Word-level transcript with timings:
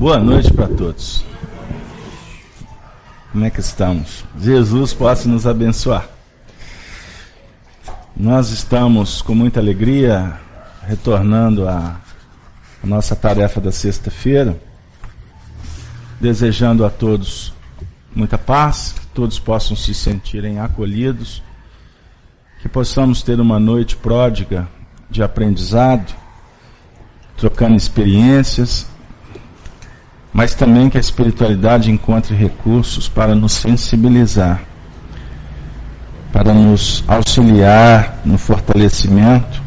Boa 0.00 0.18
noite 0.18 0.50
para 0.50 0.66
todos. 0.66 1.22
Como 3.30 3.44
é 3.44 3.50
que 3.50 3.60
estamos? 3.60 4.24
Jesus 4.40 4.94
possa 4.94 5.28
nos 5.28 5.46
abençoar. 5.46 6.08
Nós 8.16 8.48
estamos 8.48 9.20
com 9.20 9.34
muita 9.34 9.60
alegria 9.60 10.40
retornando 10.80 11.68
à 11.68 12.00
nossa 12.82 13.14
tarefa 13.14 13.60
da 13.60 13.70
sexta-feira, 13.70 14.58
desejando 16.18 16.86
a 16.86 16.88
todos 16.88 17.52
muita 18.16 18.38
paz, 18.38 18.94
que 18.98 19.06
todos 19.08 19.38
possam 19.38 19.76
se 19.76 19.92
sentirem 19.92 20.60
acolhidos, 20.60 21.42
que 22.62 22.70
possamos 22.70 23.22
ter 23.22 23.38
uma 23.38 23.60
noite 23.60 23.96
pródiga 23.96 24.66
de 25.10 25.22
aprendizado, 25.22 26.14
trocando 27.36 27.76
experiências, 27.76 28.89
mas 30.32 30.54
também 30.54 30.88
que 30.88 30.96
a 30.96 31.00
espiritualidade 31.00 31.90
encontre 31.90 32.34
recursos 32.34 33.08
para 33.08 33.34
nos 33.34 33.52
sensibilizar, 33.52 34.62
para 36.32 36.54
nos 36.54 37.04
auxiliar 37.08 38.20
no 38.24 38.38
fortalecimento, 38.38 39.60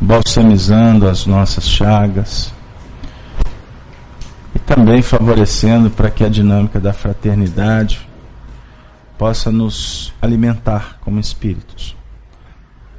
balsamizando 0.00 1.08
as 1.08 1.26
nossas 1.26 1.68
chagas 1.68 2.52
e 4.54 4.58
também 4.58 5.00
favorecendo 5.00 5.90
para 5.90 6.10
que 6.10 6.22
a 6.22 6.28
dinâmica 6.28 6.78
da 6.78 6.92
fraternidade 6.92 8.06
possa 9.16 9.50
nos 9.50 10.12
alimentar 10.20 10.98
como 11.00 11.18
espíritos. 11.18 11.96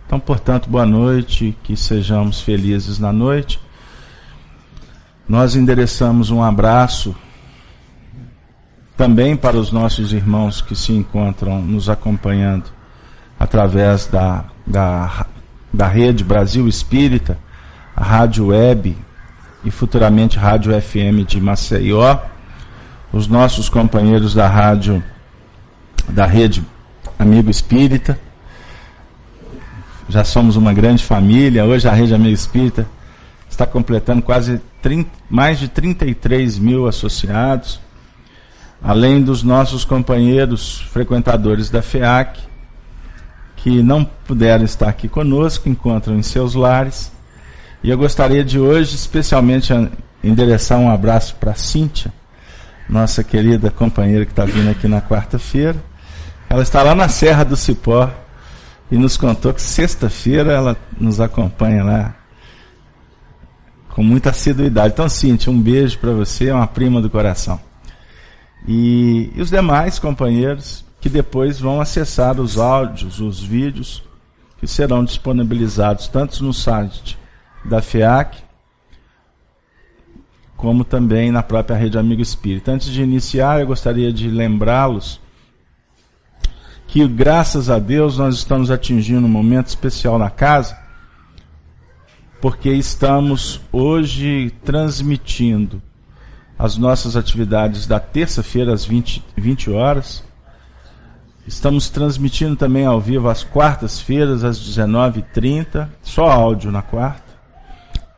Então, 0.05 0.19
portanto, 0.19 0.69
boa 0.69 0.85
noite, 0.85 1.57
que 1.63 1.75
sejamos 1.75 2.41
felizes 2.41 2.99
na 2.99 3.11
noite. 3.11 3.59
Nós 5.27 5.55
endereçamos 5.55 6.29
um 6.29 6.43
abraço 6.43 7.15
também 8.95 9.35
para 9.35 9.57
os 9.57 9.71
nossos 9.71 10.13
irmãos 10.13 10.61
que 10.61 10.75
se 10.75 10.93
encontram 10.93 11.59
nos 11.61 11.89
acompanhando 11.89 12.65
através 13.39 14.05
da, 14.05 14.45
da, 14.67 15.25
da 15.73 15.87
rede 15.87 16.23
Brasil 16.23 16.67
Espírita, 16.67 17.39
a 17.95 18.03
Rádio 18.03 18.47
Web 18.47 18.95
e 19.63 19.71
futuramente 19.71 20.37
Rádio 20.37 20.79
FM 20.79 21.25
de 21.27 21.41
Maceió, 21.41 22.19
os 23.11 23.27
nossos 23.27 23.67
companheiros 23.67 24.35
da 24.35 24.47
rádio, 24.47 25.03
da 26.07 26.27
rede 26.27 26.63
Amigo 27.17 27.49
Espírita, 27.49 28.19
já 30.07 30.23
somos 30.23 30.55
uma 30.55 30.71
grande 30.71 31.03
família. 31.03 31.65
Hoje 31.65 31.87
a 31.87 31.91
Rede 31.91 32.13
Amigo 32.13 32.33
Espírita 32.33 32.85
está 33.49 33.65
completando 33.65 34.21
quase 34.21 34.61
30, 34.85 35.09
mais 35.27 35.57
de 35.57 35.67
33 35.67 36.59
mil 36.59 36.87
associados, 36.87 37.81
além 38.83 39.19
dos 39.19 39.41
nossos 39.41 39.83
companheiros 39.83 40.81
frequentadores 40.91 41.71
da 41.71 41.81
FEAC, 41.81 42.39
que 43.55 43.81
não 43.81 44.05
puderam 44.05 44.63
estar 44.63 44.87
aqui 44.87 45.07
conosco, 45.07 45.67
encontram 45.67 46.15
em 46.15 46.21
seus 46.21 46.53
lares. 46.53 47.11
E 47.81 47.89
eu 47.89 47.97
gostaria 47.97 48.43
de 48.43 48.59
hoje, 48.59 48.93
especialmente, 48.93 49.73
endereçar 50.23 50.77
um 50.77 50.91
abraço 50.91 51.35
para 51.39 51.53
a 51.53 51.55
Cíntia, 51.55 52.13
nossa 52.87 53.23
querida 53.23 53.71
companheira 53.71 54.23
que 54.23 54.33
está 54.33 54.45
vindo 54.45 54.69
aqui 54.69 54.87
na 54.87 55.01
quarta-feira. 55.01 55.83
Ela 56.47 56.61
está 56.61 56.83
lá 56.83 56.93
na 56.93 57.09
Serra 57.09 57.43
do 57.43 57.55
Cipó, 57.55 58.07
e 58.91 58.99
nos 58.99 59.17
contou 59.17 59.51
que 59.51 59.63
sexta-feira 59.63 60.53
ela 60.53 60.77
nos 60.99 61.19
acompanha 61.19 61.83
lá 61.83 62.15
com 63.95 64.03
muita 64.03 64.31
assiduidade. 64.31 64.93
Então, 64.93 65.07
Cintia, 65.07 65.49
um 65.49 65.59
beijo 65.59 65.97
para 65.99 66.11
você, 66.11 66.49
é 66.49 66.53
uma 66.53 66.67
prima 66.67 67.01
do 67.01 67.09
coração. 67.09 67.57
E, 68.67 69.31
e 69.33 69.41
os 69.41 69.49
demais 69.49 69.97
companheiros 69.97 70.83
que 70.99 71.07
depois 71.07 71.61
vão 71.61 71.79
acessar 71.79 72.37
os 72.37 72.57
áudios, 72.57 73.21
os 73.21 73.41
vídeos 73.41 74.03
que 74.59 74.67
serão 74.67 75.05
disponibilizados 75.05 76.09
tanto 76.09 76.43
no 76.43 76.53
site 76.53 77.17
da 77.63 77.81
FEAC 77.81 78.43
como 80.57 80.83
também 80.83 81.31
na 81.31 81.43
própria 81.43 81.77
Rede 81.77 81.97
Amigo 81.97 82.21
Espírita. 82.21 82.71
Antes 82.71 82.87
de 82.87 83.01
iniciar, 83.01 83.61
eu 83.61 83.67
gostaria 83.67 84.11
de 84.11 84.29
lembrá-los 84.29 85.21
que 86.87 87.07
graças 87.07 87.69
a 87.69 87.79
Deus 87.79 88.17
nós 88.17 88.35
estamos 88.35 88.69
atingindo 88.69 89.25
um 89.25 89.29
momento 89.29 89.67
especial 89.67 90.17
na 90.17 90.29
casa, 90.29 90.84
porque 92.45 92.71
estamos 92.71 93.59
hoje 93.71 94.53
transmitindo 94.63 95.81
as 96.59 96.77
nossas 96.77 97.15
atividades 97.15 97.87
da 97.87 97.99
terça-feira 97.99 98.71
às 98.71 98.85
20, 98.85 99.25
20 99.35 99.71
horas. 99.71 100.23
Estamos 101.47 101.89
transmitindo 101.89 102.55
também 102.55 102.85
ao 102.85 103.01
vivo 103.01 103.29
às 103.29 103.43
quartas-feiras 103.43 104.43
às 104.43 104.59
19h30, 104.59 105.89
só 106.03 106.29
áudio 106.29 106.71
na 106.71 106.83
quarta. 106.83 107.33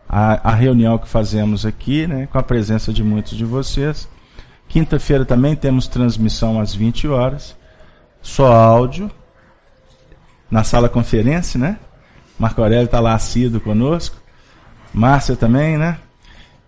A, 0.09 0.51
a, 0.51 0.53
reunião 0.53 0.97
que 0.97 1.07
fazemos 1.07 1.65
aqui, 1.65 2.05
né, 2.05 2.27
com 2.27 2.37
a 2.37 2.43
presença 2.43 2.91
de 2.91 3.05
muitos 3.05 3.37
de 3.37 3.45
vocês. 3.45 4.09
Quinta-feira 4.67 5.23
também 5.23 5.55
temos 5.55 5.87
transmissão 5.87 6.59
às 6.59 6.75
20 6.75 7.07
horas 7.07 7.55
só 8.21 8.51
áudio, 8.51 9.09
na 10.51 10.65
sala 10.65 10.89
conferência, 10.89 11.57
né? 11.57 11.79
Marco 12.37 12.61
Aurélio 12.61 12.85
está 12.85 12.99
lá 12.99 13.13
assíduo 13.13 13.59
conosco. 13.59 14.15
Márcia 14.93 15.35
também, 15.35 15.77
né? 15.77 15.97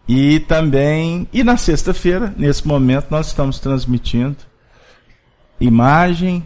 E 0.08 0.40
também, 0.40 1.28
e 1.32 1.44
na 1.44 1.56
sexta-feira, 1.56 2.34
nesse 2.36 2.68
momento, 2.68 3.08
nós 3.12 3.28
estamos 3.28 3.60
transmitindo 3.60 4.38
imagem, 5.60 6.46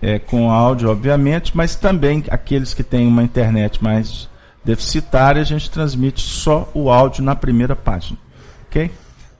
é, 0.00 0.18
com 0.18 0.50
áudio, 0.50 0.90
obviamente, 0.90 1.54
mas 1.54 1.74
também 1.76 2.24
aqueles 2.30 2.72
que 2.72 2.82
têm 2.82 3.06
uma 3.06 3.22
internet 3.22 3.82
mais 3.82 4.28
deficitária, 4.64 5.42
a 5.42 5.44
gente 5.44 5.70
transmite 5.70 6.22
só 6.22 6.70
o 6.72 6.90
áudio 6.90 7.22
na 7.22 7.36
primeira 7.36 7.76
página. 7.76 8.18
Ok? 8.66 8.90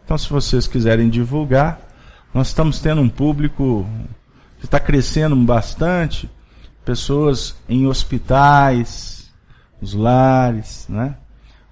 Então, 0.05 0.19
se 0.19 0.29
vocês 0.29 0.67
quiserem 0.67 1.09
divulgar, 1.09 1.81
nós 2.35 2.49
estamos 2.49 2.81
tendo 2.81 3.01
um 3.01 3.09
público 3.09 3.87
está 4.63 4.79
crescendo 4.79 5.35
bastante, 5.37 6.31
pessoas 6.85 7.57
em 7.69 7.87
hospitais, 7.87 9.31
nos 9.81 9.95
lares, 9.95 10.87
né? 10.89 11.17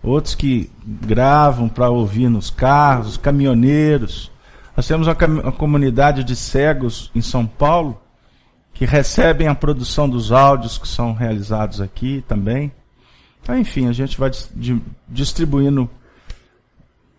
Outros 0.03 0.35
que 0.35 0.71
gravam 0.85 1.69
para 1.69 1.91
ouvir 1.91 2.29
nos 2.29 2.51
carros, 2.51 3.09
os 3.09 3.17
caminhoneiros. 3.17 4.31
Nós 4.77 4.87
temos 4.87 5.09
uma, 5.09 5.17
uma 5.27 5.53
comunidade 5.53 6.23
de 6.23 6.37
cegos 6.37 7.11
em 7.15 7.21
São 7.21 7.47
Paulo 7.47 8.01
que 8.73 8.85
recebem 8.85 9.49
a 9.49 9.55
produção 9.55 10.09
dos 10.09 10.31
áudios 10.31 10.79
que 10.79 10.87
são 10.87 11.13
realizados 11.13 11.81
aqui 11.81 12.25
também. 12.29 12.73
Então, 13.43 13.59
enfim, 13.59 13.89
a 13.89 13.93
gente 13.93 14.17
vai 14.19 14.31
distribuindo 15.09 15.91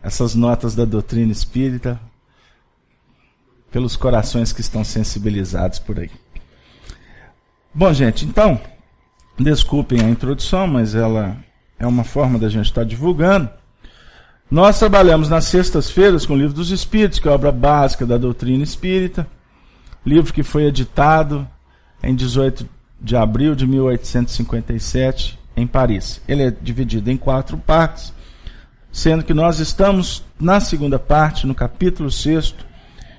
essas 0.01 0.33
notas 0.35 0.73
da 0.73 0.85
doutrina 0.85 1.31
espírita 1.31 1.99
pelos 3.69 3.95
corações 3.95 4.53
que 4.53 4.61
estão 4.61 4.83
sensibilizados 4.83 5.79
por 5.79 5.99
aí. 5.99 6.11
Bom, 7.73 7.93
gente, 7.93 8.25
então, 8.25 8.59
desculpem 9.37 10.01
a 10.01 10.09
introdução, 10.09 10.65
mas 10.65 10.95
ela 10.95 11.37
é 11.77 11.85
uma 11.85 12.03
forma 12.03 12.39
da 12.39 12.49
gente 12.49 12.65
estar 12.65 12.83
divulgando. 12.83 13.49
Nós 14.49 14.79
trabalhamos 14.79 15.29
nas 15.29 15.45
sextas-feiras 15.45 16.25
com 16.25 16.33
o 16.33 16.37
Livro 16.37 16.55
dos 16.55 16.71
Espíritos, 16.71 17.19
que 17.19 17.27
é 17.27 17.31
a 17.31 17.35
obra 17.35 17.51
básica 17.51 18.05
da 18.05 18.17
doutrina 18.17 18.63
espírita, 18.63 19.27
livro 20.03 20.33
que 20.33 20.41
foi 20.41 20.63
editado 20.63 21.47
em 22.01 22.15
18 22.15 22.67
de 22.99 23.15
abril 23.15 23.53
de 23.53 23.67
1857 23.67 25.37
em 25.55 25.67
Paris. 25.67 26.19
Ele 26.27 26.43
é 26.43 26.51
dividido 26.51 27.11
em 27.11 27.17
quatro 27.17 27.57
partes, 27.57 28.11
sendo 28.91 29.23
que 29.23 29.33
nós 29.33 29.59
estamos 29.59 30.23
na 30.39 30.59
segunda 30.59 30.97
parte, 30.97 31.45
no 31.45 31.53
capítulo 31.53 32.09
6, 32.09 32.55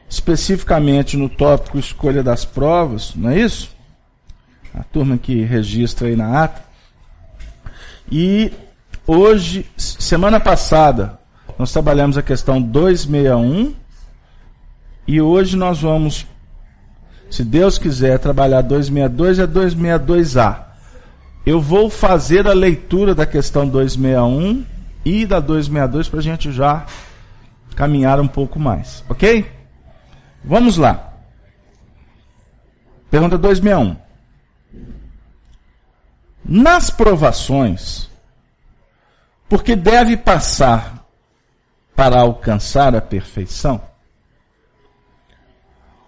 especificamente 0.08 1.16
no 1.16 1.28
tópico 1.28 1.78
escolha 1.78 2.24
das 2.24 2.44
provas, 2.44 3.14
não 3.14 3.30
é 3.30 3.38
isso? 3.38 3.70
A 4.74 4.82
turma 4.84 5.18
que 5.18 5.42
registra 5.42 6.08
aí 6.08 6.16
na 6.16 6.44
ata. 6.44 6.62
E 8.10 8.52
hoje, 9.06 9.66
semana 9.76 10.38
passada, 10.38 11.18
nós 11.58 11.72
trabalhamos 11.72 12.16
a 12.16 12.22
questão 12.22 12.60
261 12.60 13.74
e 15.06 15.20
hoje 15.20 15.56
nós 15.56 15.80
vamos, 15.80 16.26
se 17.28 17.44
Deus 17.44 17.78
quiser, 17.78 18.18
trabalhar 18.18 18.62
262 18.62 19.38
e 19.38 19.42
a 19.42 19.46
262A. 19.46 20.64
Eu 21.44 21.60
vou 21.60 21.90
fazer 21.90 22.46
a 22.46 22.52
leitura 22.52 23.14
da 23.14 23.26
questão 23.26 23.66
261 23.66 24.64
e 25.04 25.26
da 25.26 25.40
262 25.40 26.08
para 26.08 26.20
a 26.20 26.22
gente 26.22 26.52
já 26.52 26.86
caminhar 27.74 28.20
um 28.20 28.28
pouco 28.28 28.58
mais, 28.58 29.04
ok? 29.08 29.50
Vamos 30.44 30.76
lá. 30.76 31.14
Pergunta 33.10 33.36
261. 33.36 33.96
Nas 36.52 36.90
provações, 36.90 38.10
porque 39.48 39.76
deve 39.76 40.16
passar 40.16 41.06
para 41.94 42.20
alcançar 42.20 42.92
a 42.92 43.00
perfeição? 43.00 43.80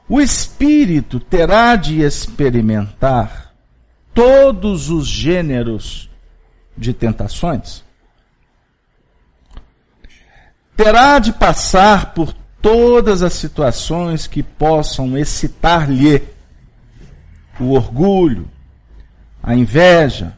O 0.08 0.20
espírito 0.20 1.20
terá 1.20 1.76
de 1.76 2.02
experimentar 2.02 3.54
todos 4.12 4.90
os 4.90 5.06
gêneros 5.06 6.10
de 6.76 6.92
tentações? 6.92 7.84
Terá 10.76 11.20
de 11.20 11.32
passar 11.32 12.14
por 12.14 12.32
todas 12.60 13.22
as 13.22 13.34
situações 13.34 14.26
que 14.26 14.42
possam 14.42 15.16
excitar-lhe 15.16 16.26
o 17.60 17.74
orgulho, 17.74 18.50
a 19.42 19.54
inveja, 19.54 20.36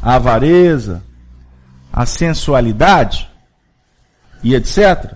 a 0.00 0.14
avareza, 0.14 1.02
a 1.92 2.06
sensualidade 2.06 3.30
e 4.42 4.54
etc. 4.54 5.14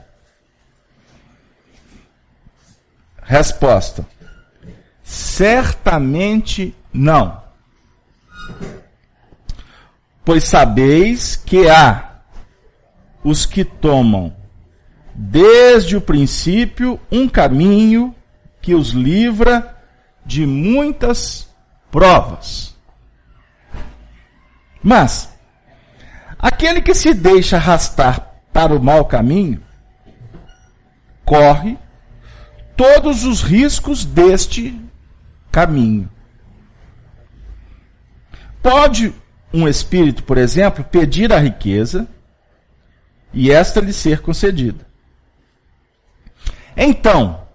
Resposta: 3.23 4.07
certamente 5.03 6.75
não. 6.93 7.43
Pois 10.25 10.45
sabeis 10.45 11.37
que 11.37 11.69
há 11.69 12.21
os 13.23 13.47
que 13.47 13.65
tomam 13.65 14.35
desde 15.15 15.97
o 15.97 16.01
princípio 16.01 17.01
um 17.11 17.29
caminho 17.29 18.15
que 18.61 18.75
os 18.75 18.91
livra 18.91 19.77
de 20.25 20.47
muitas 20.47 21.49
provas. 21.91 22.78
Mas, 24.83 25.29
aquele 26.39 26.81
que 26.81 26.95
se 26.95 27.13
deixa 27.13 27.57
arrastar 27.57 28.33
para 28.53 28.75
o 28.75 28.83
mau 28.83 29.05
caminho, 29.05 29.63
corre 31.25 31.77
todos 32.77 33.25
os 33.25 33.43
riscos 33.43 34.05
deste 34.05 34.81
caminho. 35.51 36.09
Pode 38.63 39.15
um 39.53 39.67
espírito, 39.67 40.23
por 40.23 40.39
exemplo, 40.39 40.85
pedir 40.85 41.33
a 41.33 41.39
riqueza 41.39 42.07
e 43.33 43.51
esta 43.51 43.81
lhe 43.81 43.93
ser 43.93 44.21
concedida. 44.21 44.87
Então, 46.77 47.47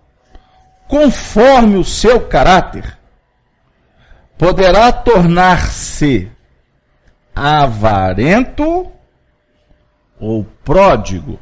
conforme 0.88 1.78
o 1.78 1.84
seu 1.84 2.28
caráter, 2.28 2.98
poderá 4.38 4.92
tornar-se 4.92 6.30
avarento 7.36 8.92
ou 10.20 10.46
pródigo, 10.64 11.40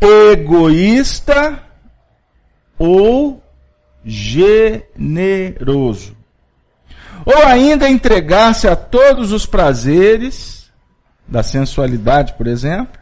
egoísta 0.00 1.62
ou 2.78 3.42
generoso. 4.04 4.96
Ou 7.24 7.44
ainda 7.44 7.88
entregar-se 7.90 8.68
a 8.68 8.76
todos 8.76 9.32
os 9.32 9.46
prazeres 9.46 10.70
da 11.26 11.42
sensualidade, 11.42 12.34
por 12.34 12.46
exemplo, 12.46 13.00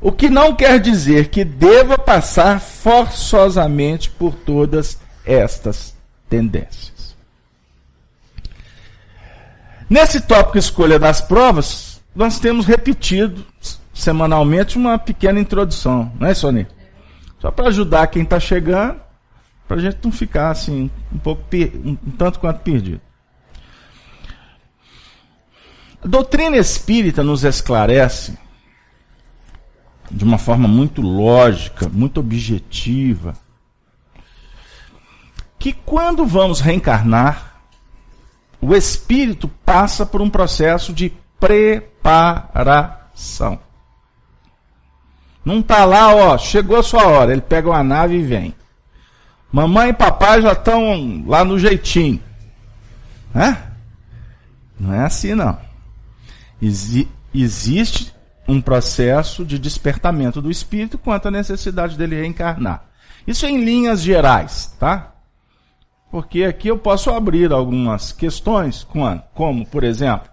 o 0.00 0.10
que 0.10 0.28
não 0.28 0.56
quer 0.56 0.80
dizer 0.80 1.28
que 1.28 1.44
deva 1.44 1.96
passar 1.96 2.60
forçosamente 2.60 4.10
por 4.10 4.34
todas 4.34 4.98
estas 5.24 5.94
tendências. 6.28 6.91
Nesse 9.92 10.22
tópico 10.22 10.56
escolha 10.56 10.98
das 10.98 11.20
provas, 11.20 12.00
nós 12.16 12.40
temos 12.40 12.64
repetido 12.64 13.44
semanalmente 13.92 14.78
uma 14.78 14.98
pequena 14.98 15.38
introdução, 15.38 16.10
não 16.18 16.28
é, 16.28 16.32
Sônia? 16.32 16.66
Só 17.38 17.50
para 17.50 17.68
ajudar 17.68 18.06
quem 18.06 18.22
está 18.22 18.40
chegando, 18.40 18.98
para 19.68 19.76
a 19.76 19.80
gente 19.80 19.98
não 20.02 20.10
ficar 20.10 20.50
assim, 20.50 20.90
um 21.12 21.18
pouco 21.18 21.44
um, 21.84 21.98
um 22.06 22.10
tanto 22.12 22.40
quanto 22.40 22.60
perdido. 22.60 23.02
A 26.02 26.08
doutrina 26.08 26.56
espírita 26.56 27.22
nos 27.22 27.44
esclarece 27.44 28.38
de 30.10 30.24
uma 30.24 30.38
forma 30.38 30.66
muito 30.66 31.02
lógica, 31.02 31.86
muito 31.86 32.18
objetiva, 32.18 33.34
que 35.58 35.74
quando 35.74 36.24
vamos 36.24 36.60
reencarnar, 36.62 37.51
o 38.62 38.74
espírito 38.74 39.48
passa 39.66 40.06
por 40.06 40.22
um 40.22 40.30
processo 40.30 40.92
de 40.92 41.12
preparação. 41.40 43.02
Não 45.44 45.58
está 45.58 45.84
lá, 45.84 46.14
ó, 46.14 46.38
chegou 46.38 46.78
a 46.78 46.82
sua 46.82 47.08
hora, 47.08 47.32
ele 47.32 47.40
pega 47.40 47.68
uma 47.68 47.82
nave 47.82 48.18
e 48.18 48.22
vem. 48.22 48.54
Mamãe 49.50 49.88
e 49.88 49.92
papai 49.92 50.40
já 50.40 50.52
estão 50.52 51.24
lá 51.26 51.44
no 51.44 51.58
jeitinho. 51.58 52.22
Né? 53.34 53.60
Não 54.78 54.94
é 54.94 55.04
assim 55.04 55.34
não. 55.34 55.58
Exi 56.60 57.08
existe 57.34 58.14
um 58.46 58.60
processo 58.60 59.44
de 59.44 59.58
despertamento 59.58 60.40
do 60.40 60.50
espírito 60.50 60.98
quanto 60.98 61.26
à 61.26 61.30
necessidade 61.30 61.96
dele 61.98 62.20
reencarnar. 62.20 62.84
Isso 63.26 63.46
em 63.46 63.64
linhas 63.64 64.02
gerais, 64.02 64.76
tá? 64.78 65.11
Porque 66.12 66.44
aqui 66.44 66.68
eu 66.68 66.76
posso 66.76 67.08
abrir 67.08 67.50
algumas 67.52 68.12
questões, 68.12 68.86
como, 69.34 69.64
por 69.64 69.82
exemplo, 69.82 70.28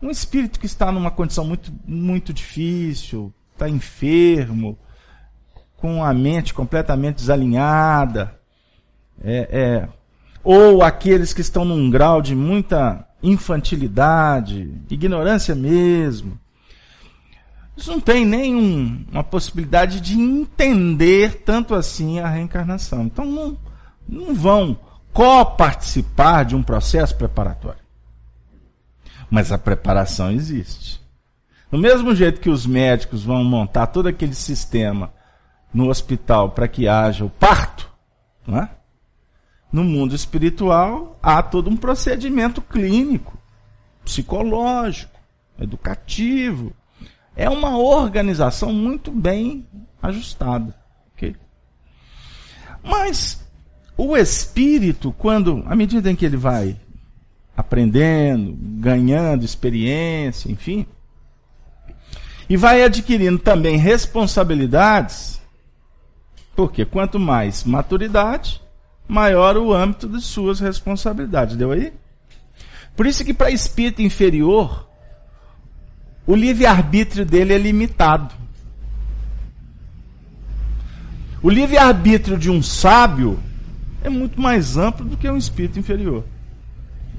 um 0.00 0.08
espírito 0.08 0.60
que 0.60 0.66
está 0.66 0.92
numa 0.92 1.10
condição 1.10 1.44
muito, 1.44 1.72
muito 1.84 2.32
difícil, 2.32 3.34
está 3.52 3.68
enfermo, 3.68 4.78
com 5.78 6.04
a 6.04 6.14
mente 6.14 6.54
completamente 6.54 7.16
desalinhada, 7.16 8.38
é, 9.20 9.48
é, 9.50 9.88
ou 10.44 10.80
aqueles 10.80 11.32
que 11.32 11.40
estão 11.40 11.64
num 11.64 11.90
grau 11.90 12.22
de 12.22 12.36
muita 12.36 13.04
infantilidade, 13.20 14.72
ignorância 14.88 15.56
mesmo. 15.56 16.38
Eles 17.76 17.88
não 17.88 17.98
têm 17.98 18.24
nem 18.24 18.54
uma 19.10 19.24
possibilidade 19.24 20.00
de 20.00 20.14
entender 20.14 21.42
tanto 21.44 21.74
assim 21.74 22.20
a 22.20 22.28
reencarnação. 22.28 23.06
Então 23.06 23.24
não, 23.24 23.58
não 24.08 24.32
vão 24.32 24.85
co-participar 25.16 26.44
de 26.44 26.54
um 26.54 26.62
processo 26.62 27.16
preparatório. 27.16 27.80
Mas 29.30 29.50
a 29.50 29.56
preparação 29.56 30.30
existe. 30.30 31.00
Do 31.70 31.78
mesmo 31.78 32.14
jeito 32.14 32.38
que 32.38 32.50
os 32.50 32.66
médicos 32.66 33.24
vão 33.24 33.42
montar 33.42 33.86
todo 33.86 34.08
aquele 34.08 34.34
sistema 34.34 35.10
no 35.72 35.88
hospital 35.88 36.50
para 36.50 36.68
que 36.68 36.86
haja 36.86 37.24
o 37.24 37.30
parto, 37.30 37.90
é? 38.46 38.68
No 39.72 39.82
mundo 39.82 40.14
espiritual, 40.14 41.18
há 41.22 41.42
todo 41.42 41.70
um 41.70 41.78
procedimento 41.78 42.60
clínico, 42.60 43.38
psicológico, 44.04 45.18
educativo. 45.58 46.74
É 47.34 47.48
uma 47.48 47.78
organização 47.78 48.70
muito 48.70 49.10
bem 49.10 49.66
ajustada. 50.02 50.76
Okay? 51.14 51.34
Mas 52.82 53.45
o 53.96 54.16
espírito, 54.16 55.12
quando, 55.12 55.62
à 55.66 55.74
medida 55.74 56.10
em 56.10 56.16
que 56.16 56.26
ele 56.26 56.36
vai 56.36 56.76
aprendendo, 57.56 58.54
ganhando 58.78 59.44
experiência, 59.44 60.50
enfim, 60.50 60.86
e 62.48 62.56
vai 62.56 62.82
adquirindo 62.82 63.38
também 63.38 63.76
responsabilidades, 63.76 65.40
porque 66.54 66.84
quanto 66.84 67.18
mais 67.18 67.64
maturidade, 67.64 68.60
maior 69.08 69.56
o 69.56 69.72
âmbito 69.72 70.08
de 70.08 70.20
suas 70.20 70.60
responsabilidades. 70.60 71.56
Deu 71.56 71.72
aí? 71.72 71.92
Por 72.94 73.06
isso 73.06 73.24
que 73.24 73.34
para 73.34 73.50
espírito 73.50 74.02
inferior, 74.02 74.88
o 76.26 76.34
livre-arbítrio 76.34 77.24
dele 77.24 77.52
é 77.52 77.58
limitado. 77.58 78.34
O 81.42 81.50
livre-arbítrio 81.50 82.38
de 82.38 82.50
um 82.50 82.62
sábio 82.62 83.38
é 84.06 84.10
muito 84.10 84.40
mais 84.40 84.76
amplo 84.76 85.04
do 85.04 85.16
que 85.16 85.28
um 85.28 85.36
espírito 85.36 85.78
inferior. 85.78 86.24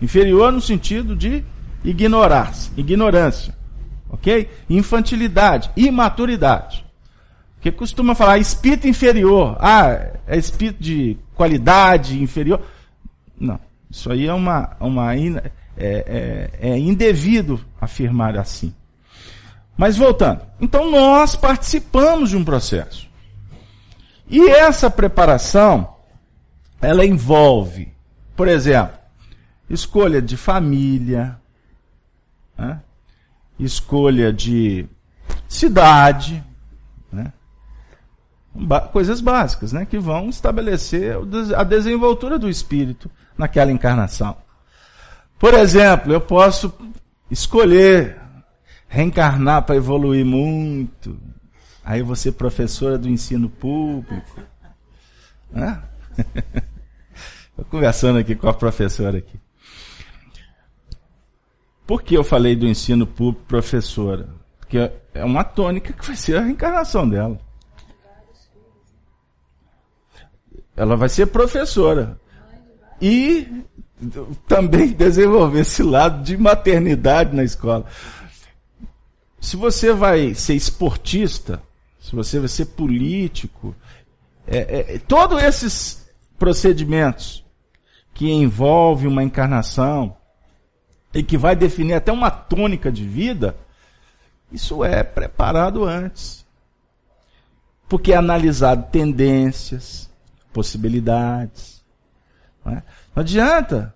Inferior 0.01 0.51
no 0.53 0.61
sentido 0.61 1.15
de 1.15 1.43
ignorar, 1.83 2.53
ignorância, 2.77 3.53
ok? 4.09 4.49
Infantilidade, 4.69 5.69
imaturidade. 5.75 6.85
Que 7.59 7.71
costuma 7.71 8.15
falar 8.15 8.37
espírito 8.37 8.87
inferior. 8.87 9.57
Ah, 9.59 10.11
é 10.25 10.37
espírito 10.37 10.81
de 10.81 11.17
qualidade 11.35 12.21
inferior. 12.21 12.61
Não. 13.37 13.59
Isso 13.89 14.11
aí 14.11 14.27
é 14.27 14.33
uma, 14.33 14.77
uma 14.79 15.15
é, 15.15 15.51
é, 15.77 16.49
é 16.59 16.77
indevido 16.77 17.59
afirmar 17.81 18.37
assim. 18.37 18.73
Mas 19.75 19.97
voltando. 19.97 20.41
Então 20.61 20.89
nós 20.89 21.35
participamos 21.35 22.29
de 22.29 22.37
um 22.37 22.45
processo. 22.45 23.07
E 24.29 24.47
essa 24.49 24.89
preparação, 24.89 25.96
ela 26.81 27.05
envolve, 27.05 27.91
por 28.35 28.47
exemplo, 28.47 28.97
escolha 29.69 30.21
de 30.21 30.37
família, 30.37 31.39
né? 32.57 32.81
escolha 33.59 34.31
de 34.31 34.87
cidade, 35.47 36.43
né? 37.11 37.31
Coisas 38.91 39.21
básicas, 39.21 39.71
né? 39.71 39.85
Que 39.85 39.97
vão 39.97 40.29
estabelecer 40.29 41.15
a 41.55 41.63
desenvoltura 41.63 42.39
do 42.39 42.49
espírito 42.49 43.09
naquela 43.37 43.71
encarnação. 43.71 44.37
Por 45.39 45.53
exemplo, 45.53 46.11
eu 46.11 46.21
posso 46.21 46.73
escolher 47.29 48.19
reencarnar 48.87 49.63
para 49.63 49.75
evoluir 49.75 50.25
muito. 50.25 51.19
Aí 51.83 52.01
ser 52.15 52.33
professora 52.33 52.97
do 52.97 53.07
ensino 53.07 53.49
público. 53.49 54.41
Né? 55.51 55.79
Estou 57.49 57.65
conversando 57.65 58.19
aqui 58.19 58.35
com 58.35 58.47
a 58.47 58.53
professora 58.53 59.17
aqui. 59.17 59.39
Por 61.85 62.03
que 62.03 62.15
eu 62.15 62.23
falei 62.23 62.55
do 62.55 62.67
ensino 62.67 63.07
público 63.07 63.45
professora? 63.47 64.29
Porque 64.59 64.91
é 65.13 65.23
uma 65.23 65.43
tônica 65.43 65.93
que 65.93 66.05
vai 66.05 66.15
ser 66.15 66.37
a 66.37 66.41
reencarnação 66.41 67.07
dela. 67.07 67.39
Ela 70.75 70.95
vai 70.95 71.09
ser 71.09 71.27
professora. 71.27 72.19
E 73.01 73.63
também 74.47 74.89
desenvolver 74.89 75.61
esse 75.61 75.81
lado 75.81 76.23
de 76.23 76.37
maternidade 76.37 77.35
na 77.35 77.43
escola. 77.43 77.85
Se 79.39 79.55
você 79.55 79.93
vai 79.93 80.35
ser 80.35 80.55
esportista, 80.55 81.61
se 81.99 82.15
você 82.15 82.39
vai 82.39 82.47
ser 82.47 82.65
político, 82.65 83.75
é, 84.45 84.95
é, 84.95 84.99
todos 84.99 85.41
esses 85.41 86.06
procedimentos 86.37 87.45
que 88.13 88.31
envolvem 88.31 89.07
uma 89.07 89.23
encarnação 89.23 90.15
e 91.13 91.23
que 91.23 91.37
vai 91.37 91.55
definir 91.55 91.93
até 91.93 92.11
uma 92.11 92.31
tônica 92.31 92.91
de 92.91 93.07
vida, 93.07 93.55
isso 94.51 94.83
é 94.83 95.03
preparado 95.03 95.83
antes. 95.83 96.45
Porque 97.87 98.11
é 98.11 98.17
analisado 98.17 98.87
tendências, 98.91 100.09
possibilidades. 100.51 101.83
Não, 102.63 102.73
é? 102.73 102.83
não 103.15 103.21
adianta 103.21 103.95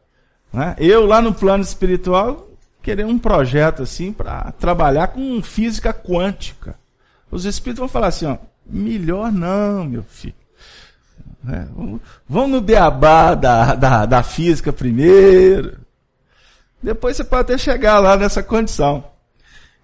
né? 0.51 0.75
eu 0.77 1.05
lá 1.05 1.21
no 1.21 1.33
plano 1.33 1.63
espiritual 1.63 2.47
querer 2.81 3.05
um 3.05 3.19
projeto 3.19 3.83
assim 3.83 4.11
para 4.11 4.51
trabalhar 4.53 5.07
com 5.07 5.41
física 5.41 5.93
quântica. 5.93 6.75
Os 7.29 7.45
espíritos 7.45 7.79
vão 7.79 7.87
falar 7.87 8.07
assim, 8.07 8.25
ó, 8.25 8.37
melhor 8.65 9.31
não, 9.31 9.85
meu 9.85 10.03
filho. 10.03 10.40
É, 11.47 11.65
vamos 12.29 12.51
no 12.51 12.61
beabá 12.61 13.33
da, 13.33 13.73
da, 13.75 14.05
da 14.05 14.23
física 14.23 14.71
primeiro. 14.71 15.79
Depois 16.81 17.17
você 17.17 17.23
pode 17.23 17.41
até 17.41 17.57
chegar 17.57 17.99
lá 17.99 18.15
nessa 18.15 18.43
condição. 18.43 19.03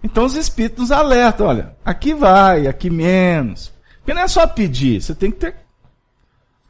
Então 0.04 0.26
os 0.26 0.36
espíritos 0.36 0.80
nos 0.80 0.92
alertam, 0.92 1.48
olha, 1.48 1.76
aqui 1.84 2.14
vai, 2.14 2.68
aqui 2.68 2.90
menos. 2.90 3.74
Porque 3.98 4.14
não 4.14 4.22
é 4.22 4.28
só 4.28 4.46
pedir, 4.46 5.02
você 5.02 5.16
tem 5.16 5.32
que 5.32 5.38
ter. 5.38 5.56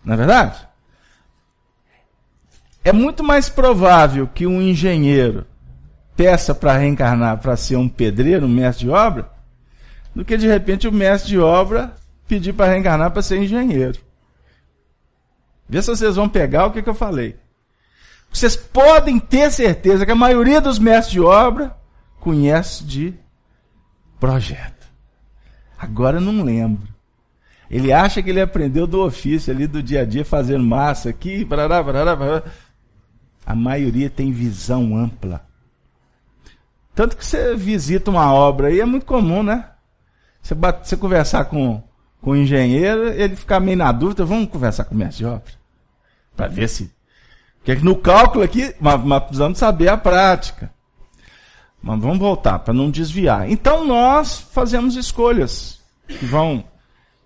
Não 0.04 0.14
é 0.14 0.18
verdade? 0.18 0.68
É 2.84 2.94
muito 2.94 3.24
mais 3.24 3.50
provável 3.50 4.28
que 4.28 4.48
um 4.48 4.62
engenheiro 4.62 5.46
peça 6.16 6.56
para 6.56 6.78
reencarnar 6.78 7.38
para 7.40 7.58
ser 7.58 7.76
um 7.76 7.88
pedreiro, 7.88 8.46
um 8.46 8.50
mestre 8.50 8.86
de 8.86 8.92
obra, 8.92 9.30
do 10.16 10.26
que 10.26 10.38
de 10.38 10.48
repente 10.48 10.88
o 10.88 10.92
mestre 10.92 11.30
de 11.30 11.40
obra 11.40 11.94
pedir 12.28 12.54
para 12.54 12.72
reencarnar 12.72 13.12
para 13.12 13.22
ser 13.22 13.38
engenheiro. 13.38 14.00
Vê 15.68 15.82
se 15.82 15.90
vocês 15.90 16.16
vão 16.16 16.30
pegar 16.30 16.66
o 16.66 16.72
que, 16.72 16.82
que 16.82 16.90
eu 16.90 16.96
falei. 16.96 17.38
Vocês 18.32 18.56
podem 18.56 19.20
ter 19.20 19.52
certeza 19.52 20.06
que 20.06 20.12
a 20.12 20.16
maioria 20.16 20.62
dos 20.62 20.80
mestres 20.80 21.12
de 21.12 21.22
obra 21.22 21.76
conhece 22.20 22.84
de 22.84 23.14
projeto. 24.20 24.88
Agora 25.78 26.20
não 26.20 26.44
lembro. 26.44 26.88
Ele 27.70 27.92
acha 27.92 28.24
que 28.24 28.30
ele 28.30 28.42
aprendeu 28.42 28.88
do 28.88 29.02
ofício 29.02 29.54
ali 29.54 29.68
do 29.68 29.84
dia 29.84 30.02
a 30.02 30.06
dia 30.06 30.24
fazendo 30.24 30.64
massa 30.64 31.10
aqui, 31.10 31.44
barará, 31.44 31.84
barará, 31.84 32.16
barará. 32.16 32.44
A 33.46 33.56
maioria 33.56 34.10
tem 34.10 34.32
visão 34.32 34.96
ampla. 34.98 35.46
Tanto 36.96 37.16
que 37.16 37.26
você 37.26 37.56
visita 37.56 38.10
uma 38.10 38.34
obra 38.34 38.68
aí, 38.68 38.80
é 38.80 38.86
muito 38.86 39.06
comum, 39.06 39.44
né? 39.44 39.70
Você, 40.42 40.56
bate, 40.56 40.88
você 40.88 40.98
conversar 40.98 41.46
com, 41.46 41.84
com 42.22 42.32
o 42.32 42.36
engenheiro, 42.36 43.10
ele 43.10 43.36
ficar 43.36 43.60
meio 43.60 43.78
na 43.78 43.92
dúvida, 43.92 44.26
vamos 44.26 44.50
conversar 44.50 44.86
com 44.86 44.96
o 44.96 44.98
mestre 44.98 45.20
de 45.20 45.26
obra. 45.26 45.54
Para 46.36 46.48
ver 46.48 46.68
se. 46.68 46.92
Porque 47.58 47.76
no 47.84 47.96
cálculo 47.96 48.44
aqui, 48.44 48.74
mas, 48.80 49.04
mas 49.04 49.24
precisamos 49.24 49.58
saber 49.58 49.90
a 49.90 49.98
prática. 49.98 50.72
Mas 51.82 52.00
vamos 52.00 52.18
voltar, 52.18 52.60
para 52.60 52.74
não 52.74 52.90
desviar. 52.90 53.50
Então 53.50 53.86
nós 53.86 54.40
fazemos 54.40 54.96
escolhas 54.96 55.82
que 56.08 56.26
vão 56.26 56.64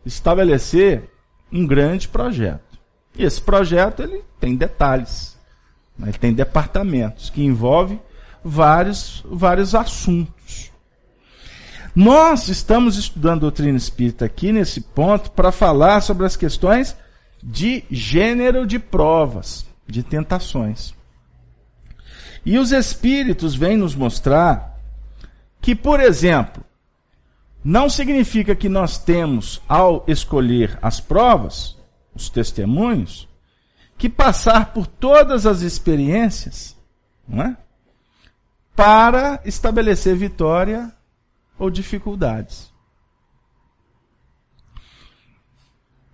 estabelecer 0.05 1.09
um 1.51 1.65
grande 1.65 2.07
projeto. 2.07 2.79
E 3.17 3.23
esse 3.23 3.41
projeto 3.41 4.01
ele 4.01 4.23
tem 4.39 4.55
detalhes, 4.55 5.37
né? 5.97 6.09
ele 6.09 6.17
tem 6.17 6.33
departamentos 6.33 7.29
que 7.29 7.43
envolvem 7.43 7.99
vários, 8.43 9.23
vários 9.25 9.75
assuntos. 9.75 10.40
Nós 11.95 12.47
estamos 12.47 12.97
estudando 12.97 13.41
doutrina 13.41 13.77
espírita 13.77 14.23
aqui 14.25 14.51
nesse 14.51 14.79
ponto 14.79 15.31
para 15.31 15.51
falar 15.51 16.01
sobre 16.01 16.25
as 16.25 16.37
questões 16.37 16.95
de 17.43 17.83
gênero 17.91 18.65
de 18.65 18.79
provas, 18.79 19.65
de 19.85 20.01
tentações. 20.01 20.93
E 22.45 22.57
os 22.57 22.71
espíritos 22.71 23.55
vêm 23.55 23.75
nos 23.75 23.93
mostrar 23.93 24.79
que, 25.59 25.75
por 25.75 25.99
exemplo, 25.99 26.63
não 27.63 27.89
significa 27.89 28.55
que 28.55 28.69
nós 28.69 28.97
temos, 28.97 29.61
ao 29.67 30.03
escolher 30.07 30.79
as 30.81 30.99
provas, 30.99 31.77
os 32.15 32.29
testemunhos, 32.29 33.27
que 33.97 34.09
passar 34.09 34.73
por 34.73 34.87
todas 34.87 35.45
as 35.45 35.61
experiências, 35.61 36.75
não 37.27 37.43
é? 37.43 37.57
para 38.75 39.41
estabelecer 39.45 40.15
vitória 40.15 40.91
ou 41.57 41.69
dificuldades. 41.69 42.71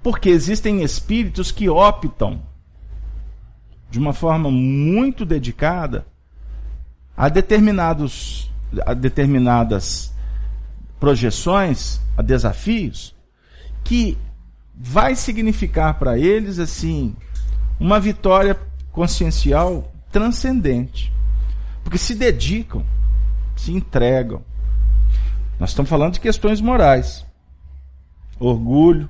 Porque 0.02 0.30
existem 0.30 0.84
espíritos 0.84 1.52
que 1.52 1.70
optam 1.70 2.42
de 3.90 4.00
uma 4.00 4.14
forma 4.14 4.52
muito 4.52 5.26
dedicada 5.26 6.06
a 7.16 7.30
determinados 7.30 8.52
a 8.86 8.94
determinadas 8.94 10.14
projeções, 11.00 12.02
a 12.18 12.22
desafios 12.22 13.16
que 13.84 14.18
vai 14.76 15.16
significar 15.16 15.98
para 15.98 16.20
eles 16.20 16.60
assim 16.60 17.16
uma 17.80 18.00
vitória 18.00 18.60
consciencial 18.92 19.92
transcendente. 20.12 21.14
Porque 21.84 21.98
se 21.98 22.14
dedicam, 22.14 22.86
se 23.56 23.72
entregam. 23.72 24.44
Nós 25.60 25.72
estamos 25.72 25.90
falando 25.90 26.14
de 26.14 26.20
questões 26.20 26.62
morais. 26.62 27.26
Orgulho, 28.40 29.10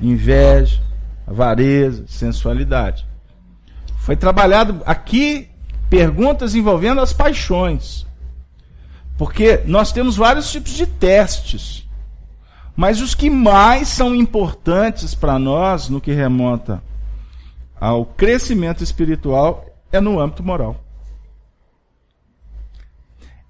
inveja, 0.00 0.80
avareza, 1.26 2.04
sensualidade. 2.06 3.06
Foi 3.98 4.16
trabalhado 4.16 4.82
aqui 4.86 5.48
perguntas 5.90 6.54
envolvendo 6.54 7.00
as 7.00 7.12
paixões. 7.12 8.06
Porque 9.18 9.62
nós 9.66 9.92
temos 9.92 10.16
vários 10.16 10.50
tipos 10.50 10.72
de 10.72 10.86
testes. 10.86 11.86
Mas 12.74 13.00
os 13.00 13.14
que 13.14 13.30
mais 13.30 13.88
são 13.88 14.14
importantes 14.14 15.14
para 15.14 15.38
nós 15.38 15.88
no 15.88 16.00
que 16.00 16.12
remonta 16.12 16.82
ao 17.78 18.04
crescimento 18.04 18.82
espiritual 18.82 19.66
é 19.92 20.00
no 20.00 20.20
âmbito 20.20 20.42
moral. 20.42 20.85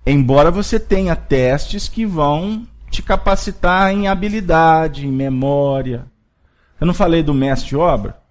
Embora 0.06 0.52
você 0.52 0.78
tenha 0.78 1.16
testes 1.16 1.88
que 1.88 2.06
vão 2.06 2.64
te 2.90 3.02
capacitar 3.02 3.92
em 3.92 4.06
habilidade, 4.06 5.04
em 5.04 5.10
memória. 5.10 6.06
Eu 6.80 6.86
não 6.86 6.94
falei 6.94 7.24
do 7.24 7.34
mestre 7.34 7.70
de 7.70 7.76
obra? 7.76 8.22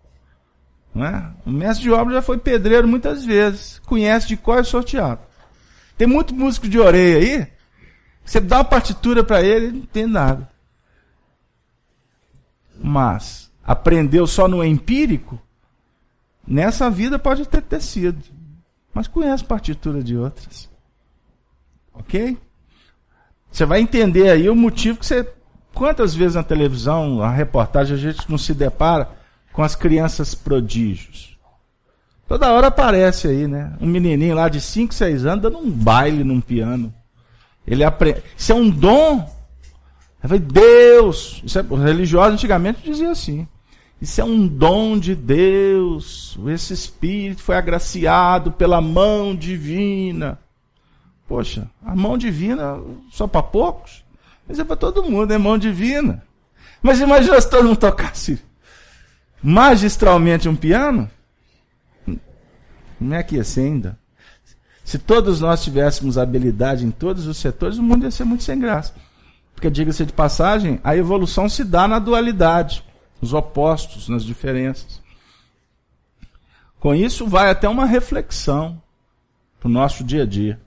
É? 0.96 1.30
O 1.46 1.52
mestre 1.52 1.84
de 1.84 1.92
obra 1.92 2.14
já 2.16 2.22
foi 2.22 2.38
pedreiro 2.38 2.88
muitas 2.88 3.26
vezes, 3.26 3.80
conhece 3.80 4.28
de 4.30 4.38
cor 4.38 4.64
sorteado. 4.66 5.20
Tem 5.98 6.08
muito 6.08 6.34
músico 6.34 6.70
de 6.70 6.80
orelha 6.80 7.18
aí, 7.18 7.48
você 8.24 8.40
dá 8.40 8.60
uma 8.60 8.64
partitura 8.64 9.22
para 9.22 9.42
ele, 9.42 9.72
não 9.72 9.86
tem 9.86 10.08
nada. 10.08 10.50
Mas 12.82 13.52
aprendeu 13.62 14.26
só 14.26 14.48
no 14.48 14.64
empírico, 14.64 15.38
nessa 16.48 16.90
vida 16.90 17.20
pode 17.20 17.46
ter 17.46 17.62
tecido, 17.62 18.24
mas 18.94 19.08
conhece 19.08 19.44
partitura 19.44 20.02
de 20.02 20.16
outras. 20.16 20.70
Ok? 22.00 22.38
Você 23.52 23.66
vai 23.66 23.80
entender 23.80 24.30
aí 24.30 24.50
o 24.50 24.56
motivo 24.56 25.00
que 25.00 25.06
você. 25.06 25.28
Quantas 25.74 26.16
vezes 26.16 26.36
na 26.36 26.44
televisão, 26.44 27.22
a 27.22 27.30
reportagem, 27.30 27.96
a 27.96 28.00
gente 28.00 28.30
não 28.30 28.38
se 28.38 28.54
depara 28.54 29.10
com 29.52 29.62
as 29.62 29.76
crianças 29.76 30.34
prodígios? 30.34 31.38
Toda 32.28 32.52
hora 32.52 32.68
aparece 32.68 33.28
aí, 33.28 33.48
né? 33.48 33.74
Um 33.80 33.86
menininho 33.86 34.36
lá 34.36 34.50
de 34.50 34.60
5, 34.60 34.94
6 34.94 35.26
anos 35.26 35.44
dando 35.44 35.58
um 35.58 35.70
baile 35.70 36.24
num 36.24 36.42
piano. 36.42 36.94
Ele 37.68 37.84
aprende. 37.84 38.24
Isso 38.38 38.52
é 38.52 38.56
um 38.56 38.70
dom 38.70 39.30
Eu 40.22 40.30
falei, 40.30 40.40
Deus! 40.40 41.42
Isso 41.46 41.60
é, 41.60 41.66
os 41.70 41.82
religiosos 41.82 42.34
antigamente 42.34 42.82
diziam 42.84 43.12
assim. 43.12 43.48
Isso 44.02 44.20
é 44.20 44.24
um 44.24 44.48
dom 44.48 44.98
de 44.98 45.16
Deus. 45.16 46.38
Esse 46.48 46.74
espírito 46.74 47.42
foi 47.42 47.56
agraciado 47.56 48.52
pela 48.52 48.82
mão 48.82 49.36
divina. 49.36 50.40
Poxa, 51.28 51.70
a 51.84 51.96
mão 51.96 52.18
divina 52.18 52.80
só 53.12 53.28
para 53.28 53.42
poucos? 53.42 54.04
Mas 54.48 54.60
é 54.60 54.64
para 54.64 54.76
todo 54.76 55.04
mundo, 55.04 55.34
é 55.34 55.38
mão 55.38 55.58
divina. 55.58 56.24
Mas 56.82 57.02
imagina 57.02 57.40
se 57.42 57.50
todo 57.50 57.66
mundo 57.68 57.78
tocasse 57.78 58.40
magistralmente 59.42 60.50
um 60.50 60.56
piano? 60.56 61.10
Não 63.00 63.16
é 63.16 63.24
que 63.24 63.36
ia 63.36 63.44
ser 63.44 63.62
ainda. 63.62 64.00
Se 64.84 65.00
todos 65.00 65.42
nós 65.42 65.64
tivéssemos 65.64 66.18
habilidade 66.18 66.86
em 66.86 66.92
todos 66.92 67.26
os 67.26 67.38
setores, 67.38 67.78
o 67.78 67.84
mundo 67.84 68.04
ia 68.04 68.12
ser 68.12 68.24
muito 68.24 68.44
sem 68.44 68.60
graça. 68.60 68.94
Porque, 69.54 69.70
diga-se 69.70 70.06
de 70.06 70.14
passagem, 70.14 70.80
a 70.84 70.96
evolução 70.96 71.48
se 71.50 71.64
dá 71.64 71.88
na 71.88 71.98
dualidade, 71.98 72.84
nos 73.22 73.34
opostos, 73.34 74.10
nas 74.10 74.24
diferenças. 74.24 75.02
Com 76.80 76.94
isso, 76.94 77.26
vai 77.26 77.50
até 77.50 77.68
uma 77.68 77.86
reflexão 77.86 78.82
para 79.60 79.68
o 79.68 79.72
nosso 79.72 80.04
dia 80.04 80.24
a 80.24 80.26
dia. 80.26 80.60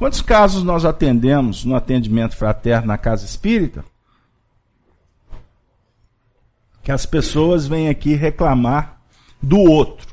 Quantos 0.00 0.22
casos 0.22 0.62
nós 0.62 0.86
atendemos 0.86 1.62
no 1.62 1.76
atendimento 1.76 2.34
fraterno 2.34 2.86
na 2.86 2.96
casa 2.96 3.26
espírita? 3.26 3.84
Que 6.82 6.90
as 6.90 7.04
pessoas 7.04 7.66
vêm 7.66 7.90
aqui 7.90 8.14
reclamar 8.14 8.98
do 9.42 9.58
outro. 9.58 10.08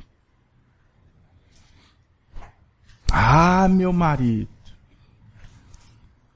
Ah, 3.10 3.70
meu 3.70 3.94
marido. 3.94 4.50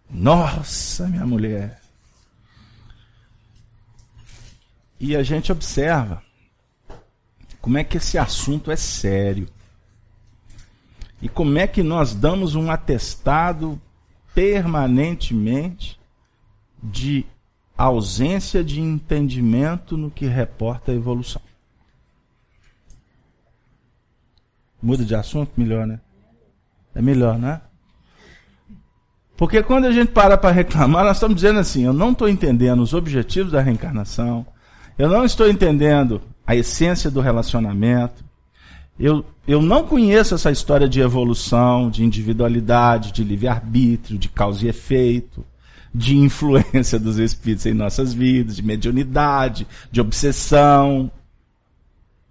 Nossa, 0.10 1.06
minha 1.10 1.26
mulher. 1.26 1.82
E 4.98 5.14
a 5.14 5.24
gente 5.24 5.52
observa 5.52 6.24
como 7.60 7.78
é 7.78 7.84
que 7.84 7.98
esse 7.98 8.18
assunto 8.18 8.72
é 8.72 8.78
sério. 8.78 9.50
E 11.22 11.30
como 11.30 11.58
é 11.58 11.68
que 11.68 11.84
nós 11.84 12.16
damos 12.16 12.56
um 12.56 12.72
atestado 12.72 13.80
permanentemente 14.34 16.00
de 16.82 17.26
ausência 17.78 18.64
de 18.64 18.80
entendimento 18.80 19.98
no 19.98 20.12
que 20.12 20.26
reporta 20.26 20.92
a 20.92 20.96
evolução. 20.96 21.42
Muda 24.82 25.04
de 25.04 25.14
assunto? 25.14 25.52
Melhor, 25.58 25.86
né? 25.86 26.00
É 26.94 27.02
melhor, 27.02 27.38
né? 27.38 27.62
Porque 29.38 29.64
quando 29.64 29.86
a 29.86 29.92
gente 29.92 30.12
para 30.12 30.38
para 30.38 30.52
reclamar, 30.52 31.04
nós 31.04 31.18
estamos 31.18 31.36
dizendo 31.36 31.60
assim: 31.60 31.84
eu 31.84 31.94
não 31.94 32.12
estou 32.12 32.28
entendendo 32.28 32.82
os 32.82 32.94
objetivos 32.94 33.52
da 33.52 33.62
reencarnação, 33.62 34.46
eu 34.98 35.10
não 35.10 35.24
estou 35.24 35.50
entendendo 35.50 36.22
a 36.46 36.56
essência 36.56 37.10
do 37.10 37.22
relacionamento, 37.22 38.24
eu, 39.02 39.26
eu 39.48 39.62
não 39.62 39.84
conheço 39.84 40.36
essa 40.36 40.52
história 40.52 40.88
de 40.88 41.02
evolução, 41.02 41.90
de 41.90 42.04
individualidade, 42.04 43.12
de 43.12 43.24
livre-arbítrio, 43.24 44.20
de 44.20 44.30
causa 44.30 44.66
e 44.66 44.70
efeito, 44.70 45.44
de 45.94 46.16
influência 46.16 47.00
dos 47.00 47.18
espíritos 47.18 47.66
em 47.66 47.74
nossas 47.74 48.14
vidas, 48.14 48.56
de 48.56 48.64
mediunidade, 48.64 49.68
de 49.92 50.00
obsessão. 50.00 51.12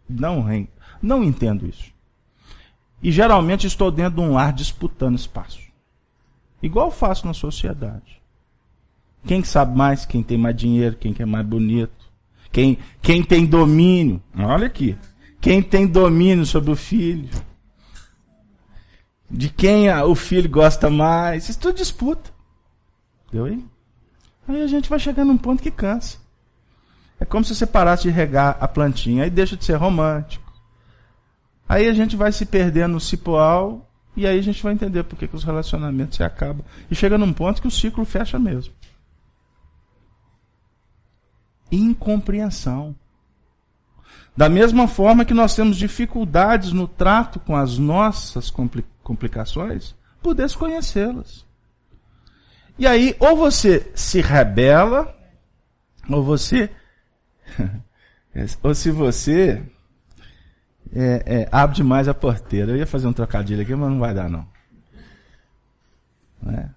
Não, 0.09 0.47
não 1.03 1.25
entendo 1.25 1.67
isso. 1.67 1.91
E 3.03 3.11
geralmente 3.11 3.67
estou 3.67 3.91
dentro 3.91 4.21
de 4.23 4.29
um 4.29 4.35
lar 4.35 4.53
disputando 4.53 5.19
espaço. 5.19 5.61
Igual 6.63 6.91
faço 6.91 7.27
na 7.27 7.33
sociedade. 7.33 8.21
Quem 9.27 9.43
sabe 9.43 9.77
mais, 9.77 10.07
quem 10.07 10.23
tem 10.23 10.39
mais 10.39 10.57
dinheiro, 10.57 10.97
quem 10.97 11.15
é 11.19 11.25
mais 11.25 11.47
bonito, 11.47 12.11
quem, 12.53 12.79
quem 13.03 13.23
tem 13.23 13.45
domínio. 13.45 14.23
Olha 14.39 14.67
aqui. 14.67 14.97
Quem 15.41 15.63
tem 15.63 15.87
domínio 15.87 16.45
sobre 16.45 16.71
o 16.71 16.77
filho. 16.77 17.29
De 19.31 19.49
quem 19.49 19.91
o 19.91 20.15
filho 20.15 20.49
gosta 20.49 20.91
mais. 20.91 21.49
Isso 21.49 21.59
tudo 21.59 21.77
disputa. 21.77 22.31
Deu 23.33 23.47
aí? 23.47 23.65
Aí 24.47 24.63
a 24.63 24.67
gente 24.67 24.91
vai 24.91 24.99
chegar 24.99 25.25
num 25.25 25.39
ponto 25.39 25.63
que 25.63 25.71
cansa. 25.71 26.19
É 27.19 27.25
como 27.25 27.45
se 27.45 27.55
você 27.55 27.67
parasse 27.67 28.03
de 28.03 28.11
regar 28.11 28.57
a 28.61 28.67
plantinha. 28.67 29.25
Aí 29.25 29.31
deixa 29.31 29.57
de 29.57 29.65
ser 29.65 29.77
romântico. 29.77 30.51
Aí 31.69 31.87
a 31.87 31.93
gente 31.93 32.17
vai 32.17 32.33
se 32.33 32.45
perdendo 32.45 32.95
no 32.95 33.01
cipoal 33.01 33.89
e 34.17 34.27
aí 34.27 34.39
a 34.39 34.43
gente 34.43 34.63
vai 34.63 34.73
entender 34.73 35.05
por 35.05 35.17
que, 35.17 35.29
que 35.29 35.37
os 35.37 35.45
relacionamentos 35.45 36.17
se 36.17 36.23
acabam. 36.23 36.65
E 36.91 36.95
chega 36.95 37.17
num 37.17 37.33
ponto 37.33 37.63
que 37.63 37.69
o 37.69 37.71
ciclo 37.71 38.05
fecha 38.05 38.39
mesmo. 38.39 38.75
Incompreensão. 41.71 42.97
Da 44.37 44.49
mesma 44.49 44.87
forma 44.89 45.25
que 45.25 45.35
nós 45.35 45.55
temos 45.55 45.77
dificuldades 45.77 46.73
no 46.73 46.87
trato 46.87 47.39
com 47.41 47.57
as 47.57 47.79
nossas 47.79 48.53
complicações, 49.03 49.95
por 50.23 50.35
desconhecê-las. 50.35 51.45
E 52.79 52.87
aí, 52.87 53.15
ou 53.19 53.37
você 53.37 53.91
se 53.95 54.21
rebela, 54.21 55.15
ou 56.09 56.25
você. 56.25 56.71
ou 58.63 58.75
se 58.75 58.91
você 58.91 59.63
é, 60.93 61.23
é, 61.43 61.49
abre 61.53 61.77
demais 61.77 62.09
a 62.09 62.15
porteira. 62.15 62.73
Eu 62.73 62.77
ia 62.77 62.87
fazer 62.87 63.07
um 63.07 63.13
trocadilho 63.13 63.63
aqui, 63.63 63.75
mas 63.75 63.91
não 63.91 63.99
vai 63.99 64.15
dar, 64.15 64.29
não. 64.29 64.47
não 66.43 66.55
é? 66.55 66.71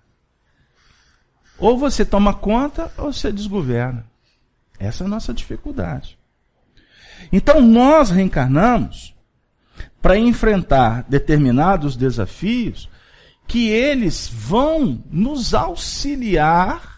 Ou 1.58 1.78
você 1.78 2.04
toma 2.04 2.34
conta, 2.34 2.92
ou 2.98 3.14
você 3.14 3.32
desgoverna. 3.32 4.06
Essa 4.80 5.04
é 5.04 5.08
a 5.08 5.10
nossa 5.10 5.34
dificuldade. 5.34 6.18
Então, 7.32 7.62
nós 7.62 8.10
reencarnamos 8.10 9.14
para 10.02 10.18
enfrentar 10.18 11.06
determinados 11.08 11.96
desafios 11.96 12.90
que 13.48 13.70
eles 13.70 14.30
vão 14.32 15.04
nos 15.10 15.54
auxiliar 15.54 16.94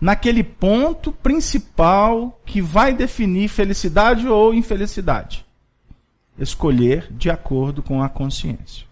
naquele 0.00 0.44
ponto 0.44 1.12
principal 1.12 2.40
que 2.44 2.60
vai 2.60 2.92
definir 2.92 3.48
felicidade 3.48 4.28
ou 4.28 4.54
infelicidade. 4.54 5.44
Escolher 6.38 7.08
de 7.10 7.30
acordo 7.30 7.82
com 7.82 8.02
a 8.02 8.08
consciência. 8.08 8.86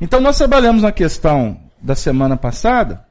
Então, 0.00 0.20
nós 0.20 0.36
trabalhamos 0.36 0.82
na 0.82 0.90
questão 0.90 1.60
da 1.80 1.94
semana 1.94 2.36
passada 2.36 3.06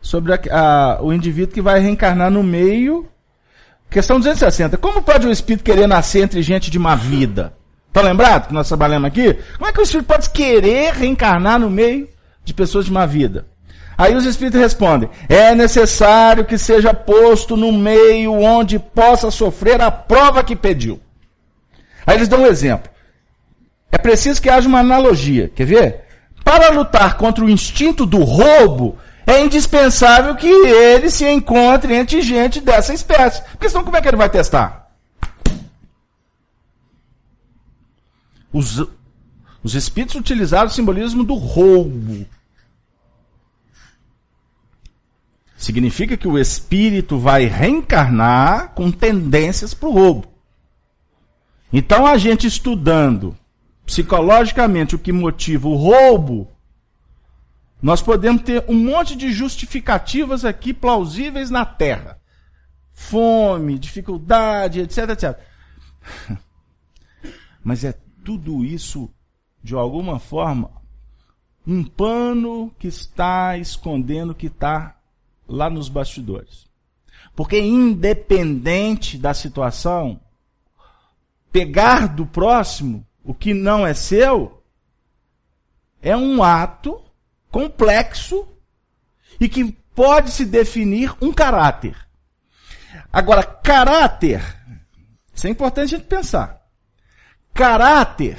sobre 0.00 0.32
a, 0.32 0.38
a, 0.50 1.02
o 1.02 1.12
indivíduo 1.12 1.54
que 1.54 1.60
vai 1.60 1.80
reencarnar 1.80 2.30
no 2.30 2.42
meio. 2.42 3.08
Questão 3.90 4.18
260. 4.18 4.76
Como 4.76 5.02
pode 5.02 5.26
o 5.26 5.30
espírito 5.30 5.64
querer 5.64 5.86
nascer 5.86 6.22
entre 6.22 6.42
gente 6.42 6.70
de 6.70 6.78
má 6.78 6.94
vida? 6.94 7.54
Tá 7.92 8.02
lembrado 8.02 8.48
que 8.48 8.54
nós 8.54 8.66
trabalhamos 8.66 9.06
aqui? 9.06 9.38
Como 9.56 9.70
é 9.70 9.72
que 9.72 9.80
o 9.80 9.82
espírito 9.82 10.06
pode 10.06 10.30
querer 10.30 10.94
reencarnar 10.94 11.60
no 11.60 11.70
meio 11.70 12.08
de 12.44 12.52
pessoas 12.52 12.84
de 12.84 12.92
má 12.92 13.06
vida? 13.06 13.46
Aí 13.96 14.14
os 14.14 14.24
espíritos 14.24 14.60
respondem: 14.60 15.08
é 15.28 15.54
necessário 15.54 16.44
que 16.44 16.58
seja 16.58 16.92
posto 16.92 17.56
no 17.56 17.70
meio 17.72 18.32
onde 18.32 18.78
possa 18.78 19.30
sofrer 19.30 19.80
a 19.80 19.90
prova 19.90 20.42
que 20.42 20.56
pediu. 20.56 21.00
Aí 22.06 22.16
eles 22.16 22.28
dão 22.28 22.42
um 22.42 22.46
exemplo. 22.46 22.90
É 23.90 23.98
preciso 23.98 24.42
que 24.42 24.50
haja 24.50 24.68
uma 24.68 24.80
analogia. 24.80 25.50
Quer 25.54 25.64
ver? 25.64 26.04
Para 26.42 26.70
lutar 26.70 27.16
contra 27.16 27.44
o 27.44 27.48
instinto 27.48 28.04
do 28.04 28.22
roubo, 28.22 28.98
é 29.26 29.40
indispensável 29.40 30.34
que 30.36 30.46
ele 30.46 31.10
se 31.10 31.26
encontre 31.26 31.94
entre 31.94 32.20
gente 32.20 32.60
dessa 32.60 32.92
espécie. 32.92 33.42
Porque 33.52 33.68
senão 33.68 33.84
como 33.84 33.96
é 33.96 34.02
que 34.02 34.08
ele 34.08 34.16
vai 34.16 34.28
testar? 34.28 34.90
Os, 38.52 38.86
os 39.62 39.74
espíritos 39.74 40.14
utilizaram 40.16 40.66
o 40.66 40.70
simbolismo 40.70 41.24
do 41.24 41.34
roubo. 41.34 42.26
Significa 45.56 46.16
que 46.16 46.28
o 46.28 46.38
espírito 46.38 47.18
vai 47.18 47.46
reencarnar 47.46 48.74
com 48.74 48.92
tendências 48.92 49.72
para 49.72 49.88
o 49.88 49.92
roubo. 49.92 50.28
Então, 51.72 52.06
a 52.06 52.16
gente 52.18 52.46
estudando 52.46 53.36
psicologicamente 53.84 54.94
o 54.94 54.98
que 54.98 55.10
motiva 55.10 55.66
o 55.66 55.74
roubo, 55.74 56.53
nós 57.84 58.00
podemos 58.00 58.40
ter 58.40 58.64
um 58.66 58.82
monte 58.82 59.14
de 59.14 59.30
justificativas 59.30 60.42
aqui 60.42 60.72
plausíveis 60.72 61.50
na 61.50 61.66
Terra. 61.66 62.18
Fome, 62.94 63.78
dificuldade, 63.78 64.80
etc, 64.80 65.10
etc. 65.10 65.38
Mas 67.62 67.84
é 67.84 67.92
tudo 68.24 68.64
isso, 68.64 69.10
de 69.62 69.74
alguma 69.74 70.18
forma, 70.18 70.70
um 71.66 71.84
pano 71.84 72.74
que 72.78 72.88
está 72.88 73.58
escondendo 73.58 74.30
o 74.30 74.34
que 74.34 74.46
está 74.46 74.96
lá 75.46 75.68
nos 75.68 75.90
bastidores. 75.90 76.66
Porque 77.36 77.60
independente 77.60 79.18
da 79.18 79.34
situação, 79.34 80.18
pegar 81.52 82.08
do 82.08 82.24
próximo 82.24 83.06
o 83.22 83.34
que 83.34 83.52
não 83.52 83.86
é 83.86 83.92
seu 83.92 84.62
é 86.00 86.16
um 86.16 86.42
ato 86.42 87.03
complexo 87.54 88.48
e 89.38 89.48
que 89.48 89.70
pode-se 89.94 90.44
definir 90.44 91.14
um 91.20 91.32
caráter. 91.32 91.96
Agora, 93.12 93.44
caráter, 93.44 94.42
isso 95.32 95.46
é 95.46 95.50
importante 95.50 95.94
a 95.94 95.98
gente 95.98 96.08
pensar. 96.08 96.66
Caráter, 97.52 98.36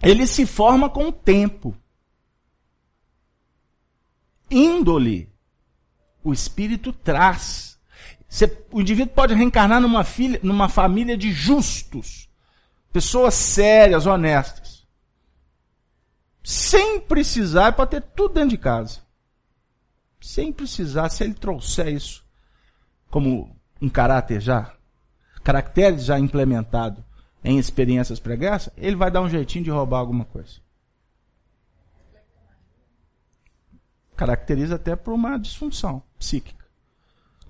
ele 0.00 0.24
se 0.24 0.46
forma 0.46 0.88
com 0.88 1.08
o 1.08 1.12
tempo. 1.12 1.76
Índole, 4.48 5.28
o 6.22 6.32
espírito 6.32 6.92
traz. 6.92 7.76
Você, 8.28 8.64
o 8.70 8.80
indivíduo 8.80 9.14
pode 9.16 9.34
reencarnar 9.34 9.80
numa, 9.80 10.04
filha, 10.04 10.38
numa 10.44 10.68
família 10.68 11.16
de 11.16 11.32
justos, 11.32 12.28
pessoas 12.92 13.34
sérias, 13.34 14.06
honestas. 14.06 14.61
Sem 16.42 17.00
precisar, 17.00 17.72
pode 17.72 17.92
ter 17.92 18.02
tudo 18.02 18.34
dentro 18.34 18.50
de 18.50 18.58
casa. 18.58 19.00
Sem 20.20 20.52
precisar, 20.52 21.08
se 21.08 21.22
ele 21.24 21.34
trouxer 21.34 21.88
isso 21.88 22.24
como 23.10 23.54
um 23.80 23.88
caráter 23.88 24.40
já, 24.40 24.74
caractere 25.44 25.98
já 25.98 26.18
implementado 26.18 27.04
em 27.44 27.58
experiências 27.58 28.18
pregressas, 28.18 28.72
ele 28.76 28.96
vai 28.96 29.10
dar 29.10 29.20
um 29.20 29.28
jeitinho 29.28 29.64
de 29.64 29.70
roubar 29.70 29.98
alguma 29.98 30.24
coisa. 30.24 30.60
Caracteriza 34.16 34.76
até 34.76 34.94
por 34.94 35.12
uma 35.12 35.36
disfunção 35.38 36.02
psíquica. 36.18 36.64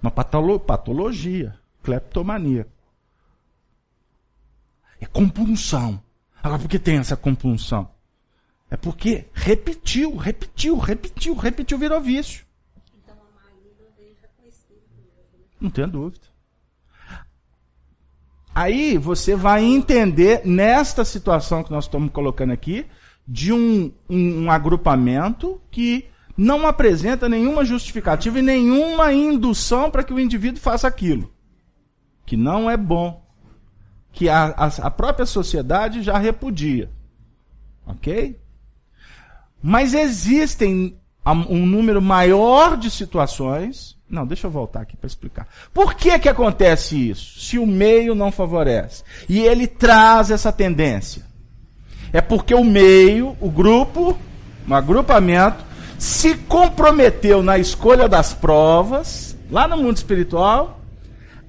Uma 0.01 0.11
patolo 0.11 0.59
patologia, 0.59 1.59
cleptomania. 1.83 2.67
É 5.01 5.07
compulsão. 5.07 6.03
Agora, 6.43 6.61
por 6.61 6.69
que 6.69 6.79
tem 6.79 6.99
essa 6.99 7.17
compulsão? 7.17 7.91
É 8.73 8.77
porque 8.79 9.27
repetiu, 9.35 10.17
repetiu, 10.17 10.79
repetiu, 10.79 11.35
repetiu, 11.35 11.77
virou 11.77 12.01
vício. 12.01 12.47
Não 15.61 15.69
tenha 15.69 15.87
dúvida. 15.87 16.25
Aí 18.55 18.97
você 18.97 19.37
vai 19.37 19.63
entender, 19.63 20.41
nesta 20.47 21.05
situação 21.05 21.63
que 21.63 21.71
nós 21.71 21.85
estamos 21.85 22.11
colocando 22.11 22.55
aqui, 22.55 22.87
de 23.29 23.53
um, 23.53 23.93
um, 24.09 24.45
um 24.45 24.51
agrupamento 24.51 25.61
que 25.71 26.07
não 26.35 26.67
apresenta 26.67 27.29
nenhuma 27.29 27.67
justificativa 27.67 28.39
e 28.39 28.43
nenhuma 28.43 29.13
indução 29.13 29.91
para 29.91 30.03
que 30.03 30.15
o 30.15 30.19
indivíduo 30.19 30.63
faça 30.63 30.89
aquilo. 30.89 31.31
Que 32.25 32.39
não 32.39 32.71
é 32.71 32.77
bom. 32.79 33.23
Que 34.13 34.31
a, 34.31 34.47
a, 34.47 34.67
a 34.87 34.91
própria 34.91 35.27
sociedade 35.27 36.03
já 36.03 36.17
repudia. 36.17 36.91
Ok? 37.87 38.41
Mas 39.63 39.95
existem 39.95 40.97
um 41.49 41.65
número 41.65 42.03
maior 42.03 42.77
de 42.77 42.91
situações 42.91 43.97
não, 44.13 44.27
deixa 44.27 44.47
eu 44.47 44.51
voltar 44.51 44.83
aqui 44.83 44.95
para 44.95 45.07
explicar. 45.07 45.49
Por 45.73 45.95
que 45.95 46.19
que 46.19 46.29
acontece 46.29 47.09
isso? 47.09 47.41
Se 47.41 47.59
o 47.59 47.67
meio 47.67 48.15
não 48.15 48.31
favorece. 48.31 49.03
E 49.27 49.41
ele 49.41 49.67
traz 49.67 50.31
essa 50.31 50.53
tendência. 50.53 51.23
É 52.13 52.21
porque 52.21 52.55
o 52.55 52.63
meio, 52.63 53.35
o 53.41 53.51
grupo, 53.51 54.19
um 54.69 54.75
agrupamento, 54.75 55.65
se 55.99 56.35
comprometeu 56.35 57.43
na 57.43 57.57
escolha 57.57 58.07
das 58.07 58.35
provas, 58.35 59.35
lá 59.51 59.67
no 59.67 59.79
mundo 59.79 59.97
espiritual, 59.97 60.79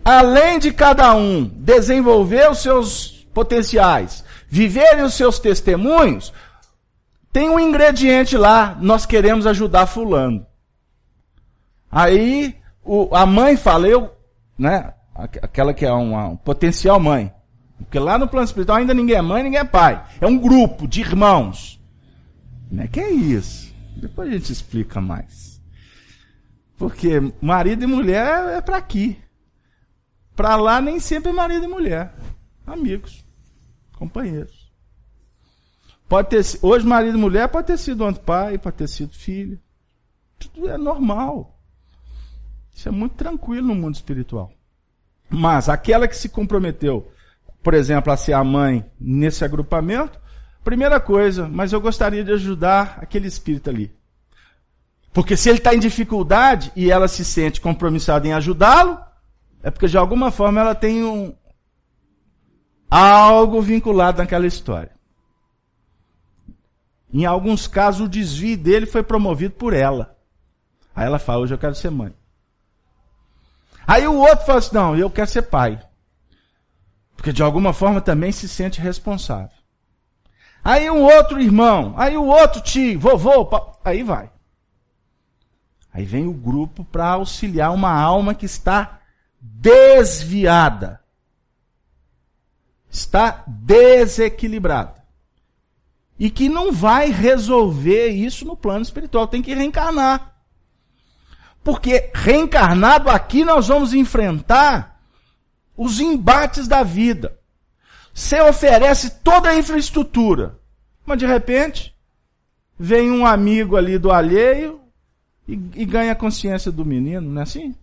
além 0.06 0.58
de 0.58 0.72
cada 0.72 1.14
um 1.14 1.44
desenvolver 1.44 2.50
os 2.50 2.60
seus 2.60 3.28
potenciais, 3.34 4.24
viverem 4.48 5.04
os 5.04 5.16
seus 5.16 5.38
testemunhos, 5.38 6.32
tem 7.34 7.50
um 7.50 7.60
ingrediente 7.60 8.38
lá, 8.38 8.78
nós 8.80 9.08
queremos 9.08 9.48
ajudar 9.48 9.88
fulano. 9.88 10.46
Aí 11.92 12.56
o, 12.86 13.14
a 13.16 13.26
mãe 13.26 13.58
fala, 13.58 13.88
eu, 13.88 14.16
né? 14.58 14.94
Aquela 15.16 15.74
que 15.74 15.84
é 15.84 15.92
uma, 15.92 16.28
uma 16.28 16.38
potencial 16.38 17.00
mãe. 17.00 17.34
Porque 17.80 17.98
lá 17.98 18.20
no 18.20 18.28
plano 18.28 18.46
espiritual 18.46 18.78
ainda 18.78 18.94
ninguém 18.94 19.16
é 19.16 19.22
mãe, 19.22 19.42
ninguém 19.42 19.60
é 19.60 19.64
pai. 19.64 20.06
É 20.22 20.28
um 20.28 20.38
grupo 20.38 20.88
de 20.88 21.02
irmãos. 21.02 21.82
Como 22.70 22.82
é 22.82 22.88
que 22.88 23.00
é 23.00 23.10
isso? 23.10 23.74
Depois 23.98 24.30
a 24.30 24.34
gente 24.34 24.52
explica 24.52 25.02
mais. 25.02 25.60
Porque 26.78 27.20
marido 27.42 27.84
e 27.84 27.88
mulher 27.88 28.58
é 28.58 28.62
para 28.62 28.78
aqui. 28.78 29.18
Para 30.36 30.56
lá 30.56 30.80
nem 30.80 31.00
sempre 31.00 31.32
é 31.32 31.34
marido 31.34 31.66
e 31.66 31.68
mulher. 31.68 32.14
Amigos, 32.66 33.26
companheiros. 33.98 34.63
Pode 36.14 36.30
ter 36.30 36.60
hoje 36.62 36.86
marido 36.86 37.18
e 37.18 37.20
mulher 37.20 37.48
pode 37.48 37.66
ter 37.66 37.76
sido 37.76 38.06
ontem 38.06 38.22
pai, 38.22 38.60
pode 38.60 38.76
ter 38.76 38.88
sido 38.88 39.16
filho. 39.16 39.60
Tudo 40.38 40.70
é 40.70 40.78
normal. 40.78 41.60
Isso 42.72 42.88
é 42.88 42.92
muito 42.92 43.16
tranquilo 43.16 43.70
no 43.70 43.74
mundo 43.74 43.96
espiritual. 43.96 44.52
Mas 45.28 45.70
aquela 45.70 46.08
que 46.08 46.16
se 46.16 46.30
comprometeu, 46.30 47.12
por 47.64 47.74
exemplo, 47.74 48.14
a 48.14 48.16
ser 48.16 48.34
a 48.34 48.44
mãe 48.44 48.86
nesse 49.00 49.44
agrupamento, 49.44 50.22
primeira 50.64 51.00
coisa, 51.00 51.50
mas 51.50 51.74
eu 51.74 51.82
gostaria 51.82 52.24
de 52.24 52.32
ajudar 52.32 53.00
aquele 53.02 53.28
espírito 53.28 53.72
ali. 53.72 53.92
Porque 55.12 55.36
se 55.36 55.50
ele 55.50 55.58
está 55.58 55.74
em 55.74 55.80
dificuldade 55.80 56.72
e 56.76 56.92
ela 56.92 57.08
se 57.08 57.26
sente 57.26 57.60
compromissada 57.60 58.28
em 58.28 58.34
ajudá-lo, 58.34 59.00
é 59.64 59.72
porque 59.72 59.88
de 59.88 59.98
alguma 59.98 60.30
forma 60.30 60.62
ela 60.62 60.76
tem 60.76 61.04
um, 61.04 61.34
algo 62.88 63.60
vinculado 63.64 64.20
naquela 64.20 64.46
história. 64.46 64.94
Em 67.14 67.26
alguns 67.26 67.68
casos, 67.68 68.02
o 68.02 68.10
desvio 68.10 68.58
dele 68.58 68.88
foi 68.88 69.04
promovido 69.04 69.54
por 69.54 69.72
ela. 69.72 70.18
Aí 70.96 71.06
ela 71.06 71.20
fala: 71.20 71.44
Hoje 71.44 71.54
eu 71.54 71.60
quero 71.60 71.76
ser 71.76 71.92
mãe. 71.92 72.14
Aí 73.86 74.08
o 74.08 74.18
outro 74.18 74.46
fala 74.46 74.60
assim: 74.60 74.74
não, 74.76 74.96
eu 74.96 75.10
quero 75.10 75.30
ser 75.30 75.44
pai. 75.44 75.80
Porque 77.16 77.32
de 77.32 77.44
alguma 77.44 77.74
forma 77.74 78.02
também 78.02 78.32
se 78.32 78.50
sente 78.50 78.82
responsável. 78.82 79.56
Aí 80.64 80.90
um 80.90 81.04
outro 81.04 81.42
irmão, 81.42 81.94
aí 81.98 82.18
o 82.18 82.26
outro 82.26 82.62
tio, 82.62 83.00
vovô, 83.00 83.50
aí 83.84 84.02
vai. 84.02 84.32
Aí 85.94 86.06
vem 86.06 86.26
o 86.26 86.34
grupo 86.34 86.84
para 86.86 87.10
auxiliar 87.10 87.72
uma 87.72 87.92
alma 87.92 88.34
que 88.34 88.46
está 88.46 89.00
desviada. 89.40 91.02
Está 92.90 93.44
desequilibrada. 93.46 95.03
E 96.20 96.30
que 96.30 96.48
não 96.48 96.72
vai 96.72 97.10
resolver 97.10 98.10
isso 98.10 98.46
no 98.46 98.56
plano 98.56 98.84
espiritual, 98.84 99.28
tem 99.28 99.42
que 99.42 99.54
reencarnar. 99.54 100.34
Porque 101.64 102.12
reencarnado 102.14 103.10
aqui 103.10 103.44
nós 103.44 103.68
vamos 103.68 103.94
enfrentar 103.94 105.02
os 105.76 106.00
embates 106.00 106.68
da 106.68 106.84
vida. 106.84 107.38
Você 108.14 108.40
oferece 108.42 109.10
toda 109.22 109.50
a 109.50 109.58
infraestrutura, 109.58 110.60
mas 111.06 111.18
de 111.18 111.26
repente 111.26 111.96
vem 112.78 113.10
um 113.10 113.26
amigo 113.26 113.76
ali 113.76 113.98
do 113.98 114.12
alheio 114.12 114.82
e, 115.48 115.54
e 115.54 115.86
ganha 115.86 116.12
a 116.12 116.16
consciência 116.16 116.72
do 116.72 116.86
menino, 116.86 117.22
não 117.22 117.42
é 117.42 117.44
assim? 117.44 117.76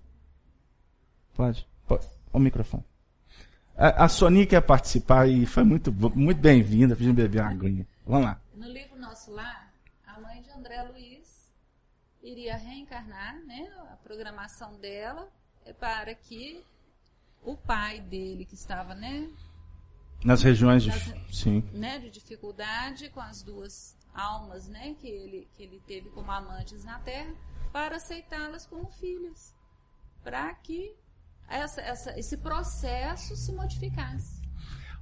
Pode. 1.35 1.67
Pode. 1.89 2.07
O 2.33 2.39
microfone. 2.39 2.85
A, 3.77 4.05
a 4.05 4.09
quer 4.47 4.61
participar 4.61 5.27
e 5.27 5.47
foi 5.47 5.65
muito, 5.65 5.91
muito 6.15 6.39
bem-vinda, 6.39 6.95
pedindo 6.95 7.15
beber 7.15 7.41
uma 7.41 7.51
aguinha. 7.51 7.87
Vamos 8.11 8.27
lá. 8.27 8.41
No 8.55 8.67
livro 8.67 8.99
Nosso 8.99 9.31
Lar, 9.31 9.73
a 10.05 10.21
mãe 10.21 10.43
de 10.43 10.51
André 10.51 10.83
Luiz 10.83 11.49
iria 12.21 12.57
reencarnar, 12.57 13.39
né? 13.47 13.71
A 13.93 13.97
programação 14.03 14.77
dela 14.81 15.29
é 15.65 15.73
para 15.73 16.13
que 16.13 16.61
o 17.41 17.57
pai 17.57 18.01
dele, 18.01 18.45
que 18.45 18.57
estava, 18.57 18.97
né? 18.97 19.31
Nas 20.25 20.43
regiões 20.43 20.83
de, 20.83 20.91
sim. 21.33 21.61
Né, 21.73 22.01
de 22.01 22.11
dificuldade 22.11 23.09
com 23.11 23.21
as 23.21 23.45
duas 23.45 23.97
almas, 24.13 24.67
né? 24.67 24.97
Que 25.01 25.07
ele, 25.07 25.49
que 25.57 25.63
ele 25.63 25.81
teve 25.87 26.11
como 26.11 26.33
amantes 26.33 26.85
na 26.85 26.99
Terra, 26.99 27.33
para 27.73 27.95
aceitá-las 27.95 28.67
como 28.67 28.91
filhas. 28.91 29.55
Para 30.25 30.53
que 30.55 30.97
essa, 31.49 31.81
essa, 31.81 32.19
esse 32.19 32.37
processo 32.39 33.37
se 33.37 33.53
modificasse. 33.53 34.43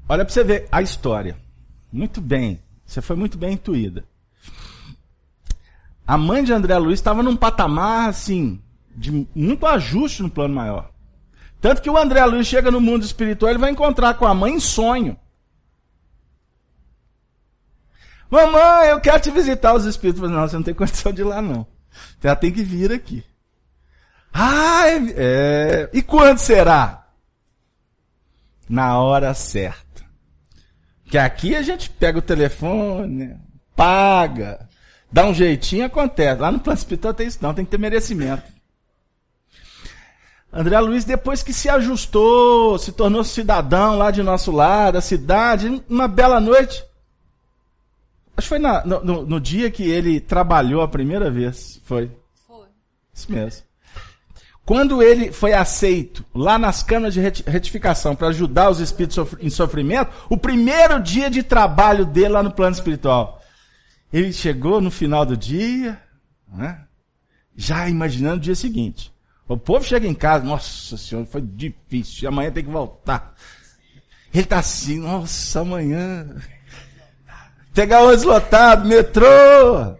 Olha 0.06 0.26
para 0.26 0.34
você 0.34 0.44
ver 0.44 0.68
a 0.70 0.82
história. 0.82 1.40
Muito 1.90 2.20
bem. 2.20 2.67
Você 2.88 3.00
foi 3.00 3.14
muito 3.14 3.38
bem 3.38 3.52
intuída 3.52 4.04
a 6.08 6.16
mãe 6.16 6.42
de 6.42 6.54
André 6.54 6.78
Luiz 6.78 6.98
estava 6.98 7.22
num 7.22 7.36
patamar, 7.36 8.08
assim, 8.08 8.62
de 8.96 9.28
muito 9.34 9.66
ajuste 9.66 10.22
no 10.22 10.30
plano 10.30 10.54
maior. 10.54 10.90
Tanto 11.60 11.82
que 11.82 11.90
o 11.90 11.98
André 11.98 12.24
Luiz 12.24 12.46
chega 12.46 12.70
no 12.70 12.80
mundo 12.80 13.04
espiritual, 13.04 13.50
ele 13.50 13.58
vai 13.58 13.70
encontrar 13.70 14.14
com 14.14 14.26
a 14.26 14.32
mãe 14.32 14.54
em 14.54 14.60
sonho. 14.60 15.18
Mamãe, 18.30 18.88
eu 18.88 19.00
quero 19.02 19.20
te 19.20 19.30
visitar 19.30 19.74
os 19.74 19.84
espíritos. 19.84 20.30
Não, 20.30 20.48
você 20.48 20.56
não 20.56 20.62
tem 20.62 20.72
condição 20.72 21.12
de 21.12 21.20
ir 21.20 21.24
lá, 21.24 21.42
não. 21.42 21.66
Você 22.18 22.28
já 22.28 22.36
tem 22.36 22.50
que 22.50 22.62
vir 22.62 22.90
aqui. 22.90 23.22
Ah, 24.32 24.84
é... 24.88 25.90
e 25.92 26.00
quando 26.00 26.38
será? 26.38 27.06
Na 28.66 28.98
hora 28.98 29.34
certa. 29.34 29.87
Que 31.08 31.18
aqui 31.18 31.56
a 31.56 31.62
gente 31.62 31.88
pega 31.90 32.18
o 32.18 32.22
telefone, 32.22 33.36
paga, 33.74 34.68
Dá 35.10 35.26
um 35.26 35.34
jeitinho, 35.34 35.86
acontece. 35.86 36.40
Lá 36.40 36.52
no 36.52 36.60
plano 36.60 36.78
espiritual 36.78 37.14
tem 37.14 37.26
isso 37.26 37.38
não, 37.40 37.54
tem 37.54 37.64
que 37.64 37.70
ter 37.70 37.78
merecimento. 37.78 38.42
André 40.52 40.78
Luiz, 40.80 41.04
depois 41.04 41.42
que 41.42 41.52
se 41.52 41.68
ajustou, 41.68 42.78
se 42.78 42.92
tornou 42.92 43.22
cidadão 43.22 43.96
lá 43.96 44.10
de 44.10 44.22
nosso 44.22 44.50
lado, 44.50 44.94
da 44.94 45.00
cidade, 45.00 45.82
uma 45.88 46.08
bela 46.08 46.40
noite. 46.40 46.84
Acho 48.36 48.46
que 48.46 48.48
foi 48.48 48.58
na, 48.58 48.84
no, 48.84 49.26
no, 49.26 49.40
dia 49.40 49.70
que 49.70 49.82
ele 49.82 50.20
trabalhou 50.20 50.80
a 50.80 50.88
primeira 50.88 51.30
vez. 51.30 51.80
Foi. 51.84 52.10
Foi. 52.46 52.66
Isso 53.12 53.30
mesmo. 53.30 53.62
Quando 54.68 55.02
ele 55.02 55.32
foi 55.32 55.54
aceito 55.54 56.22
lá 56.34 56.58
nas 56.58 56.82
câmaras 56.82 57.14
de 57.14 57.20
retificação 57.22 58.14
para 58.14 58.28
ajudar 58.28 58.68
os 58.68 58.80
espíritos 58.80 59.34
em 59.40 59.48
sofrimento, 59.48 60.12
o 60.28 60.36
primeiro 60.36 61.02
dia 61.02 61.30
de 61.30 61.42
trabalho 61.42 62.04
dele 62.04 62.28
lá 62.28 62.42
no 62.42 62.52
plano 62.52 62.74
espiritual. 62.74 63.42
Ele 64.12 64.30
chegou 64.30 64.78
no 64.78 64.90
final 64.90 65.24
do 65.24 65.38
dia, 65.38 65.98
né, 66.46 66.82
já 67.56 67.88
imaginando 67.88 68.36
o 68.36 68.40
dia 68.40 68.54
seguinte. 68.54 69.10
O 69.48 69.56
povo 69.56 69.86
chega 69.86 70.06
em 70.06 70.12
casa, 70.12 70.44
nossa 70.44 70.98
senhora, 70.98 71.26
foi 71.26 71.40
difícil, 71.40 72.28
amanhã 72.28 72.50
tem 72.50 72.62
que 72.62 72.70
voltar. 72.70 73.34
Ele 74.34 74.42
está 74.42 74.58
assim, 74.58 75.00
nossa, 75.00 75.60
amanhã. 75.60 76.28
Pegar 77.72 78.02
o 78.02 78.14
lotado, 78.22 78.86
metrô. 78.86 79.96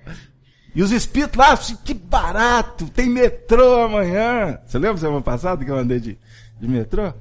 E 0.75 0.83
os 0.83 0.93
espíritos 0.93 1.37
lá, 1.37 1.53
assim, 1.53 1.77
que 1.85 1.95
barato, 1.95 2.89
tem 2.89 3.09
metrô 3.09 3.83
amanhã. 3.83 4.59
Você 4.67 4.79
lembra 4.79 4.99
semana 4.99 5.23
passada 5.23 5.65
que 5.65 5.71
eu 5.71 5.77
andei 5.77 5.99
de, 5.99 6.19
de 6.61 6.69
metrô? 6.69 7.13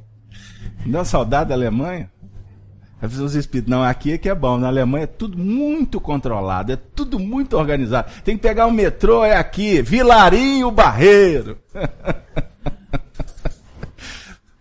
Me 0.86 0.92
deu 0.92 1.00
uma 1.00 1.06
saudade 1.06 1.50
da 1.50 1.56
Alemanha. 1.56 2.12
Os 3.02 3.36
espíritos, 3.36 3.70
não, 3.70 3.84
aqui 3.84 4.14
é 4.14 4.18
que 4.18 4.28
é 4.28 4.34
bom. 4.34 4.58
Na 4.58 4.68
Alemanha 4.68 5.04
é 5.04 5.08
tudo 5.08 5.38
muito 5.38 6.02
controlado, 6.02 6.72
é 6.72 6.76
tudo 6.76 7.20
muito 7.20 7.56
organizado. 7.56 8.12
Tem 8.24 8.36
que 8.36 8.42
pegar 8.42 8.66
o 8.66 8.70
um 8.70 8.74
metrô, 8.74 9.24
é 9.24 9.38
aqui, 9.38 9.82
Vilarinho 9.82 10.72
Barreiro. 10.72 11.60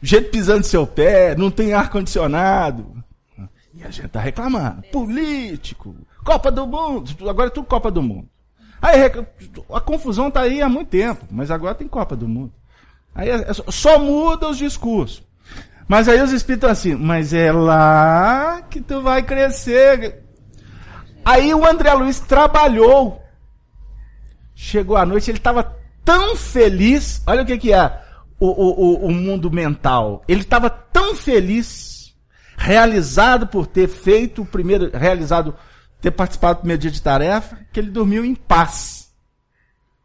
Gente 0.02 0.28
pisando 0.28 0.58
no 0.58 0.64
seu 0.64 0.86
pé, 0.86 1.34
não 1.34 1.50
tem 1.50 1.72
ar-condicionado. 1.72 3.02
E 3.74 3.82
a 3.82 3.90
gente 3.90 4.08
tá 4.08 4.20
reclamando. 4.20 4.82
Político, 4.92 5.96
Copa 6.24 6.50
do 6.50 6.66
Mundo, 6.66 7.28
agora 7.28 7.48
é 7.48 7.50
tudo 7.50 7.66
Copa 7.66 7.90
do 7.90 8.02
Mundo. 8.02 8.28
Aí 8.80 9.00
a 9.72 9.80
confusão 9.80 10.30
tá 10.30 10.42
aí 10.42 10.60
há 10.60 10.68
muito 10.68 10.88
tempo, 10.88 11.24
mas 11.30 11.50
agora 11.50 11.74
tem 11.74 11.88
Copa 11.88 12.14
do 12.14 12.28
Mundo. 12.28 12.52
Aí 13.14 13.30
é, 13.30 13.34
é 13.34 13.52
só 13.52 13.98
muda 13.98 14.48
os 14.48 14.58
discursos. 14.58 15.22
Mas 15.88 16.08
aí 16.08 16.20
os 16.20 16.32
espíritos 16.32 16.68
assim, 16.68 16.94
mas 16.94 17.32
é 17.32 17.52
lá 17.52 18.62
que 18.68 18.80
tu 18.80 19.00
vai 19.00 19.22
crescer. 19.22 20.22
Aí 21.24 21.54
o 21.54 21.66
André 21.66 21.92
Luiz 21.94 22.20
trabalhou. 22.20 23.22
Chegou 24.54 24.96
à 24.96 25.06
noite, 25.06 25.30
ele 25.30 25.38
estava 25.38 25.76
tão 26.04 26.36
feliz. 26.36 27.22
Olha 27.26 27.42
o 27.42 27.46
que, 27.46 27.58
que 27.58 27.72
é 27.72 28.00
o, 28.38 28.46
o, 28.46 29.06
o 29.06 29.12
mundo 29.12 29.50
mental. 29.50 30.22
Ele 30.26 30.40
estava 30.40 30.68
tão 30.68 31.14
feliz, 31.14 32.14
realizado 32.56 33.46
por 33.46 33.66
ter 33.66 33.88
feito 33.88 34.42
o 34.42 34.46
primeiro, 34.46 34.90
realizado, 34.96 35.54
ter 36.06 36.12
participado 36.12 36.58
do 36.58 36.60
primeiro 36.60 36.82
dia 36.82 36.90
de 36.90 37.02
tarefa, 37.02 37.58
que 37.72 37.80
ele 37.80 37.90
dormiu 37.90 38.24
em 38.24 38.32
paz. 38.32 39.12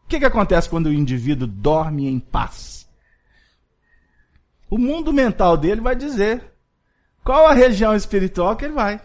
O 0.04 0.08
que, 0.08 0.18
que 0.18 0.26
acontece 0.26 0.68
quando 0.68 0.88
o 0.88 0.94
indivíduo 0.94 1.48
dorme 1.48 2.08
em 2.08 2.20
paz? 2.20 2.90
O 4.68 4.80
mundo 4.80 5.14
mental 5.14 5.56
dele 5.56 5.80
vai 5.80 5.96
dizer 5.96 6.44
qual 7.24 7.46
a 7.46 7.54
região 7.54 7.96
espiritual 7.96 8.56
que 8.56 8.66
ele 8.66 8.74
vai. 8.74 9.00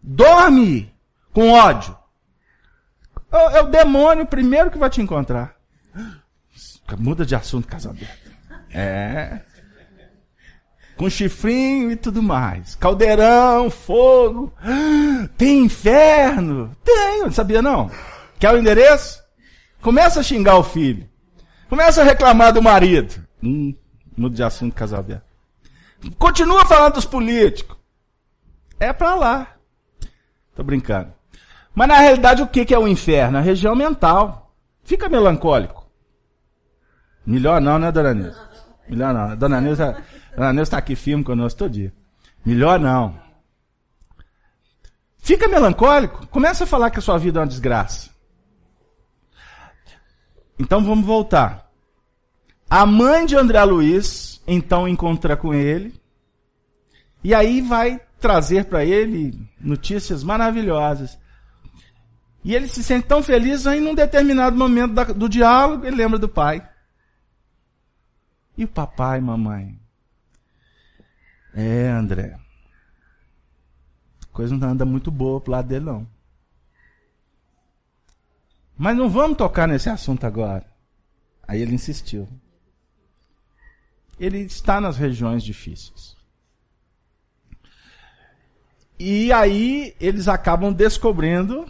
Dorme 0.00 0.94
com 1.32 1.50
ódio. 1.50 1.98
É 3.32 3.60
o 3.60 3.66
demônio 3.66 4.24
primeiro 4.24 4.70
que 4.70 4.78
vai 4.78 4.88
te 4.88 5.02
encontrar. 5.02 5.56
Muda 6.96 7.26
de 7.26 7.34
assunto, 7.34 7.66
casamento. 7.66 8.30
É. 8.70 9.40
Com 10.96 11.08
chifrinho 11.08 11.90
e 11.90 11.96
tudo 11.96 12.22
mais. 12.22 12.74
Caldeirão, 12.76 13.70
fogo. 13.70 14.52
Tem 15.36 15.64
inferno? 15.64 16.76
Tem, 16.84 17.20
não 17.20 17.32
sabia 17.32 17.62
não? 17.62 17.90
Quer 18.38 18.54
o 18.54 18.58
endereço? 18.58 19.22
Começa 19.80 20.20
a 20.20 20.22
xingar 20.22 20.56
o 20.56 20.62
filho. 20.62 21.08
Começa 21.68 22.02
a 22.02 22.04
reclamar 22.04 22.52
do 22.52 22.62
marido. 22.62 23.26
Hum, 23.42 23.74
muda 24.16 24.36
de 24.36 24.42
assunto, 24.42 24.74
casal 24.74 25.00
aberto. 25.00 25.24
Continua 26.18 26.64
falando 26.64 26.94
dos 26.94 27.04
políticos. 27.04 27.76
É 28.78 28.92
para 28.92 29.14
lá. 29.14 29.54
Tô 30.54 30.62
brincando. 30.62 31.12
Mas 31.74 31.88
na 31.88 31.98
realidade 31.98 32.42
o 32.42 32.46
que 32.46 32.74
é 32.74 32.78
o 32.78 32.86
inferno? 32.86 33.38
A 33.38 33.40
região 33.40 33.74
mental. 33.74 34.54
Fica 34.84 35.08
melancólico. 35.08 35.82
Melhor 37.24 37.60
não, 37.60 37.78
né, 37.78 37.92
dona 37.92 38.14
Nilza? 38.14 38.50
Melhor 38.88 39.14
não. 39.14 39.36
Dona 39.36 39.60
Nilza, 39.60 39.96
dona 40.36 40.52
Nilza 40.52 40.72
tá 40.72 40.78
aqui 40.78 40.96
firme 40.96 41.24
conosco 41.24 41.58
todo 41.58 41.72
dia. 41.72 41.92
Melhor 42.44 42.78
não. 42.80 43.20
Fica 45.18 45.46
melancólico. 45.46 46.26
Começa 46.26 46.64
a 46.64 46.66
falar 46.66 46.90
que 46.90 46.98
a 46.98 47.02
sua 47.02 47.18
vida 47.18 47.38
é 47.38 47.42
uma 47.42 47.46
desgraça. 47.46 48.10
Então 50.58 50.84
vamos 50.84 51.04
voltar. 51.04 51.70
A 52.68 52.86
mãe 52.86 53.26
de 53.26 53.36
André 53.36 53.62
Luiz 53.64 54.42
então 54.46 54.88
encontra 54.88 55.36
com 55.36 55.52
ele 55.52 56.00
e 57.22 57.34
aí 57.34 57.60
vai 57.60 58.00
trazer 58.18 58.64
para 58.64 58.84
ele 58.84 59.38
notícias 59.60 60.24
maravilhosas. 60.24 61.18
E 62.44 62.54
ele 62.54 62.66
se 62.66 62.82
sente 62.82 63.06
tão 63.06 63.22
feliz 63.22 63.66
aí 63.66 63.80
num 63.80 63.94
determinado 63.94 64.56
momento 64.56 65.14
do 65.14 65.28
diálogo, 65.28 65.86
ele 65.86 65.96
lembra 65.96 66.18
do 66.18 66.28
pai. 66.28 66.66
E 68.56 68.64
o 68.64 68.68
papai, 68.68 69.20
mamãe? 69.20 69.81
É, 71.54 71.88
André. 71.88 72.38
Coisa 74.32 74.56
não 74.56 74.70
anda 74.70 74.84
muito 74.84 75.10
boa 75.10 75.40
pro 75.40 75.52
lado 75.52 75.68
dele, 75.68 75.84
não. 75.84 76.06
Mas 78.76 78.96
não 78.96 79.08
vamos 79.08 79.36
tocar 79.36 79.68
nesse 79.68 79.88
assunto 79.88 80.24
agora. 80.24 80.66
Aí 81.46 81.60
ele 81.60 81.74
insistiu 81.74 82.28
ele 84.18 84.38
está 84.38 84.80
nas 84.80 84.96
regiões 84.96 85.42
difíceis. 85.42 86.16
E 88.98 89.32
aí 89.32 89.96
eles 90.00 90.28
acabam 90.28 90.72
descobrindo 90.72 91.68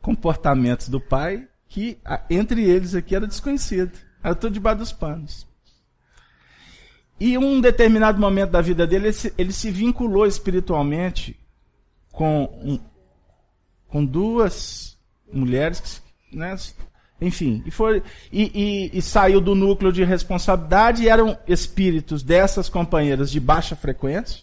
comportamentos 0.00 0.88
do 0.88 0.98
pai 0.98 1.46
que 1.68 1.98
entre 2.30 2.64
eles 2.64 2.94
aqui 2.94 3.14
era 3.14 3.26
desconhecido. 3.26 3.92
Era 4.22 4.34
tudo 4.34 4.54
debaixo 4.54 4.78
dos 4.78 4.92
panos. 4.92 5.45
E 7.18 7.38
um 7.38 7.60
determinado 7.60 8.20
momento 8.20 8.50
da 8.50 8.60
vida 8.60 8.86
dele, 8.86 9.06
ele 9.06 9.12
se, 9.12 9.34
ele 9.38 9.52
se 9.52 9.70
vinculou 9.70 10.26
espiritualmente 10.26 11.38
com, 12.12 12.44
um, 12.62 12.78
com 13.88 14.04
duas 14.04 14.98
mulheres 15.32 16.02
né, 16.32 16.54
enfim, 17.20 17.62
e, 17.64 17.70
foi, 17.70 18.02
e, 18.30 18.90
e, 18.92 18.98
e, 18.98 19.02
saiu 19.02 19.40
do 19.40 19.54
núcleo 19.54 19.90
de 19.90 20.04
responsabilidade 20.04 21.02
e 21.02 21.08
eram 21.08 21.38
espíritos 21.48 22.22
dessas 22.22 22.68
companheiras 22.68 23.30
de 23.30 23.40
baixa 23.40 23.74
frequência. 23.74 24.42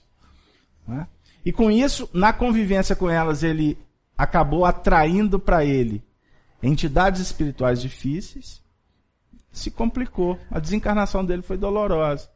Né? 0.87 1.07
E 1.45 1.51
com 1.51 1.69
isso, 1.69 2.09
na 2.11 2.33
convivência 2.33 2.95
com 2.95 3.09
elas, 3.09 3.43
ele 3.43 3.77
acabou 4.17 4.65
atraindo 4.65 5.39
para 5.39 5.63
ele 5.63 6.03
entidades 6.63 7.21
espirituais 7.21 7.79
difíceis. 7.79 8.61
Se 9.51 9.69
complicou. 9.69 10.39
A 10.49 10.59
desencarnação 10.59 11.23
dele 11.23 11.43
foi 11.43 11.57
dolorosa. 11.57 12.27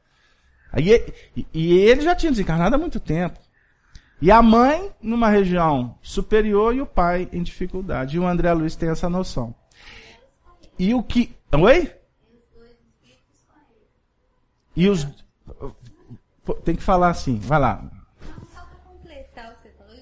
Aí, 0.72 1.14
e, 1.36 1.48
e 1.54 1.74
ele 1.78 2.02
já 2.02 2.16
tinha 2.16 2.32
desencarnado 2.32 2.76
há 2.76 2.78
muito 2.78 3.00
tempo. 3.00 3.40
E 4.22 4.32
a 4.32 4.42
mãe 4.42 4.92
numa 5.02 5.30
região 5.30 5.98
superior 6.02 6.76
e 6.76 6.82
o 6.82 6.88
pai 6.88 7.30
em 7.32 7.44
dificuldade. 7.44 8.16
E 8.16 8.20
o 8.20 8.28
André 8.28 8.52
Luiz 8.54 8.76
tem 8.76 8.90
essa 8.90 9.10
noção. 9.10 9.54
E 10.78 10.94
o 10.94 11.04
que. 11.04 11.36
Oi? 11.52 11.94
E 14.76 14.90
os. 14.90 15.08
Tem 16.64 16.76
que 16.76 16.84
falar 16.84 17.10
assim, 17.10 17.40
vai 17.40 17.60
lá. 17.60 17.84
só 18.54 18.62
para 18.62 18.80
completar 18.86 19.52
o 19.52 19.56
que 19.56 19.64
você 19.64 19.74
falou, 19.78 19.96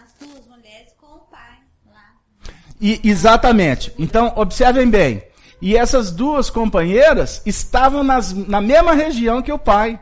as 0.00 0.12
duas 0.14 0.46
mulheres 0.46 0.92
com 0.98 1.06
o 1.06 1.20
pai 1.20 1.58
lá. 1.86 2.14
E, 2.80 3.00
exatamente. 3.04 3.92
Então, 3.98 4.32
observem 4.36 4.88
bem. 4.88 5.22
E 5.62 5.76
essas 5.76 6.10
duas 6.10 6.50
companheiras 6.50 7.40
estavam 7.46 8.04
nas, 8.04 8.34
na 8.34 8.60
mesma 8.60 8.92
região 8.92 9.40
que 9.40 9.50
o 9.50 9.58
pai. 9.58 9.98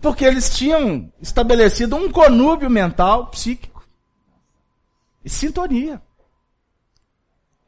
Porque 0.00 0.24
eles 0.24 0.54
tinham 0.56 1.12
estabelecido 1.20 1.96
um 1.96 2.08
conúbio 2.08 2.70
mental, 2.70 3.26
psíquico. 3.28 3.84
E 5.24 5.30
sintonia. 5.30 6.00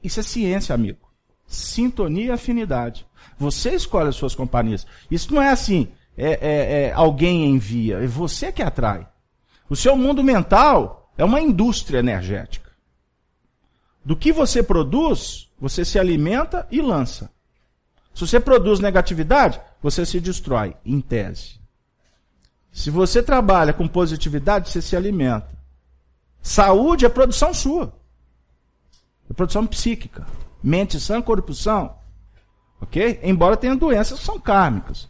Isso 0.05 0.20
é 0.20 0.22
ciência, 0.22 0.72
amigo 0.72 1.07
sintonia 1.46 2.26
e 2.26 2.31
afinidade. 2.31 3.07
Você 3.38 3.74
escolhe 3.74 4.09
as 4.09 4.16
suas 4.16 4.35
companhias. 4.35 4.87
Isso 5.11 5.33
não 5.35 5.40
é 5.40 5.50
assim, 5.50 5.88
é, 6.16 6.31
é, 6.33 6.83
é, 6.83 6.92
alguém 6.92 7.46
envia, 7.46 7.98
é 7.98 8.07
você 8.07 8.50
que 8.50 8.62
atrai. 8.62 9.07
O 9.68 9.76
seu 9.76 9.96
mundo 9.96 10.22
mental 10.22 11.11
é 11.16 11.24
uma 11.24 11.40
indústria 11.40 11.98
energética. 11.98 12.70
Do 14.05 14.16
que 14.16 14.33
você 14.33 14.62
produz, 14.62 15.45
você 15.59 15.85
se 15.85 15.99
alimenta 15.99 16.66
e 16.71 16.81
lança. 16.81 17.31
Se 18.14 18.27
você 18.27 18.40
produz 18.40 18.81
negatividade, 18.81 19.61
você 19.83 20.07
se 20.07 20.21
destrói, 20.21 20.75
em 20.85 21.01
tese. 21.01 21.61
Se 22.73 22.90
você 22.90 23.23
trabalha 23.23 23.73
com 23.73 23.88
positividade, 23.88 24.71
você 24.71 24.83
se 24.83 24.97
alimenta. 24.97 25.49
Saúde 26.42 27.05
é 27.05 27.09
produção 27.09 27.53
sua. 27.53 27.92
É 29.29 29.35
produção 29.35 29.66
psíquica. 29.66 30.27
Mente 30.62 31.01
sã, 31.01 31.21
corpo 31.21 31.53
são. 31.55 31.97
Ok? 32.81 33.21
Embora 33.23 33.57
tenha 33.57 33.75
doenças 33.75 34.19
que 34.19 34.25
são 34.25 34.38
kármicas. 34.38 35.09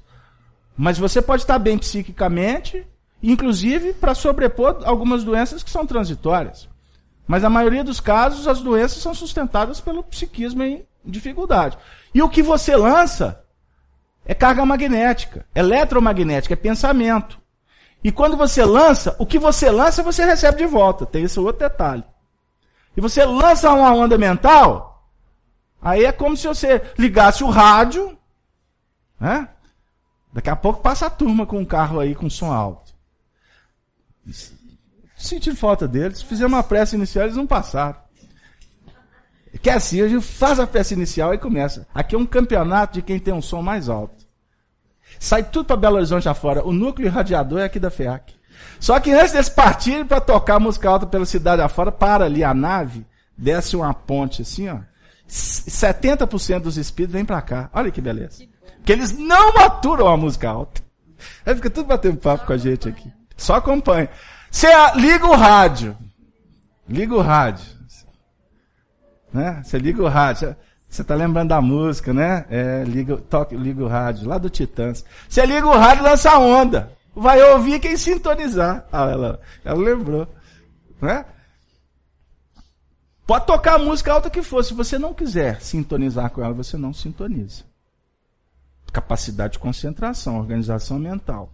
Mas 0.77 0.99
você 0.99 1.23
pode 1.23 1.43
estar 1.43 1.59
bem 1.59 1.79
psiquicamente, 1.79 2.87
inclusive 3.23 3.95
para 3.95 4.15
sobrepor 4.15 4.83
algumas 4.85 5.25
doenças 5.25 5.63
que 5.63 5.71
são 5.71 5.87
transitórias. 5.87 6.69
Mas 7.27 7.45
a 7.45 7.51
maioria 7.51 7.83
dos 7.83 8.01
casos, 8.01 8.47
as 8.47 8.61
doenças 8.61 9.03
são 9.03 9.15
sustentadas 9.15 9.81
pelo 9.81 10.03
psiquismo 10.03 10.63
em 10.63 10.87
dificuldade. 11.05 11.77
E 12.15 12.23
o 12.23 12.29
que 12.29 12.43
você 12.43 12.77
lança 12.77 13.43
é 14.25 14.35
carga 14.35 14.65
magnética, 14.65 15.47
eletromagnética, 15.55 16.55
é 16.55 16.57
pensamento. 16.57 17.41
E 18.03 18.13
quando 18.13 18.37
você 18.37 18.65
lança, 18.65 19.17
o 19.19 19.27
que 19.27 19.39
você 19.39 19.71
lança, 19.71 20.03
você 20.03 20.25
recebe 20.25 20.59
de 20.59 20.67
volta. 20.67 21.05
Tem 21.05 21.25
esse 21.25 21.41
outro 21.41 21.69
detalhe. 21.69 22.05
E 22.97 23.01
você 23.01 23.25
lança 23.25 23.73
uma 23.73 23.93
onda 23.93 24.17
mental, 24.17 25.11
aí 25.83 26.05
é 26.05 26.13
como 26.13 26.37
se 26.37 26.47
você 26.47 26.81
ligasse 26.97 27.45
o 27.45 27.51
rádio, 27.51 28.17
né? 29.21 29.49
Daqui 30.33 30.49
a 30.49 30.57
pouco 30.57 30.81
passa 30.81 31.07
a 31.07 31.11
turma 31.11 31.47
com 31.47 31.59
um 31.59 31.65
carro 31.65 32.01
aí 32.01 32.15
com 32.15 32.31
som 32.31 32.53
alto. 32.53 32.95
Sentindo 35.17 35.57
falta 35.57 35.89
deles, 35.89 36.23
fizeram 36.23 36.49
uma 36.49 36.63
prece 36.63 36.95
inicial, 36.95 37.25
eles 37.25 37.37
não 37.37 37.47
passaram. 37.47 37.97
Que 39.63 39.71
é 39.71 39.75
assim, 39.75 40.01
a 40.03 40.09
gente 40.09 40.25
faz 40.25 40.61
a 40.61 40.67
prece 40.67 40.95
inicial 40.95 41.33
e 41.33 41.39
começa. 41.39 41.87
Aqui 41.95 42.15
é 42.15 42.19
um 42.19 42.27
campeonato 42.27 42.95
de 42.95 43.03
quem 43.03 43.19
tem 43.19 43.33
um 43.33 43.41
som 43.41 43.63
mais 43.63 43.89
alto. 43.89 44.27
Sai 45.19 45.43
tudo 45.43 45.67
para 45.67 45.77
Belo 45.77 45.97
Horizonte 45.97 46.29
afora. 46.29 46.67
O 46.67 46.73
núcleo 46.73 47.11
radiador 47.11 47.61
é 47.61 47.65
aqui 47.65 47.81
da 47.81 47.91
FEAC. 47.91 48.35
Só 48.79 49.01
que 49.01 49.13
antes 49.13 49.33
deles 49.33 49.49
partirem 49.49 50.05
para 50.05 50.21
tocar 50.21 50.59
música 50.59 50.89
alta 50.89 51.07
pela 51.07 51.25
cidade 51.25 51.63
afora, 51.63 51.91
para 51.91 52.25
ali 52.25 52.45
a 52.45 52.53
nave, 52.53 53.07
desce 53.37 53.77
uma 53.77 53.95
ponte 53.95 54.43
assim, 54.43 54.69
ó. 54.69 54.79
70% 55.29 56.61
dos 56.61 56.77
espíritos 56.77 57.15
vêm 57.15 57.25
para 57.25 57.43
cá. 57.43 57.71
Olha 57.73 57.91
que 57.91 58.01
beleza. 58.01 58.45
Que 58.85 58.93
eles 58.93 59.17
não 59.17 59.55
maturam 59.55 60.07
a 60.07 60.17
música 60.17 60.49
alta. 60.49 60.83
Aí 61.45 61.55
fica 61.55 61.71
tudo 61.71 61.87
batendo 61.87 62.19
papo 62.19 62.47
com 62.47 62.53
a 62.53 62.57
gente 62.57 62.89
aqui. 62.89 63.11
Só 63.37 63.55
acompanha. 63.55 64.09
Você 64.57 64.69
liga 64.95 65.27
o 65.27 65.37
rádio. 65.37 65.95
Liga 66.89 67.15
o 67.15 67.21
rádio. 67.21 67.67
Né? 69.31 69.63
Você 69.63 69.79
liga 69.79 70.03
o 70.03 70.09
rádio. 70.09 70.57
Você 70.89 71.03
está 71.03 71.15
lembrando 71.15 71.51
da 71.51 71.61
música, 71.61 72.15
né? 72.15 72.47
É, 72.49 72.83
liga, 72.85 73.19
toca, 73.19 73.55
liga 73.55 73.85
o 73.85 73.87
rádio, 73.87 74.27
lá 74.27 74.39
do 74.39 74.49
Titãs. 74.49 75.05
Você 75.29 75.45
liga 75.45 75.67
o 75.67 75.77
rádio 75.77 76.05
e 76.05 76.09
lança 76.09 76.39
onda. 76.39 76.91
Vai 77.15 77.43
ouvir 77.53 77.79
quem 77.81 77.99
sintonizar. 77.99 78.87
Ah, 78.91 79.11
ela, 79.11 79.41
ela 79.63 79.79
lembrou. 79.79 80.27
Né? 81.03 81.27
Pode 83.27 83.45
tocar 83.45 83.75
a 83.75 83.79
música 83.79 84.11
alta 84.11 84.31
que 84.31 84.41
for. 84.41 84.65
Se 84.65 84.73
você 84.73 84.99
não 84.99 85.13
quiser 85.13 85.61
sintonizar 85.61 86.31
com 86.31 86.43
ela, 86.43 86.55
você 86.55 86.79
não 86.79 86.95
sintoniza 86.95 87.63
capacidade 88.91 89.53
de 89.53 89.59
concentração, 89.59 90.39
organização 90.39 90.99
mental. 90.99 91.53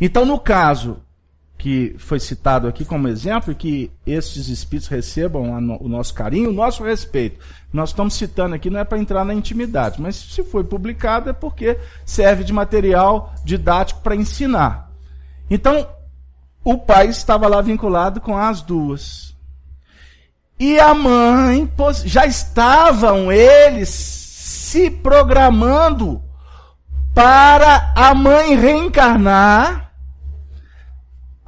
Então, 0.00 0.26
no 0.26 0.40
caso 0.40 1.00
que 1.58 1.96
foi 1.98 2.20
citado 2.20 2.68
aqui 2.68 2.84
como 2.84 3.08
exemplo, 3.08 3.52
que 3.52 3.90
esses 4.06 4.48
espíritos 4.48 4.88
recebam 4.88 5.50
o 5.80 5.88
nosso 5.88 6.14
carinho, 6.14 6.50
o 6.50 6.54
nosso 6.54 6.84
respeito. 6.84 7.44
Nós 7.72 7.90
estamos 7.90 8.14
citando 8.14 8.54
aqui, 8.54 8.70
não 8.70 8.78
é 8.78 8.84
para 8.84 8.98
entrar 8.98 9.24
na 9.24 9.34
intimidade, 9.34 10.00
mas 10.00 10.14
se 10.14 10.44
foi 10.44 10.62
publicado 10.62 11.28
é 11.28 11.32
porque 11.32 11.76
serve 12.06 12.44
de 12.44 12.52
material 12.52 13.34
didático 13.44 14.00
para 14.00 14.14
ensinar. 14.14 14.88
Então, 15.50 15.88
o 16.62 16.78
pai 16.78 17.08
estava 17.08 17.48
lá 17.48 17.60
vinculado 17.60 18.20
com 18.20 18.36
as 18.36 18.62
duas. 18.62 19.34
E 20.60 20.78
a 20.78 20.94
mãe, 20.94 21.68
já 22.04 22.24
estavam 22.24 23.32
eles 23.32 23.88
se 23.88 24.90
programando 24.90 26.22
para 27.14 27.92
a 27.96 28.14
mãe 28.14 28.54
reencarnar. 28.54 29.87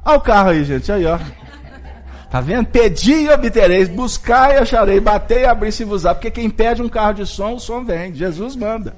Olha 0.03 0.17
o 0.17 0.21
carro 0.21 0.49
aí, 0.49 0.63
gente, 0.63 0.91
aí, 0.91 1.05
ó. 1.05 1.19
Tá 2.29 2.39
vendo? 2.39 2.67
Pedi 2.67 3.11
e 3.11 3.29
obtereis, 3.29 3.89
buscar 3.89 4.53
e 4.53 4.57
acharei, 4.57 5.01
bater 5.01 5.41
e 5.41 5.45
abrir 5.45 5.71
se 5.71 5.83
vos 5.83 6.03
Porque 6.03 6.31
quem 6.31 6.49
pede 6.49 6.81
um 6.81 6.87
carro 6.87 7.13
de 7.13 7.25
som, 7.25 7.55
o 7.55 7.59
som 7.59 7.83
vem. 7.83 8.15
Jesus 8.15 8.55
manda. 8.55 8.95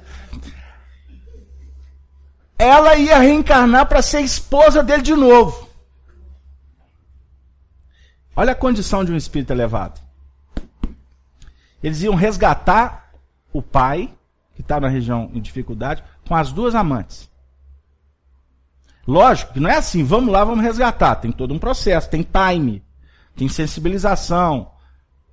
Ela 2.56 2.96
ia 2.96 3.18
reencarnar 3.18 3.86
para 3.86 4.00
ser 4.00 4.20
esposa 4.20 4.84
dele 4.84 5.02
de 5.02 5.14
novo. 5.14 5.68
Olha 8.36 8.52
a 8.52 8.56
condição 8.56 9.04
de 9.04 9.12
um 9.12 9.16
espírito 9.16 9.52
elevado. 9.52 10.00
Eles 11.82 12.02
iam 12.02 12.14
resgatar 12.14 13.12
o 13.52 13.60
pai, 13.60 14.12
que 14.54 14.60
está 14.60 14.80
na 14.80 14.88
região 14.88 15.30
em 15.34 15.40
dificuldade, 15.40 16.02
com 16.26 16.34
as 16.34 16.52
duas 16.52 16.74
amantes. 16.74 17.28
Lógico 19.06 19.52
que 19.52 19.60
não 19.60 19.70
é 19.70 19.76
assim, 19.76 20.02
vamos 20.02 20.32
lá, 20.32 20.44
vamos 20.44 20.64
resgatar. 20.64 21.16
Tem 21.16 21.30
todo 21.30 21.52
um 21.52 21.58
processo, 21.58 22.08
tem 22.08 22.22
time, 22.22 22.82
tem 23.36 23.48
sensibilização, 23.48 24.70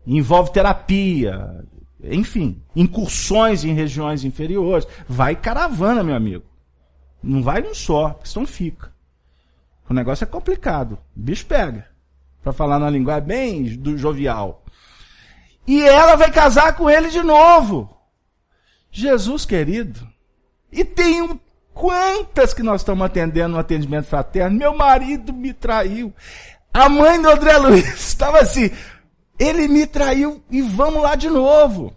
envolve 0.06 0.52
terapia, 0.52 1.66
enfim, 2.04 2.62
incursões 2.76 3.64
em 3.64 3.74
regiões 3.74 4.24
inferiores. 4.24 4.88
Vai 5.08 5.36
caravana, 5.36 6.04
meu 6.04 6.16
amigo. 6.16 6.46
Não 7.22 7.44
vai 7.44 7.62
um 7.62 7.74
só, 7.74 8.10
porque 8.10 8.30
senão 8.30 8.46
fica. 8.46 8.92
O 9.90 9.94
negócio 9.94 10.24
é 10.24 10.28
complicado. 10.28 10.94
O 11.16 11.20
bicho 11.20 11.46
pega. 11.46 11.88
Para 12.42 12.54
falar 12.54 12.80
na 12.80 12.90
linguagem 12.90 13.28
bem 13.28 13.78
do 13.78 13.98
jovial. 13.98 14.64
E 15.68 15.84
ela 15.84 16.16
vai 16.16 16.32
casar 16.32 16.76
com 16.76 16.90
ele 16.90 17.10
de 17.10 17.22
novo. 17.22 17.96
Jesus 18.92 19.46
querido, 19.46 20.06
e 20.72 20.84
tem 20.84 21.22
um, 21.22 21.40
quantas 21.74 22.54
que 22.54 22.64
nós 22.64 22.82
estamos 22.82 23.06
atendendo 23.06 23.50
no 23.50 23.60
atendimento 23.60 24.06
fraterno? 24.06 24.58
Meu 24.58 24.76
marido 24.76 25.34
me 25.34 25.54
traiu. 25.54 26.14
A 26.74 26.88
mãe 26.88 27.22
do 27.22 27.30
André 27.30 27.58
Luiz 27.58 27.86
estava 28.00 28.40
assim, 28.40 28.72
ele 29.38 29.68
me 29.68 29.86
traiu 29.86 30.44
e 30.50 30.62
vamos 30.62 31.02
lá 31.02 31.16
de 31.16 31.30
novo. 31.30 31.96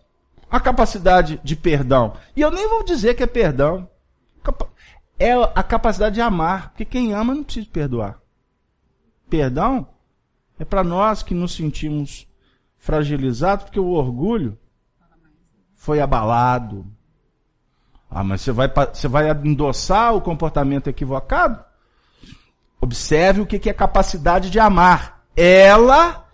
A 0.50 0.60
capacidade 0.60 1.40
de 1.42 1.56
perdão. 1.56 2.14
E 2.36 2.40
eu 2.40 2.50
nem 2.50 2.68
vou 2.68 2.84
dizer 2.84 3.14
que 3.14 3.22
é 3.22 3.26
perdão. 3.26 3.88
É 5.18 5.32
a 5.32 5.62
capacidade 5.62 6.14
de 6.14 6.20
amar. 6.20 6.70
Porque 6.70 6.84
quem 6.84 7.12
ama 7.12 7.34
não 7.34 7.42
precisa 7.42 7.66
perdoar. 7.72 8.20
Perdão 9.28 9.88
é 10.58 10.64
para 10.64 10.84
nós 10.84 11.22
que 11.22 11.34
nos 11.34 11.54
sentimos 11.54 12.28
fragilizados, 12.78 13.64
porque 13.64 13.80
o 13.80 13.90
orgulho 13.90 14.58
foi 15.74 16.00
abalado, 16.00 16.86
ah, 18.14 18.22
mas 18.22 18.42
você 18.42 18.52
vai, 18.52 18.70
você 18.92 19.08
vai 19.08 19.28
endossar 19.28 20.14
o 20.14 20.20
comportamento 20.20 20.86
equivocado? 20.86 21.64
Observe 22.80 23.40
o 23.40 23.46
que 23.46 23.68
é 23.68 23.72
capacidade 23.72 24.50
de 24.50 24.60
amar. 24.60 25.24
Ela 25.36 26.24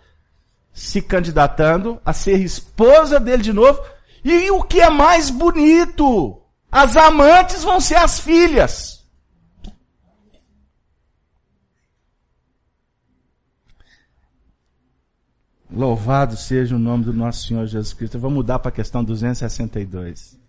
se 0.71 1.01
candidatando 1.01 1.99
a 2.05 2.13
ser 2.13 2.39
esposa 2.39 3.19
dele 3.19 3.41
de 3.41 3.51
novo. 3.51 3.81
E 4.23 4.51
o 4.51 4.61
que 4.61 4.79
é 4.79 4.91
mais 4.91 5.31
bonito? 5.31 6.39
As 6.71 6.95
amantes 6.95 7.63
vão 7.63 7.81
ser 7.81 7.95
as 7.95 8.19
filhas. 8.19 9.03
Louvado 15.67 16.37
seja 16.37 16.75
o 16.75 16.79
nome 16.79 17.05
do 17.05 17.13
nosso 17.13 17.47
Senhor 17.47 17.65
Jesus 17.65 17.91
Cristo. 17.91 18.17
Eu 18.17 18.21
vou 18.21 18.29
mudar 18.29 18.59
para 18.59 18.69
a 18.69 18.73
questão 18.73 19.03
262. 19.03 20.40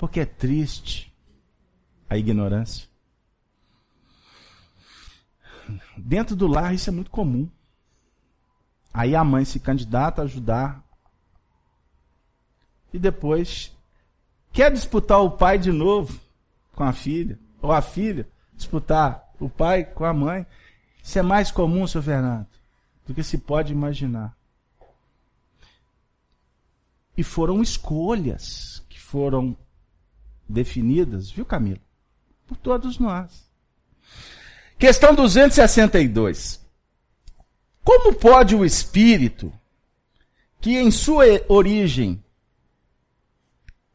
Porque 0.00 0.20
é 0.20 0.24
triste 0.24 1.12
a 2.08 2.16
ignorância. 2.16 2.88
Dentro 5.94 6.34
do 6.34 6.46
lar 6.46 6.74
isso 6.74 6.88
é 6.88 6.92
muito 6.92 7.10
comum. 7.10 7.46
Aí 8.94 9.14
a 9.14 9.22
mãe 9.22 9.44
se 9.44 9.60
candidata 9.60 10.22
a 10.22 10.24
ajudar. 10.24 10.82
E 12.94 12.98
depois 12.98 13.76
quer 14.50 14.72
disputar 14.72 15.20
o 15.20 15.32
pai 15.32 15.58
de 15.58 15.70
novo 15.70 16.18
com 16.74 16.82
a 16.82 16.94
filha. 16.94 17.38
Ou 17.60 17.70
a 17.70 17.82
filha 17.82 18.26
disputar 18.54 19.30
o 19.38 19.50
pai 19.50 19.84
com 19.84 20.06
a 20.06 20.14
mãe. 20.14 20.46
Isso 21.04 21.18
é 21.18 21.22
mais 21.22 21.50
comum, 21.50 21.86
seu 21.86 22.02
Fernando, 22.02 22.48
do 23.06 23.12
que 23.12 23.22
se 23.22 23.36
pode 23.36 23.70
imaginar. 23.70 24.34
E 27.14 27.22
foram 27.22 27.60
escolhas 27.60 28.82
que 28.88 28.98
foram 28.98 29.54
definidas, 30.50 31.30
viu, 31.30 31.44
Camila? 31.44 31.80
Por 32.46 32.56
todos 32.56 32.98
nós. 32.98 33.48
Questão 34.78 35.14
262. 35.14 36.60
Como 37.84 38.14
pode 38.14 38.54
o 38.54 38.64
espírito, 38.64 39.52
que 40.60 40.76
em 40.76 40.90
sua 40.90 41.24
origem 41.48 42.22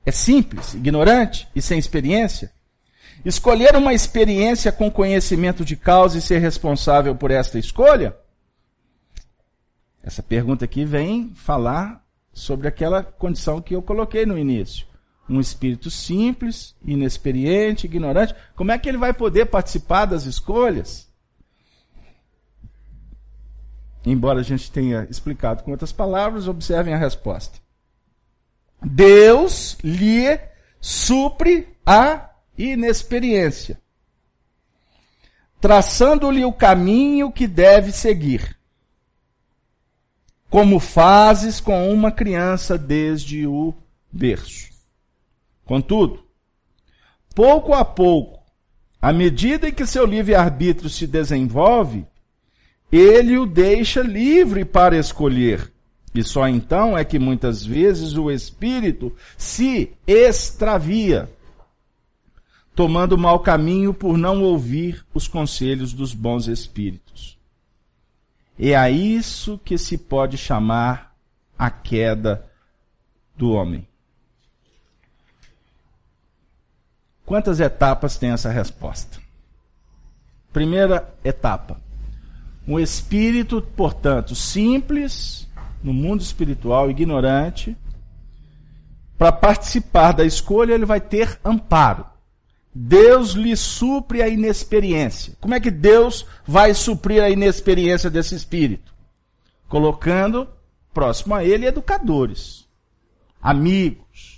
é 0.06 0.12
simples, 0.12 0.74
ignorante 0.74 1.48
e 1.56 1.62
sem 1.62 1.78
experiência, 1.78 2.52
escolher 3.24 3.76
uma 3.76 3.94
experiência 3.94 4.72
com 4.72 4.90
conhecimento 4.92 5.66
de 5.66 5.76
causa 5.76 6.18
e 6.18 6.22
ser 6.22 6.40
responsável 6.40 7.16
por 7.16 7.32
esta 7.32 7.58
escolha? 7.58 8.16
Essa 10.04 10.22
pergunta 10.22 10.66
aqui 10.66 10.86
vem 10.86 11.34
falar 11.34 12.06
sobre 12.32 12.68
aquela 12.68 13.02
condição 13.02 13.62
que 13.62 13.74
eu 13.76 13.82
coloquei 13.82 14.26
no 14.26 14.38
início. 14.38 14.86
Um 15.28 15.40
espírito 15.40 15.90
simples, 15.90 16.76
inexperiente, 16.86 17.88
ignorante, 17.88 18.36
como 18.56 18.72
é 18.72 18.78
que 18.78 18.88
ele 18.88 18.98
vai 18.98 19.14
poder 19.14 19.46
participar 19.46 20.06
das 20.06 20.26
escolhas? 20.26 21.10
Embora 24.06 24.42
a 24.42 24.44
gente 24.44 24.72
tenha 24.72 25.08
explicado 25.10 25.64
com 25.64 25.72
outras 25.72 25.92
palavras, 25.92 26.48
observem 26.48 26.94
a 26.94 26.98
resposta. 26.98 27.60
Deus 28.84 29.78
lhe 29.84 30.40
supre 30.80 31.68
a 31.84 32.30
inexperiência, 32.56 33.82
traçando-lhe 35.60 36.46
o 36.46 36.54
caminho 36.54 37.32
que 37.32 37.48
deve 37.48 37.92
seguir, 37.92 38.56
como 40.52 40.80
fazes 40.80 41.60
com 41.60 41.92
uma 41.92 42.12
criança 42.12 42.78
desde 42.78 43.48
o 43.48 43.74
berço. 44.12 44.75
Contudo, 45.66 46.24
pouco 47.34 47.74
a 47.74 47.84
pouco, 47.84 48.44
à 49.02 49.12
medida 49.12 49.68
em 49.68 49.74
que 49.74 49.86
seu 49.86 50.06
livre-arbítrio 50.06 50.90
se 50.90 51.08
desenvolve, 51.08 52.06
ele 52.92 53.38
o 53.38 53.46
deixa 53.46 54.02
livre 54.02 54.64
para 54.64 54.98
escolher. 54.98 55.72
E 56.14 56.24
só 56.24 56.48
então 56.48 56.98
é 56.98 57.04
que 57.04 57.20
muitas 57.20 57.66
vezes 57.66 58.16
o 58.16 58.32
espírito 58.32 59.14
se 59.38 59.92
extravia, 60.08 61.30
tomando 62.74 63.18
mau 63.18 63.40
caminho 63.40 63.94
por 63.94 64.18
não 64.18 64.42
ouvir 64.44 65.06
os 65.14 65.28
conselhos 65.28 65.92
dos 65.92 66.14
bons 66.14 66.48
espíritos. 66.48 67.38
É 68.58 68.76
a 68.76 68.90
isso 68.90 69.60
que 69.66 69.78
se 69.78 69.98
pode 69.98 70.38
chamar 70.38 71.14
a 71.58 71.70
queda 71.70 72.50
do 73.36 73.52
homem. 73.52 73.86
Quantas 77.26 77.60
etapas 77.60 78.18
tem 78.18 78.30
essa 78.32 78.50
resposta? 78.50 79.20
Primeira 80.54 81.14
etapa. 81.24 81.82
Um 82.68 82.80
espírito, 82.80 83.62
portanto, 83.76 84.36
simples, 84.36 85.48
no 85.84 85.94
mundo 85.94 86.22
espiritual, 86.22 86.90
ignorante, 86.90 87.76
para 89.18 89.32
participar 89.32 90.12
da 90.12 90.26
escolha, 90.26 90.74
ele 90.74 90.86
vai 90.86 91.00
ter 91.00 91.40
amparo. 91.44 92.06
Deus 92.74 93.32
lhe 93.32 93.56
supre 93.56 94.22
a 94.22 94.28
inexperiência. 94.28 95.34
Como 95.40 95.54
é 95.54 95.60
que 95.60 95.72
Deus 95.72 96.26
vai 96.46 96.74
suprir 96.74 97.24
a 97.24 97.30
inexperiência 97.30 98.10
desse 98.10 98.36
espírito? 98.36 98.94
Colocando 99.70 100.48
próximo 100.94 101.34
a 101.34 101.44
ele 101.44 101.66
educadores, 101.66 102.68
amigos, 103.42 104.35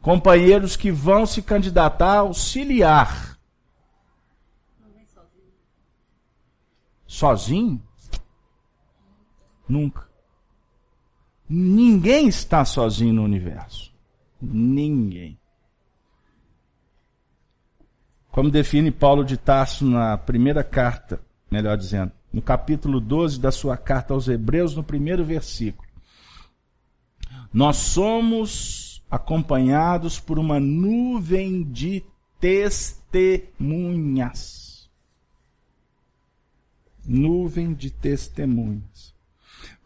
companheiros 0.00 0.76
que 0.76 0.90
vão 0.90 1.26
se 1.26 1.42
candidatar 1.42 2.14
a 2.14 2.20
auxiliar. 2.20 3.38
Sozinho? 7.06 7.82
Nunca. 9.68 10.08
Ninguém 11.48 12.28
está 12.28 12.64
sozinho 12.64 13.12
no 13.12 13.24
universo. 13.24 13.92
Ninguém. 14.40 15.38
Como 18.30 18.50
define 18.50 18.92
Paulo 18.92 19.24
de 19.24 19.36
Tarso 19.36 19.84
na 19.84 20.16
primeira 20.16 20.62
carta, 20.62 21.20
melhor 21.50 21.76
dizendo, 21.76 22.12
no 22.32 22.40
capítulo 22.40 23.00
12 23.00 23.40
da 23.40 23.50
sua 23.50 23.76
carta 23.76 24.14
aos 24.14 24.28
Hebreus, 24.28 24.76
no 24.76 24.84
primeiro 24.84 25.24
versículo. 25.24 25.88
Nós 27.52 27.76
somos 27.76 28.79
acompanhados 29.10 30.20
por 30.20 30.38
uma 30.38 30.60
nuvem 30.60 31.62
de 31.64 32.04
testemunhas. 32.38 33.58
Nuvem 37.04 37.74
de 37.74 37.90
testemunhas. 37.90 39.14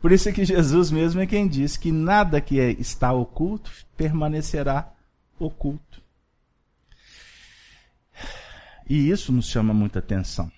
Por 0.00 0.12
isso 0.12 0.28
é 0.28 0.32
que 0.32 0.44
Jesus 0.44 0.90
mesmo 0.90 1.20
é 1.22 1.26
quem 1.26 1.48
diz 1.48 1.78
que 1.78 1.90
nada 1.90 2.40
que 2.40 2.60
é, 2.60 2.70
está 2.72 3.12
oculto 3.12 3.72
permanecerá 3.96 4.92
oculto. 5.38 6.02
E 8.88 9.08
isso 9.08 9.32
nos 9.32 9.48
chama 9.48 9.72
muita 9.72 10.00
atenção. 10.00 10.52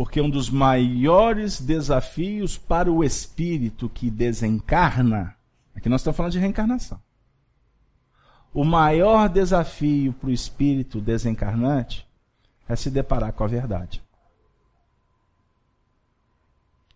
Porque 0.00 0.18
um 0.18 0.30
dos 0.30 0.48
maiores 0.48 1.60
desafios 1.60 2.56
para 2.56 2.90
o 2.90 3.04
espírito 3.04 3.86
que 3.86 4.10
desencarna, 4.10 5.36
aqui 5.74 5.90
nós 5.90 6.00
estamos 6.00 6.16
falando 6.16 6.32
de 6.32 6.38
reencarnação. 6.38 6.98
O 8.50 8.64
maior 8.64 9.28
desafio 9.28 10.14
para 10.14 10.30
o 10.30 10.32
espírito 10.32 11.02
desencarnante 11.02 12.08
é 12.66 12.74
se 12.76 12.90
deparar 12.90 13.34
com 13.34 13.44
a 13.44 13.46
verdade, 13.46 14.02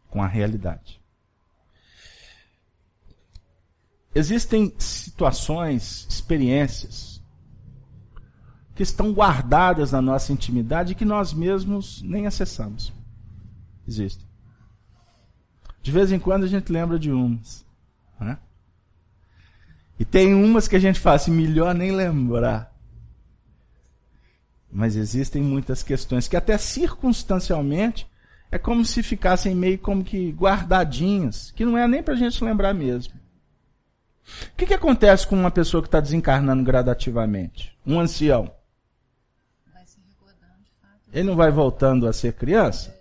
com 0.09 0.23
a 0.23 0.27
realidade. 0.27 0.99
Existem 4.15 4.73
situações, 4.79 6.07
experiências, 6.09 7.14
que 8.75 8.83
estão 8.83 9.13
guardadas 9.13 9.93
na 9.93 10.03
nossa 10.03 10.33
intimidade 10.33 10.93
e 10.93 10.95
que 10.95 11.05
nós 11.05 11.33
mesmos 11.33 12.03
nem 12.03 12.27
acessamos. 12.27 12.93
Existem. 13.87 14.27
De 15.83 15.93
vez 15.93 16.11
em 16.11 16.19
quando 16.19 16.45
a 16.45 16.49
gente 16.49 16.73
lembra 16.73 16.99
de 16.99 17.13
umas. 17.13 17.65
Né? 18.19 18.39
E 19.99 20.05
tem 20.05 20.35
umas 20.35 20.67
que 20.67 20.77
a 20.77 20.81
gente 20.81 20.99
fala 20.99 21.17
assim, 21.17 21.31
melhor 21.31 21.75
nem 21.75 21.93
lembrar. 21.93 22.75
Mas 24.73 24.97
existem 24.97 25.41
muitas 25.41 25.83
questões 25.83 26.27
que 26.27 26.37
até 26.37 26.59
circunstancialmente 26.59 28.09
é 28.51 28.59
como 28.59 28.85
se 28.85 29.03
ficassem 29.03 29.55
meio 29.55 29.79
como 29.79 30.03
que 30.03 30.31
guardadinhas, 30.33 31.53
que 31.53 31.65
não 31.65 31.79
é 31.79 31.87
nem 31.87 32.03
para 32.03 32.15
a 32.15 32.17
gente 32.17 32.43
lembrar 32.43 32.75
mesmo. 32.75 33.15
O 34.25 34.57
que, 34.57 34.67
que 34.67 34.75
acontece 34.75 35.27
com 35.27 35.37
uma 35.37 35.51
pessoa 35.51 35.83
que 35.83 35.89
está 35.89 36.01
desencarnando 36.01 36.65
gradativamente? 36.65 37.77
Um 37.87 38.01
ancião. 38.01 38.51
Ele 41.15 41.29
não 41.29 41.37
vai 41.37 41.53
voltando 41.53 42.09
a 42.09 42.13
ser 42.13 42.33
criança? 42.33 42.93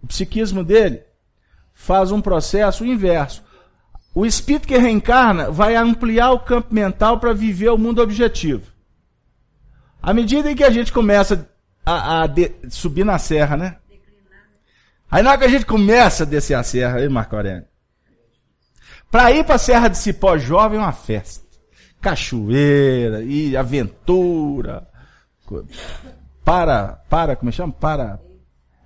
O 0.00 0.06
psiquismo 0.06 0.62
dele 0.62 1.02
faz 1.74 2.12
um 2.12 2.20
processo 2.20 2.84
inverso. 2.84 3.42
O 4.14 4.24
espírito 4.24 4.68
que 4.68 4.78
reencarna 4.78 5.50
vai 5.50 5.74
ampliar 5.74 6.30
o 6.30 6.38
campo 6.38 6.72
mental 6.72 7.18
para 7.18 7.34
viver 7.34 7.70
o 7.70 7.76
mundo 7.76 8.00
objetivo. 8.00 8.70
À 10.00 10.14
medida 10.14 10.50
em 10.50 10.54
que 10.54 10.62
a 10.62 10.70
gente 10.70 10.92
começa 10.92 11.50
a, 11.84 12.22
a 12.22 12.26
de, 12.28 12.54
subir 12.70 13.04
na 13.04 13.18
serra, 13.18 13.56
né? 13.56 13.76
Aí 15.10 15.22
na 15.22 15.30
hora 15.30 15.38
que 15.40 15.44
a 15.46 15.50
gente 15.50 15.66
começa 15.66 16.22
a 16.22 16.26
descer 16.26 16.54
a 16.54 16.62
serra, 16.62 16.98
aí 16.98 17.08
Marco 17.08 17.34
Aurélio. 17.34 17.66
Para 19.10 19.32
ir 19.32 19.44
para 19.44 19.56
a 19.56 19.58
Serra 19.58 19.88
de 19.88 19.98
Cipó 19.98 20.38
Jovem 20.38 20.78
é 20.78 20.82
uma 20.82 20.92
festa. 20.92 21.44
Cachoeira 22.00 23.22
e 23.22 23.56
aventura 23.56 24.86
para, 26.46 27.02
para, 27.10 27.34
como 27.34 27.48
é 27.48 27.52
chama? 27.52 27.72
Para, 27.72 28.20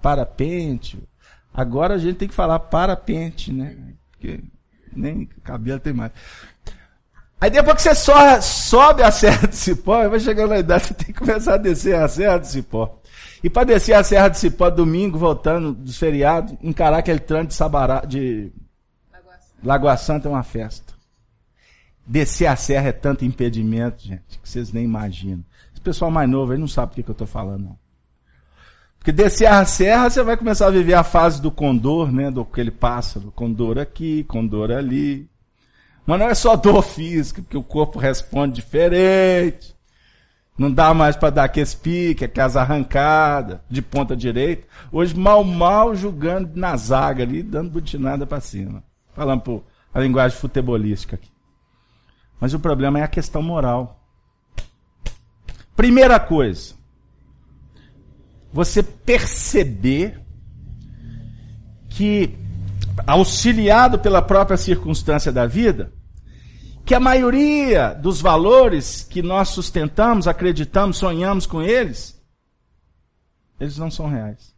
parapente. 0.01 0.99
Agora 1.53 1.97
a 1.97 1.99
gente 1.99 2.17
tem 2.17 2.27
que 2.27 2.35
falar 2.35 2.59
parapente, 2.59 3.53
né? 3.53 3.77
Porque 4.11 4.43
nem 4.97 5.27
cabelo 5.45 5.79
tem 5.79 5.93
mais. 5.93 6.11
Aí 7.39 7.51
depois 7.51 7.77
que 7.77 7.95
você 7.95 8.41
sobe 8.41 9.03
a 9.03 9.11
Serra 9.11 9.47
do 9.47 9.55
Cipó, 9.55 10.09
vai 10.09 10.19
chegando 10.19 10.51
na 10.51 10.59
idade, 10.59 10.87
você 10.87 10.95
tem 10.95 11.07
que 11.09 11.13
começar 11.13 11.55
a 11.55 11.59
descer 11.59 11.97
a 11.97 12.09
Serra 12.09 12.39
do 12.39 12.47
Cipó. 12.47 12.99
E 13.45 13.51
para 13.51 13.65
descer 13.65 13.93
a 13.93 14.03
Serra 14.03 14.29
do 14.29 14.39
Cipó 14.39 14.71
domingo, 14.71 15.19
voltando 15.19 15.75
dos 15.75 15.99
feriados, 15.99 16.57
encarar 16.63 16.99
aquele 16.99 17.21
trânsito 17.21 17.49
de 17.49 17.55
Sabará, 17.57 18.01
de 18.07 18.51
Lagoa 19.63 19.99
Santa 19.99 20.29
é 20.29 20.31
uma 20.31 20.43
festa. 20.43 20.95
Descer 22.07 22.47
a 22.47 22.57
serra 22.57 22.89
é 22.89 22.93
tanto 22.93 23.25
impedimento, 23.25 24.03
gente, 24.03 24.39
que 24.43 24.49
vocês 24.49 24.73
nem 24.73 24.83
imaginam. 24.83 25.45
Esse 25.81 25.85
pessoal 25.85 26.11
mais 26.11 26.29
novo 26.29 26.53
aí 26.53 26.59
não 26.59 26.69
sabe 26.69 26.93
o 26.93 26.95
que, 26.95 27.03
que 27.03 27.09
eu 27.09 27.15
estou 27.15 27.27
falando. 27.27 27.75
Porque 28.99 29.11
descer 29.11 29.47
a 29.47 29.65
serra, 29.65 30.11
você 30.11 30.23
vai 30.23 30.37
começar 30.37 30.67
a 30.67 30.71
viver 30.71 30.93
a 30.93 31.03
fase 31.03 31.41
do 31.41 31.51
condor, 31.51 32.13
né? 32.13 32.31
Do 32.31 32.43
aquele 32.43 32.71
pássaro. 32.71 33.33
Condor 33.33 33.79
aqui, 33.79 34.23
condor 34.25 34.71
ali. 34.73 35.27
Mas 36.05 36.21
não 36.21 36.29
é 36.29 36.35
só 36.35 36.55
dor 36.55 36.83
física, 36.83 37.41
porque 37.41 37.57
o 37.57 37.63
corpo 37.63 37.99
responde 37.99 38.57
diferente. 38.57 39.75
Não 40.59 40.71
dá 40.71 40.93
mais 40.93 41.17
para 41.17 41.31
dar 41.31 41.45
aqueles 41.45 41.75
piques, 41.75 42.25
aquelas 42.25 42.59
arrancadas 42.59 43.61
de 43.71 43.81
ponta 43.81 44.15
direita. 44.15 44.67
Hoje, 44.93 45.19
mal, 45.19 45.43
mal 45.43 45.95
julgando 45.95 46.51
na 46.55 46.77
zaga 46.77 47.23
ali, 47.23 47.43
dando 47.43 47.71
butinada 47.71 48.27
para 48.27 48.39
cima. 48.43 48.85
Falando 49.15 49.41
por 49.41 49.65
a 49.95 50.01
linguagem 50.01 50.37
futebolística 50.37 51.17
aqui. 51.17 51.31
Mas 52.39 52.53
o 52.53 52.61
problema 52.61 52.99
é 52.99 53.03
a 53.03 53.09
questão 53.09 53.41
moral. 53.41 54.00
Primeira 55.81 56.21
coisa, 56.21 56.75
você 58.53 58.83
perceber 58.83 60.21
que, 61.89 62.39
auxiliado 63.07 63.99
pela 63.99 64.21
própria 64.21 64.59
circunstância 64.59 65.33
da 65.33 65.47
vida, 65.47 65.91
que 66.85 66.95
a 66.95 67.01
maioria 67.01 67.95
dos 67.95 68.21
valores 68.21 69.05
que 69.05 69.23
nós 69.23 69.49
sustentamos, 69.49 70.29
acreditamos, 70.29 70.99
sonhamos 70.99 71.47
com 71.47 71.63
eles, 71.63 72.23
eles 73.59 73.79
não 73.79 73.91
são 73.91 74.07
reais. 74.07 74.55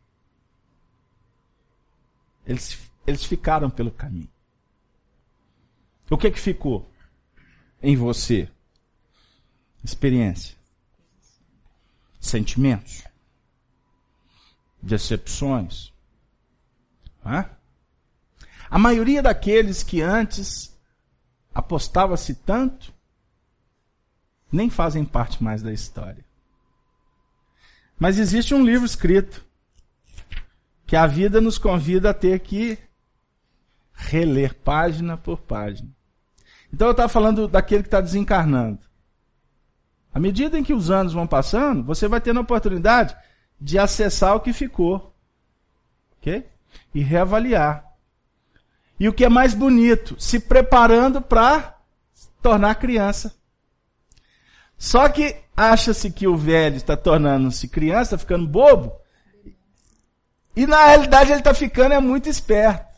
Eles, 2.44 2.76
eles 3.06 3.24
ficaram 3.24 3.70
pelo 3.70 3.92
caminho. 3.92 4.28
O 6.10 6.18
que 6.18 6.32
que 6.32 6.40
ficou 6.40 6.90
em 7.80 7.94
você? 7.94 8.48
Experiência. 9.84 10.60
Sentimentos. 12.22 13.02
Decepções. 14.80 15.92
Hã? 17.26 17.50
A 18.70 18.78
maioria 18.78 19.22
daqueles 19.22 19.82
que 19.82 20.00
antes 20.00 20.74
apostava-se 21.52 22.34
tanto, 22.36 22.94
nem 24.50 24.70
fazem 24.70 25.04
parte 25.04 25.42
mais 25.42 25.62
da 25.62 25.72
história. 25.72 26.24
Mas 27.98 28.18
existe 28.18 28.54
um 28.54 28.64
livro 28.64 28.86
escrito 28.86 29.44
que 30.86 30.96
a 30.96 31.06
vida 31.06 31.40
nos 31.40 31.58
convida 31.58 32.10
a 32.10 32.14
ter 32.14 32.38
que 32.40 32.78
reler 33.92 34.54
página 34.54 35.16
por 35.16 35.40
página. 35.40 35.90
Então 36.72 36.86
eu 36.86 36.92
estava 36.92 37.08
falando 37.08 37.48
daquele 37.48 37.82
que 37.82 37.88
está 37.88 38.00
desencarnando. 38.00 38.91
À 40.14 40.20
medida 40.20 40.58
em 40.58 40.64
que 40.64 40.74
os 40.74 40.90
anos 40.90 41.12
vão 41.12 41.26
passando, 41.26 41.82
você 41.84 42.06
vai 42.06 42.20
tendo 42.20 42.38
a 42.38 42.42
oportunidade 42.42 43.16
de 43.60 43.78
acessar 43.78 44.36
o 44.36 44.40
que 44.40 44.52
ficou. 44.52 45.14
Ok? 46.18 46.46
E 46.94 47.02
reavaliar. 47.02 47.84
E 49.00 49.08
o 49.08 49.12
que 49.12 49.24
é 49.24 49.28
mais 49.28 49.54
bonito, 49.54 50.14
se 50.20 50.38
preparando 50.38 51.20
para 51.20 51.76
tornar 52.40 52.74
criança. 52.74 53.34
Só 54.76 55.08
que 55.08 55.36
acha-se 55.56 56.10
que 56.10 56.26
o 56.26 56.36
velho 56.36 56.76
está 56.76 56.96
tornando-se 56.96 57.68
criança, 57.68 58.18
ficando 58.18 58.46
bobo. 58.46 58.92
E 60.54 60.66
na 60.66 60.86
realidade 60.86 61.30
ele 61.30 61.40
está 61.40 61.54
ficando 61.54 61.94
é 61.94 62.00
muito 62.00 62.28
esperto. 62.28 62.92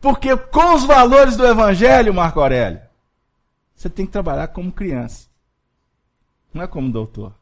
Porque 0.00 0.36
com 0.36 0.74
os 0.74 0.84
valores 0.84 1.36
do 1.36 1.46
Evangelho, 1.46 2.14
Marco 2.14 2.40
Aurélio, 2.40 2.80
você 3.74 3.90
tem 3.90 4.06
que 4.06 4.12
trabalhar 4.12 4.48
como 4.48 4.72
criança. 4.72 5.28
Não 6.52 6.62
é 6.62 6.66
como 6.66 6.90
doutor. 6.90 7.34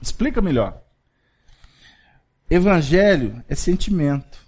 Explica 0.00 0.40
melhor. 0.40 0.82
Evangelho 2.48 3.44
é 3.48 3.54
sentimento. 3.54 4.38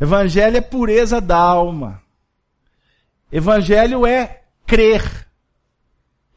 Evangelho 0.00 0.56
é 0.56 0.60
pureza 0.60 1.20
da 1.20 1.36
alma. 1.36 2.02
Evangelho 3.30 4.06
é 4.06 4.42
crer. 4.66 5.28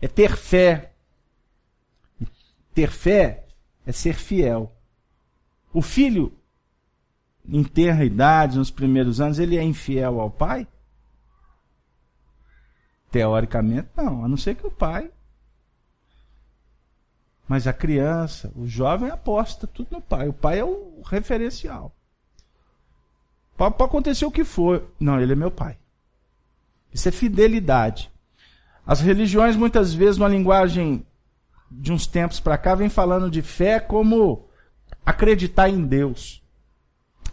É 0.01 0.07
ter 0.07 0.35
fé. 0.35 0.93
Ter 2.73 2.91
fé 2.91 3.45
é 3.85 3.91
ser 3.91 4.15
fiel. 4.15 4.75
O 5.73 5.81
filho 5.81 6.37
em 7.47 7.63
ter 7.63 7.99
idade, 8.03 8.57
nos 8.57 8.71
primeiros 8.71 9.21
anos, 9.21 9.39
ele 9.39 9.57
é 9.57 9.63
infiel 9.63 10.19
ao 10.19 10.31
pai? 10.31 10.67
Teoricamente, 13.15 13.87
não, 13.95 14.25
a 14.25 14.27
não 14.27 14.35
ser 14.35 14.55
que 14.55 14.67
o 14.67 14.69
pai. 14.69 15.09
Mas 17.47 17.65
a 17.65 17.71
criança, 17.71 18.51
o 18.53 18.67
jovem 18.67 19.09
aposta 19.09 19.65
tudo 19.65 19.87
no 19.89 20.01
pai. 20.01 20.27
O 20.27 20.33
pai 20.33 20.59
é 20.59 20.65
o 20.65 21.01
referencial. 21.01 21.95
Pode, 23.55 23.81
acontecer 23.81 24.25
o 24.25 24.31
que 24.31 24.43
for. 24.43 24.91
Não, 24.99 25.17
ele 25.17 25.31
é 25.31 25.35
meu 25.35 25.49
pai. 25.49 25.77
Isso 26.93 27.07
é 27.07 27.11
fidelidade. 27.13 28.11
As 28.85 28.99
religiões, 28.99 29.55
muitas 29.55 29.93
vezes, 29.93 30.17
numa 30.17 30.27
linguagem 30.27 31.07
de 31.71 31.93
uns 31.93 32.05
tempos 32.05 32.41
para 32.41 32.57
cá, 32.57 32.75
vem 32.75 32.89
falando 32.89 33.31
de 33.31 33.41
fé 33.41 33.79
como 33.79 34.45
acreditar 35.05 35.69
em 35.69 35.85
Deus. 35.85 36.43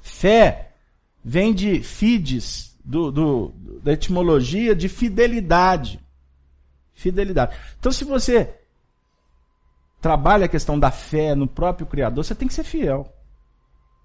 Fé 0.01 0.75
vem 1.25 1.53
de 1.53 1.83
fides, 1.83 2.72
do, 2.85 3.11
do, 3.11 3.55
da 3.83 3.93
etimologia 3.93 4.75
de 4.75 4.89
fidelidade. 4.89 6.01
Fidelidade. 6.95 7.57
Então, 7.79 7.93
se 7.93 8.05
você 8.05 8.59
trabalha 10.01 10.47
a 10.47 10.49
questão 10.49 10.79
da 10.79 10.91
fé 10.91 11.35
no 11.35 11.47
próprio 11.47 11.87
Criador, 11.87 12.25
você 12.25 12.35
tem 12.35 12.49
que 12.49 12.55
ser 12.55 12.65
fiel. 12.65 13.13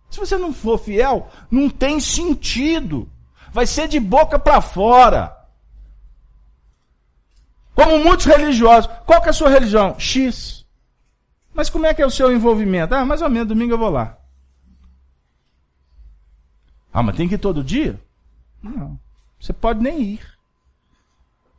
Se 0.09 0.19
você 0.19 0.37
não 0.37 0.53
for 0.53 0.77
fiel, 0.77 1.29
não 1.49 1.69
tem 1.69 1.99
sentido. 1.99 3.09
Vai 3.51 3.65
ser 3.65 3.87
de 3.87 3.99
boca 3.99 4.37
para 4.39 4.61
fora. 4.61 5.35
Como 7.73 7.99
muitos 7.99 8.25
religiosos. 8.25 8.89
Qual 9.05 9.21
que 9.21 9.27
é 9.27 9.31
a 9.31 9.33
sua 9.33 9.49
religião? 9.49 9.99
X. 9.99 10.65
Mas 11.53 11.69
como 11.69 11.85
é 11.85 11.93
que 11.93 12.01
é 12.01 12.05
o 12.05 12.11
seu 12.11 12.31
envolvimento? 12.31 12.93
Ah, 12.93 13.05
mais 13.05 13.21
ou 13.21 13.29
menos, 13.29 13.47
domingo 13.47 13.73
eu 13.73 13.77
vou 13.77 13.89
lá. 13.89 14.17
Ah, 16.93 17.03
mas 17.03 17.15
tem 17.15 17.27
que 17.27 17.35
ir 17.35 17.39
todo 17.39 17.63
dia? 17.63 17.99
Não. 18.61 18.99
Você 19.39 19.53
pode 19.53 19.81
nem 19.81 20.01
ir. 20.01 20.37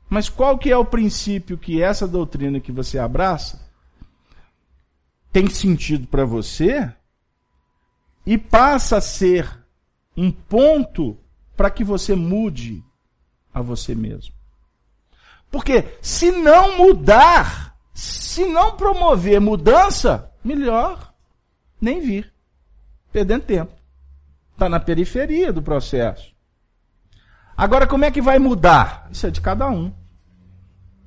Mas 0.09 0.29
qual 0.29 0.59
que 0.59 0.71
é 0.71 0.77
o 0.77 0.85
princípio 0.85 1.59
que 1.59 1.83
essa 1.83 2.09
doutrina 2.09 2.61
que 2.61 2.73
você 2.73 2.99
abraça 2.99 3.69
tem 5.31 5.49
sentido 5.49 6.07
para 6.07 6.25
você 6.25 6.93
e 8.25 8.39
passa 8.39 8.97
a 8.97 9.01
ser 9.01 9.49
um 10.17 10.33
ponto 10.33 11.17
para 11.57 11.71
que 11.71 11.85
você 11.85 12.15
mude 12.15 12.83
a 13.53 13.61
você 13.61 13.95
mesmo? 13.95 14.35
Porque 15.51 15.99
se 16.01 16.31
não 16.31 16.77
mudar, 16.77 17.77
se 17.93 18.47
não 18.47 18.77
promover 18.77 19.41
mudança, 19.41 20.33
melhor 20.43 21.13
nem 21.81 22.01
vir, 22.01 22.33
perdendo 23.13 23.45
tempo. 23.45 23.73
Está 24.53 24.69
na 24.69 24.81
periferia 24.81 25.53
do 25.53 25.63
processo. 25.63 26.35
Agora, 27.59 27.89
como 27.89 28.05
é 28.05 28.11
que 28.13 28.23
vai 28.23 28.39
mudar? 28.39 29.09
Isso 29.11 29.27
é 29.27 29.31
de 29.31 29.41
cada 29.41 29.69
um. 29.69 29.93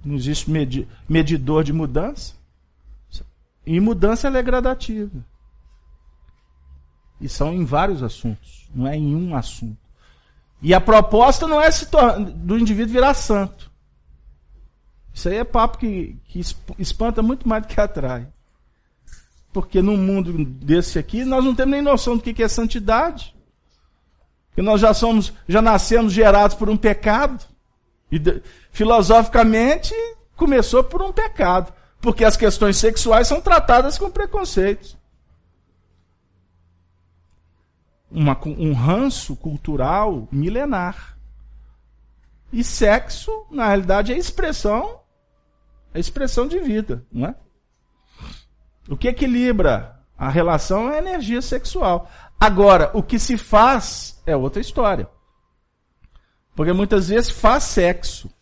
Não 0.04 0.16
existe 0.16 0.52
medi 0.52 0.86
medidor 1.08 1.64
de 1.64 1.72
mudança. 1.72 2.34
E 3.66 3.80
mudança 3.80 4.28
é 4.28 4.43
gradativa. 4.43 5.24
E 7.22 7.30
são 7.30 7.54
em 7.54 7.64
vários 7.64 8.04
assuntos, 8.04 8.68
não 8.76 8.86
é 8.86 8.97
em 8.97 9.16
um 9.16 9.34
assunto. 9.34 9.78
E 10.62 10.74
a 10.74 10.82
proposta 10.82 11.47
não 11.47 11.62
é 11.62 11.70
do 12.36 12.58
indivíduo 12.58 12.95
virar 12.95 13.14
santo. 13.14 13.72
Isso 15.14 15.30
aí 15.30 15.38
é 15.38 15.45
papo 15.45 15.78
que, 15.78 16.18
que 16.26 16.41
espanta 16.78 17.24
muito 17.24 17.47
mais 17.47 17.64
do 17.64 17.70
que 17.70 17.80
atrai. 17.80 18.28
Porque 19.54 19.82
num 19.82 19.95
mundo 19.95 20.43
desse 20.43 20.99
aqui, 20.99 21.24
nós 21.24 21.45
não 21.45 21.56
temos 21.56 21.72
nem 21.72 21.82
noção 21.82 22.18
do 22.18 22.24
que 22.24 22.43
é 22.43 22.47
santidade 22.49 23.34
que 24.54 24.62
nós 24.62 24.82
já 24.82 24.93
somos, 24.93 25.34
já 25.47 25.62
nascemos 25.62 26.14
gerados 26.14 26.56
por 26.56 26.70
um 26.70 26.78
pecado. 26.78 27.43
E 28.12 28.20
filosoficamente 28.72 29.93
começou 30.36 30.84
por 30.84 31.02
um 31.02 31.12
pecado, 31.12 31.74
porque 32.02 32.26
as 32.26 32.36
questões 32.36 32.78
sexuais 32.78 33.28
são 33.28 33.39
tratadas 33.39 33.97
com 33.97 34.12
preconceitos. 34.12 34.97
Uma, 38.10 38.38
um 38.45 38.74
ranço 38.74 39.36
cultural 39.38 40.28
milenar. 40.32 41.18
E 42.52 42.64
sexo, 42.66 43.45
na 43.49 43.68
realidade, 43.68 44.12
é 44.12 44.18
expressão, 44.18 44.99
é 45.93 45.99
expressão 45.99 46.45
de 46.45 46.60
vida, 46.60 47.06
não 47.10 47.28
é? 47.28 47.36
O 48.89 48.97
que 48.97 49.08
equilibra 49.08 50.02
a 50.18 50.30
relação 50.30 50.91
é 50.91 50.95
a 50.95 50.99
energia 50.99 51.41
sexual. 51.41 52.08
Agora, 52.42 52.89
o 52.96 53.04
que 53.04 53.20
se 53.20 53.38
faz 53.38 54.20
é 54.26 54.36
outra 54.36 54.60
história. 54.60 55.08
Porque 56.56 56.74
muitas 56.74 57.10
vezes 57.10 57.30
faz 57.30 57.66
sexo. 57.66 58.34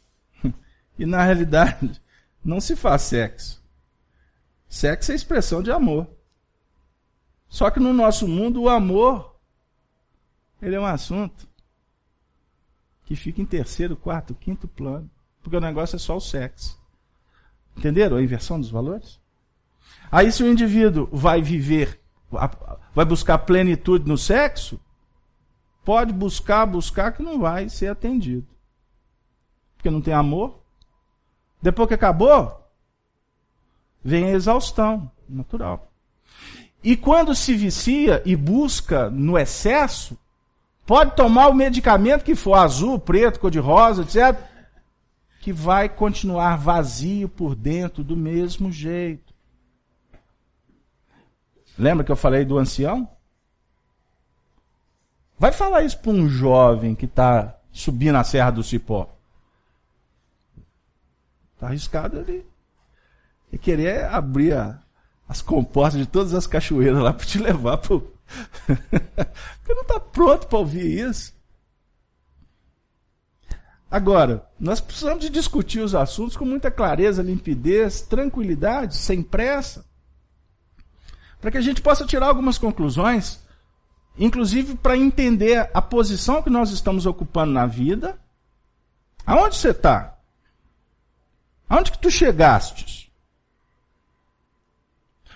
E 0.98 1.06
na 1.06 1.24
realidade, 1.24 2.02
não 2.44 2.60
se 2.60 2.76
faz 2.76 3.04
sexo. 3.04 3.64
Sexo 4.70 5.12
é 5.12 5.16
expressão 5.16 5.62
de 5.62 5.70
amor. 5.72 6.08
Só 7.50 7.70
que 7.70 7.80
no 7.80 7.94
nosso 7.94 8.28
mundo, 8.28 8.62
o 8.62 8.70
amor, 8.70 9.38
ele 10.62 10.76
é 10.76 10.80
um 10.80 10.86
assunto 10.86 11.48
que 13.04 13.16
fica 13.16 13.42
em 13.42 13.46
terceiro, 13.46 13.98
quarto, 13.98 14.36
quinto 14.36 14.68
plano. 14.68 15.10
Porque 15.42 15.58
o 15.58 15.62
negócio 15.62 15.96
é 15.96 16.00
só 16.00 16.16
o 16.16 16.22
sexo. 16.22 16.78
Entenderam 17.76 18.18
a 18.18 18.22
inversão 18.22 18.60
dos 18.60 18.70
valores? 18.70 19.20
Aí 20.12 20.32
se 20.32 20.44
o 20.44 20.52
indivíduo 20.52 21.10
vai 21.12 21.42
viver, 21.42 22.00
vai 22.94 23.06
buscar 23.06 23.40
plenitude 23.40 24.08
no 24.08 24.18
sexo, 24.18 24.80
pode 25.84 26.14
buscar, 26.14 26.66
buscar 26.66 27.12
que 27.12 27.24
não 27.24 27.40
vai 27.40 27.70
ser 27.70 27.88
atendido. 27.88 28.48
Porque 29.76 29.90
não 29.90 30.02
tem 30.02 30.14
amor. 30.14 30.60
Depois 31.62 31.88
que 31.88 31.94
acabou, 31.94 32.70
vem 34.04 34.26
a 34.26 34.32
exaustão 34.32 35.12
natural. 35.28 35.92
E 36.84 36.96
quando 36.96 37.36
se 37.36 37.56
vicia 37.56 38.22
e 38.26 38.36
busca 38.36 39.10
no 39.10 39.38
excesso, 39.38 40.18
pode 40.86 41.16
tomar 41.16 41.48
o 41.48 41.54
medicamento 41.54 42.24
que 42.24 42.36
for 42.36 42.56
azul, 42.56 42.98
preto, 42.98 43.40
cor-de-rosa, 43.40 44.04
etc., 44.04 44.40
que 45.42 45.54
vai 45.54 45.88
continuar 45.90 46.58
vazio 46.58 47.28
por 47.28 47.56
dentro 47.56 48.04
do 48.04 48.16
mesmo 48.16 48.72
jeito. 48.72 49.29
Lembra 51.80 52.04
que 52.04 52.12
eu 52.12 52.16
falei 52.18 52.44
do 52.44 52.58
ancião? 52.58 53.10
Vai 55.38 55.54
falar 55.54 55.84
isso 55.84 55.98
para 55.98 56.12
um 56.12 56.28
jovem 56.28 56.94
que 56.94 57.06
está 57.06 57.58
subindo 57.72 58.18
a 58.18 58.24
Serra 58.26 58.52
do 58.52 58.62
Cipó. 58.62 59.10
Está 61.56 61.68
arriscado 61.68 62.20
ali. 62.20 62.46
E 63.50 63.58
querer 63.58 64.04
abrir 64.06 64.54
a, 64.54 64.78
as 65.28 65.42
compostas 65.42 66.02
de 66.02 66.06
todas 66.06 66.34
as 66.34 66.46
cachoeiras 66.46 67.02
lá 67.02 67.14
para 67.14 67.26
te 67.26 67.38
levar 67.40 67.78
para 67.78 67.98
Porque 68.68 69.74
não 69.74 69.82
está 69.82 70.02
pronto 70.02 70.48
para 70.48 70.60
ouvir 70.60 71.10
isso. 71.10 71.34
Agora, 73.90 74.46
nós 74.60 74.82
precisamos 74.82 75.22
de 75.22 75.30
discutir 75.30 75.80
os 75.80 75.96
assuntos 75.96 76.36
com 76.36 76.44
muita 76.44 76.70
clareza, 76.70 77.24
limpidez, 77.24 78.02
tranquilidade, 78.02 78.98
sem 78.98 79.24
pressa, 79.24 79.89
para 81.40 81.52
que 81.52 81.58
a 81.58 81.62
gente 81.62 81.82
possa 81.82 82.06
tirar 82.06 82.28
algumas 82.28 82.58
conclusões, 82.58 83.46
inclusive 84.18 84.76
para 84.76 84.98
entender 84.98 85.70
a 85.74 85.82
posição 85.82 86.42
que 86.42 86.50
nós 86.50 86.72
estamos 86.72 87.06
ocupando 87.06 87.54
na 87.54 87.66
vida. 87.66 88.20
Aonde 89.26 89.56
você 89.56 89.70
está? 89.70 90.18
Aonde 91.70 91.92
que 91.92 92.00
tu 92.00 92.10
chegastes? 92.10 93.10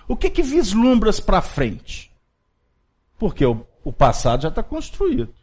O 0.08 0.18
que 0.18 0.30
que 0.30 0.41
vislumbras 0.41 1.20
para 1.20 1.41
frente? 1.41 2.12
Porque 3.18 3.45
o, 3.45 3.66
o 3.84 3.93
passado 3.93 4.41
já 4.41 4.49
está 4.49 4.62
construído. 4.62 5.34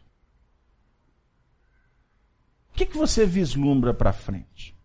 O 2.69 2.73
que, 2.73 2.85
que 2.85 2.97
você 2.97 3.25
vislumbra 3.25 3.93
para 3.93 4.13
frente? 4.13 4.75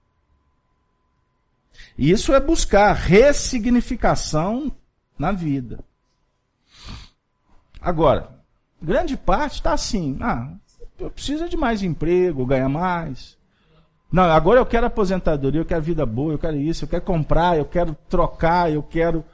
Isso 1.96 2.34
é 2.34 2.40
buscar 2.40 2.92
ressignificação 2.92 4.74
na 5.18 5.32
vida. 5.32 5.80
Agora, 7.80 8.30
grande 8.80 9.16
parte 9.16 9.54
está 9.54 9.72
assim. 9.72 10.18
Ah, 10.20 10.52
eu 10.98 11.10
preciso 11.10 11.48
de 11.48 11.56
mais 11.56 11.82
emprego, 11.82 12.46
ganhar 12.46 12.68
mais. 12.68 13.36
Não, 14.10 14.24
agora 14.24 14.60
eu 14.60 14.66
quero 14.66 14.86
aposentadoria, 14.86 15.60
eu 15.60 15.64
quero 15.64 15.82
vida 15.82 16.06
boa, 16.06 16.32
eu 16.32 16.38
quero 16.38 16.56
isso, 16.56 16.84
eu 16.84 16.88
quero 16.88 17.02
comprar, 17.02 17.58
eu 17.58 17.64
quero 17.64 17.96
trocar, 18.08 18.70
eu 18.70 18.82
quero. 18.82 19.24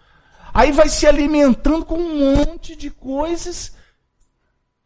Aí 0.53 0.73
vai 0.73 0.89
se 0.89 1.07
alimentando 1.07 1.85
com 1.85 1.97
um 1.97 2.37
monte 2.37 2.75
de 2.75 2.91
coisas 2.91 3.77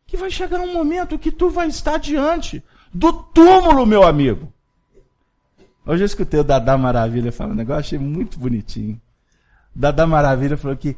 que 0.06 0.16
vai 0.16 0.30
chegar 0.30 0.60
um 0.60 0.72
momento 0.72 1.18
que 1.18 1.32
tu 1.32 1.50
vai 1.50 1.68
estar 1.68 1.98
diante 1.98 2.62
do 2.92 3.12
túmulo, 3.12 3.84
meu 3.84 4.02
amigo. 4.02 4.52
Hoje 5.84 6.02
eu 6.02 6.06
escutei 6.06 6.40
o 6.40 6.44
Dadá 6.44 6.76
Maravilha 6.76 7.30
falando 7.30 7.52
um 7.52 7.56
negócio, 7.56 7.80
achei 7.80 7.98
muito 7.98 8.38
bonitinho. 8.38 9.00
Dadá 9.76 10.06
Maravilha 10.06 10.56
falou 10.56 10.74
que, 10.74 10.96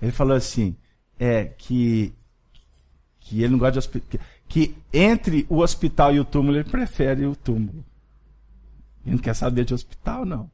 ele 0.00 0.12
falou 0.12 0.36
assim, 0.36 0.76
é, 1.18 1.46
que, 1.46 2.14
que 3.18 3.42
ele 3.42 3.52
não 3.52 3.58
gosta 3.58 3.72
de 3.72 3.78
hospital, 3.78 4.20
que 4.48 4.76
entre 4.92 5.44
o 5.48 5.58
hospital 5.58 6.14
e 6.14 6.20
o 6.20 6.24
túmulo, 6.24 6.56
ele 6.56 6.70
prefere 6.70 7.26
o 7.26 7.34
túmulo. 7.34 7.84
Ele 9.04 9.16
não 9.16 9.18
quer 9.18 9.34
saber 9.34 9.64
de 9.64 9.74
hospital, 9.74 10.24
não. 10.24 10.48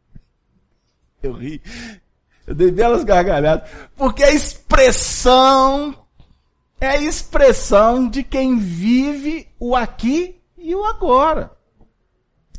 Eu 1.22 1.32
ri. 1.32 1.60
Eu 2.46 2.54
dei 2.54 2.70
belas 2.70 3.04
gargalhadas. 3.04 3.68
Porque 3.94 4.22
a 4.22 4.30
expressão 4.30 5.94
é 6.80 6.88
a 6.88 7.00
expressão 7.00 8.08
de 8.08 8.22
quem 8.22 8.58
vive 8.58 9.48
o 9.58 9.74
aqui 9.74 10.40
e 10.56 10.74
o 10.74 10.84
agora. 10.84 11.50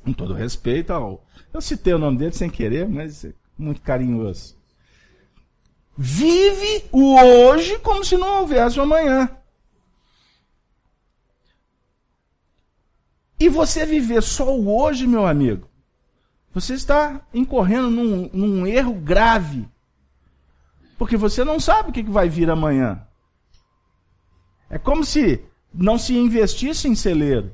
Com 0.03 0.13
todo 0.13 0.33
respeito 0.33 0.91
ao. 0.91 1.25
Eu 1.53 1.61
citei 1.61 1.93
o 1.93 1.99
nome 1.99 2.17
dele 2.17 2.33
sem 2.33 2.49
querer, 2.49 2.87
mas 2.87 3.25
é 3.25 3.33
muito 3.57 3.81
carinhoso. 3.81 4.56
Vive 5.97 6.85
o 6.91 7.15
hoje 7.15 7.79
como 7.79 8.05
se 8.05 8.15
não 8.15 8.41
houvesse 8.41 8.79
o 8.79 8.83
amanhã. 8.83 9.29
E 13.39 13.49
você 13.49 13.85
viver 13.85 14.21
só 14.21 14.55
o 14.55 14.69
hoje, 14.69 15.07
meu 15.07 15.25
amigo, 15.25 15.67
você 16.53 16.75
está 16.75 17.21
incorrendo 17.33 17.89
num, 17.89 18.29
num 18.31 18.67
erro 18.67 18.93
grave. 18.93 19.67
Porque 20.97 21.17
você 21.17 21.43
não 21.43 21.59
sabe 21.59 21.89
o 21.89 21.93
que 21.93 22.03
vai 22.03 22.29
vir 22.29 22.49
amanhã. 22.49 23.07
É 24.69 24.77
como 24.77 25.03
se 25.03 25.43
não 25.73 25.97
se 25.97 26.15
investisse 26.15 26.87
em 26.87 26.95
celeiro. 26.95 27.53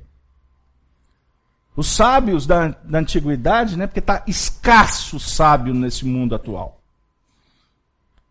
Os 1.75 1.87
sábios 1.87 2.45
da, 2.45 2.69
da 2.69 2.99
antiguidade, 2.99 3.77
né? 3.77 3.87
Porque 3.87 3.99
está 3.99 4.23
escasso 4.27 5.19
sábio 5.19 5.73
nesse 5.73 6.05
mundo 6.05 6.35
atual. 6.35 6.82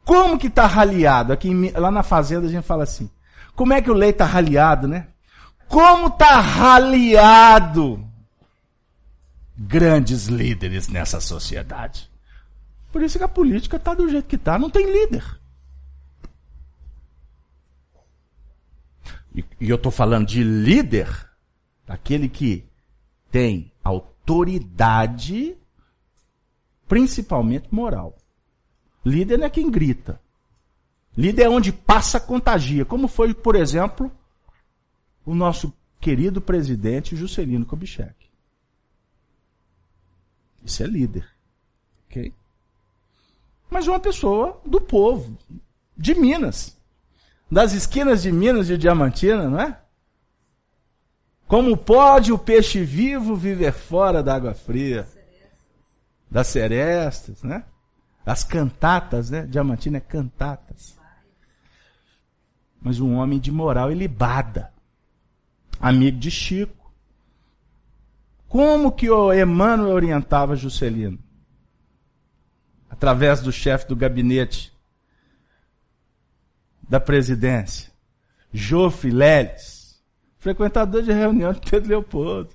Como 0.04 0.38
que 0.38 0.48
está 0.48 0.66
raliado? 0.66 1.32
Aqui 1.32 1.70
lá 1.72 1.90
na 1.90 2.02
fazenda 2.02 2.46
a 2.46 2.50
gente 2.50 2.64
fala 2.64 2.84
assim. 2.84 3.10
Como 3.54 3.72
é 3.72 3.80
que 3.80 3.90
o 3.90 3.94
leite 3.94 4.14
está 4.14 4.24
raliado, 4.24 4.88
né? 4.88 5.08
Como 5.68 6.08
está 6.08 6.40
raliado 6.40 8.04
grandes 9.56 10.26
líderes 10.26 10.88
nessa 10.88 11.20
sociedade? 11.20 12.10
Por 12.90 13.02
isso 13.02 13.16
que 13.16 13.24
a 13.24 13.28
política 13.28 13.76
está 13.76 13.94
do 13.94 14.08
jeito 14.08 14.28
que 14.28 14.36
está, 14.36 14.58
não 14.58 14.68
tem 14.68 14.86
líder. 14.86 15.24
E, 19.34 19.44
e 19.60 19.70
eu 19.70 19.76
estou 19.76 19.90
falando 19.90 20.26
de 20.26 20.44
líder, 20.44 21.08
aquele 21.88 22.28
que 22.28 22.66
tem 23.30 23.72
autoridade, 23.82 25.56
principalmente 26.86 27.68
moral. 27.70 28.18
Líder 29.04 29.38
não 29.38 29.46
é 29.46 29.50
quem 29.50 29.70
grita. 29.70 30.20
Líder 31.16 31.42
é 31.44 31.48
onde 31.48 31.72
passa 31.72 32.18
contagia, 32.18 32.84
como 32.84 33.08
foi, 33.08 33.34
por 33.34 33.54
exemplo, 33.54 34.10
o 35.26 35.34
nosso 35.34 35.72
querido 36.00 36.40
presidente 36.40 37.16
Juscelino 37.16 37.66
Kubitschek. 37.66 38.14
Isso 40.64 40.82
é 40.82 40.86
líder. 40.86 41.28
Ok? 42.06 42.32
Mas 43.70 43.86
uma 43.86 44.00
pessoa 44.00 44.60
do 44.64 44.80
povo, 44.80 45.36
de 45.96 46.14
Minas. 46.14 46.76
Das 47.50 47.72
esquinas 47.72 48.22
de 48.22 48.32
Minas 48.32 48.66
de 48.66 48.78
Diamantina, 48.78 49.48
não 49.48 49.60
é? 49.60 49.78
Como 51.46 51.76
pode 51.76 52.32
o 52.32 52.38
peixe 52.38 52.82
vivo 52.82 53.36
viver 53.36 53.72
fora 53.72 54.22
da 54.22 54.34
água 54.34 54.54
fria? 54.54 55.06
Das 56.30 56.46
serestas, 56.46 57.42
né? 57.42 57.64
As 58.24 58.44
cantatas, 58.44 59.30
né? 59.30 59.46
Diamantina 59.46 59.98
é 59.98 60.00
cantatas. 60.00 60.98
Mas 62.80 63.00
um 63.00 63.14
homem 63.14 63.38
de 63.38 63.50
moral 63.50 63.90
ilibada. 63.90 64.72
Amigo 65.80 66.18
de 66.18 66.30
Chico. 66.30 66.92
Como 68.48 68.92
que 68.92 69.10
o 69.10 69.32
Emmanuel 69.32 69.94
orientava 69.94 70.54
Juscelino? 70.54 71.18
Através 72.88 73.40
do 73.40 73.50
chefe 73.50 73.88
do 73.88 73.96
gabinete 73.96 74.72
da 76.88 77.00
presidência, 77.00 77.90
Jofre 78.52 79.10
Leles 79.10 79.82
frequentador 80.42 81.02
de 81.02 81.12
reunião 81.12 81.52
de 81.52 81.60
Pedro 81.60 81.88
Leopoldo. 81.88 82.50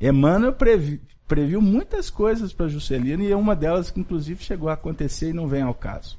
Emmanuel 0.00 0.52
previ, 0.52 1.02
previu 1.32 1.62
muitas 1.62 2.10
coisas 2.10 2.52
para 2.52 2.68
Juscelino 2.68 3.22
e 3.22 3.32
é 3.32 3.36
uma 3.36 3.56
delas 3.56 3.90
que 3.90 3.98
inclusive 3.98 4.44
chegou 4.44 4.68
a 4.68 4.74
acontecer 4.74 5.30
e 5.30 5.32
não 5.32 5.48
vem 5.48 5.62
ao 5.62 5.72
caso. 5.72 6.18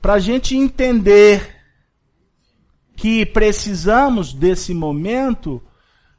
Para 0.00 0.12
a 0.12 0.18
gente 0.20 0.56
entender 0.56 1.56
que 2.94 3.26
precisamos 3.26 4.32
desse 4.32 4.72
momento 4.72 5.60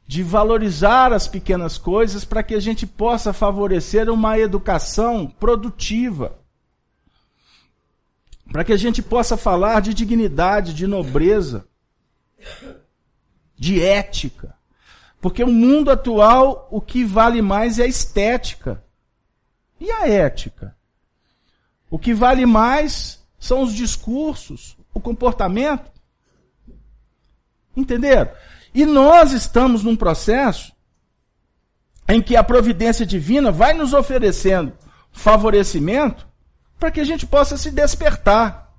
de 0.06 0.22
valorizar 0.22 1.10
as 1.10 1.26
pequenas 1.26 1.78
coisas 1.78 2.22
para 2.22 2.42
que 2.42 2.54
a 2.54 2.60
gente 2.60 2.86
possa 2.86 3.32
favorecer 3.32 4.10
uma 4.10 4.38
educação 4.38 5.26
produtiva. 5.26 6.38
Para 8.52 8.62
que 8.62 8.74
a 8.74 8.76
gente 8.76 9.00
possa 9.00 9.38
falar 9.38 9.80
de 9.80 9.94
dignidade, 9.94 10.74
de 10.74 10.86
nobreza 10.86 11.66
de 13.58 13.80
ética. 13.80 14.54
Porque 15.26 15.42
o 15.42 15.48
mundo 15.48 15.90
atual, 15.90 16.68
o 16.70 16.80
que 16.80 17.04
vale 17.04 17.42
mais 17.42 17.80
é 17.80 17.82
a 17.82 17.88
estética. 17.88 18.80
E 19.80 19.90
a 19.90 20.08
ética? 20.08 20.76
O 21.90 21.98
que 21.98 22.14
vale 22.14 22.46
mais 22.46 23.26
são 23.36 23.62
os 23.62 23.74
discursos, 23.74 24.78
o 24.94 25.00
comportamento. 25.00 25.90
Entenderam? 27.76 28.30
E 28.72 28.86
nós 28.86 29.32
estamos 29.32 29.82
num 29.82 29.96
processo 29.96 30.72
em 32.06 32.22
que 32.22 32.36
a 32.36 32.44
providência 32.44 33.04
divina 33.04 33.50
vai 33.50 33.74
nos 33.74 33.92
oferecendo 33.92 34.74
favorecimento 35.10 36.24
para 36.78 36.92
que 36.92 37.00
a 37.00 37.04
gente 37.04 37.26
possa 37.26 37.56
se 37.56 37.72
despertar. 37.72 38.72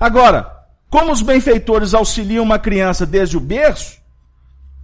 Agora, 0.00 0.66
como 0.90 1.12
os 1.12 1.22
benfeitores 1.22 1.94
auxiliam 1.94 2.42
uma 2.42 2.58
criança 2.58 3.06
desde 3.06 3.36
o 3.36 3.40
berço, 3.40 4.04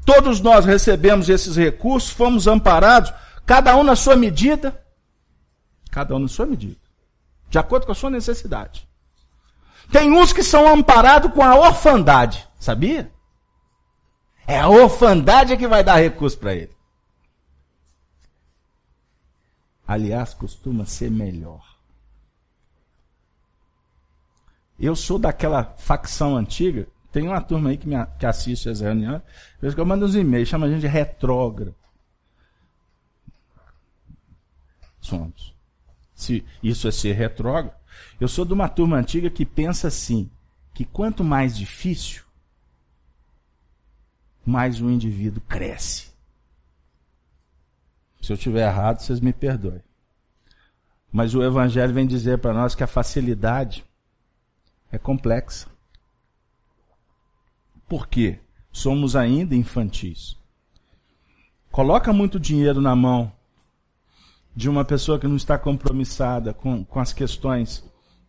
todos 0.05 0.41
nós 0.41 0.65
recebemos 0.65 1.29
esses 1.29 1.57
recursos, 1.57 2.11
fomos 2.11 2.47
amparados, 2.47 3.13
cada 3.47 3.77
um 3.77 3.83
na 3.83 3.97
sua 3.97 4.17
medida, 4.17 4.85
cada 5.91 6.15
um 6.15 6.19
na 6.19 6.29
sua 6.29 6.47
medida, 6.47 6.81
de 7.49 7.59
acordo 7.59 7.87
com 7.87 7.93
a 7.93 7.95
sua 7.95 8.11
necessidade. 8.11 8.89
Tem 9.91 10.11
uns 10.11 10.33
que 10.33 10.43
são 10.43 10.67
amparados 10.67 11.33
com 11.33 11.43
a 11.43 11.55
orfandade, 11.55 12.49
sabia? 12.59 13.13
É 14.47 14.59
a 14.59 14.69
orfandade 14.69 15.57
que 15.57 15.69
vai 15.69 15.85
dar 15.85 15.97
recurso 15.97 16.39
para 16.39 16.55
ele. 16.55 16.75
Aliás, 19.87 20.33
costuma 20.33 20.87
ser 20.87 21.11
melhor. 21.11 21.63
Eu 24.79 24.97
sou 24.97 25.19
daquela 25.19 25.65
facção 25.77 26.37
antiga, 26.37 26.89
tem 27.13 27.29
uma 27.29 27.41
turma 27.43 27.69
aí 27.69 27.77
que, 27.77 27.87
me, 27.87 27.95
que 28.19 28.25
assiste 28.25 28.71
as 28.71 28.81
reuniões, 28.81 29.23
que 29.61 29.79
eu 29.79 29.85
mando 29.85 30.07
uns 30.07 30.15
e-mails, 30.15 30.49
chama 30.49 30.67
a 30.67 30.71
gente 30.71 30.81
de 30.81 30.87
retrógrado. 30.87 31.75
Somos. 34.99 35.55
Se 36.15 36.45
isso 36.63 36.89
é 36.89 36.91
ser 36.91 37.13
retrógrado, 37.13 37.77
eu 38.19 38.27
sou 38.27 38.45
de 38.47 38.55
uma 38.55 38.69
turma 38.69 38.97
antiga 38.97 39.29
que 39.29 39.45
pensa 39.45 39.89
assim, 39.89 40.31
que 40.73 40.87
quanto 40.87 41.23
mais 41.23 41.57
difícil, 41.57 42.23
mais 44.45 44.81
o 44.81 44.91
indivíduo 44.91 45.43
cresce. 45.43 46.11
Se 48.23 48.33
eu 48.33 48.37
estiver 48.37 48.67
errado, 48.67 49.01
vocês 49.01 49.21
me 49.21 49.33
perdoem. 49.33 49.83
Mas 51.13 51.35
o 51.35 51.43
Evangelho 51.43 51.93
vem 51.93 52.07
dizer 52.07 52.39
para 52.39 52.55
nós 52.55 52.75
que 52.75 52.83
a 52.83 52.87
facilidade 52.87 53.85
é 54.91 54.97
complexa. 54.97 55.72
Por 57.93 58.09
quê? 58.09 58.41
Somos 58.73 59.15
ainda 59.15 59.55
infantis. 59.55 60.39
Coloca 61.71 62.11
muito 62.11 62.41
dinheiro 62.41 62.81
na 62.81 62.97
mão 62.97 63.31
de 64.57 64.67
uma 64.67 64.83
pessoa 64.83 65.19
que 65.19 65.29
não 65.29 65.37
está 65.37 65.59
compromissada 65.59 66.55
com, 66.55 66.87
com 66.87 67.01
as 67.01 67.13
questões 67.13 67.85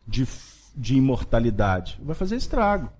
de, 0.05 0.27
de 0.75 0.97
imortalidade. 0.97 1.97
Vai 2.03 2.13
fazer 2.13 2.35
estrago. 2.35 2.91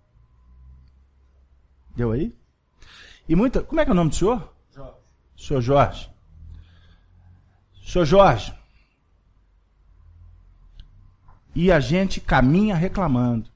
Deu 1.94 2.14
aí? 2.14 2.34
E 3.28 3.36
muita. 3.36 3.62
Como 3.62 3.82
é 3.82 3.84
que 3.84 3.92
é 3.92 3.94
o 3.94 3.96
nome 3.98 4.12
do 4.12 4.16
senhor? 4.16 4.56
Jorge. 4.74 4.96
Senhor 5.36 5.62
Jorge. 5.62 6.10
Senhor 7.86 8.06
Jorge. 8.06 8.54
E 11.54 11.70
a 11.70 11.82
gente 11.82 12.22
caminha 12.22 12.74
reclamando. 12.74 13.52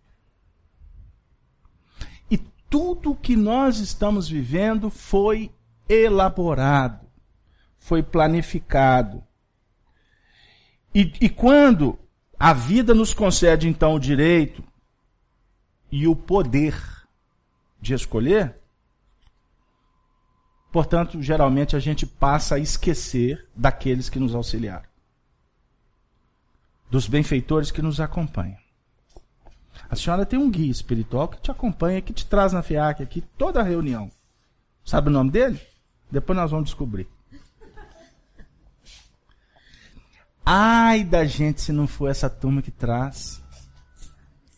Tudo 2.69 3.15
que 3.15 3.35
nós 3.35 3.79
estamos 3.79 4.27
vivendo 4.29 4.89
foi 4.89 5.51
elaborado, 5.87 7.07
foi 7.79 8.03
planificado. 8.03 9.23
E, 10.93 11.13
e 11.21 11.29
quando 11.29 11.97
a 12.39 12.53
vida 12.53 12.93
nos 12.93 13.13
concede 13.13 13.67
então 13.67 13.93
o 13.93 13.99
direito 13.99 14.63
e 15.91 16.07
o 16.07 16.15
poder 16.15 16.75
de 17.79 17.93
escolher, 17.93 18.55
portanto, 20.71 21.21
geralmente 21.21 21.75
a 21.75 21.79
gente 21.79 22.05
passa 22.05 22.55
a 22.55 22.59
esquecer 22.59 23.47
daqueles 23.55 24.09
que 24.09 24.19
nos 24.19 24.35
auxiliaram 24.35 24.87
dos 26.89 27.07
benfeitores 27.07 27.71
que 27.71 27.81
nos 27.81 27.99
acompanham. 27.99 28.57
A 29.89 29.95
senhora 29.95 30.25
tem 30.25 30.37
um 30.37 30.49
guia 30.49 30.71
espiritual 30.71 31.27
que 31.27 31.41
te 31.41 31.49
acompanha, 31.49 32.01
que 32.01 32.13
te 32.13 32.25
traz 32.25 32.53
na 32.53 32.61
FIAC 32.61 33.01
aqui 33.01 33.21
toda 33.37 33.61
a 33.61 33.63
reunião. 33.63 34.11
Sabe 34.83 35.09
o 35.09 35.11
nome 35.11 35.31
dele? 35.31 35.59
Depois 36.11 36.37
nós 36.37 36.51
vamos 36.51 36.65
descobrir. 36.65 37.07
Ai 40.45 41.03
da 41.03 41.25
gente 41.25 41.61
se 41.61 41.73
não 41.73 41.87
for 41.87 42.09
essa 42.09 42.29
turma 42.29 42.61
que 42.61 42.71
traz. 42.71 43.41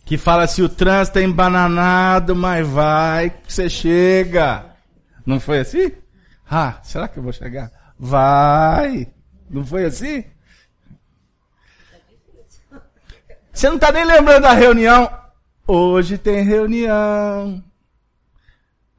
Que 0.06 0.18
fala 0.18 0.48
se 0.48 0.62
o 0.62 0.70
trânsito 0.70 1.20
é 1.20 1.24
embananado, 1.24 2.36
mas 2.36 2.68
vai 2.68 3.30
que 3.30 3.52
você 3.52 3.70
chega. 3.70 4.66
Não 5.26 5.40
foi 5.40 5.60
assim? 5.60 5.92
Ah, 6.50 6.80
será 6.84 7.08
que 7.08 7.18
eu 7.18 7.24
vou 7.24 7.32
chegar? 7.32 7.72
Vai. 7.98 9.12
Não 9.50 9.66
foi 9.66 9.86
assim? 9.86 10.24
Você 13.60 13.68
não 13.68 13.76
está 13.76 13.92
nem 13.92 14.06
lembrando 14.06 14.44
da 14.44 14.54
reunião. 14.54 15.12
Hoje 15.68 16.18
tem 16.18 16.46
reunião. 16.46 17.62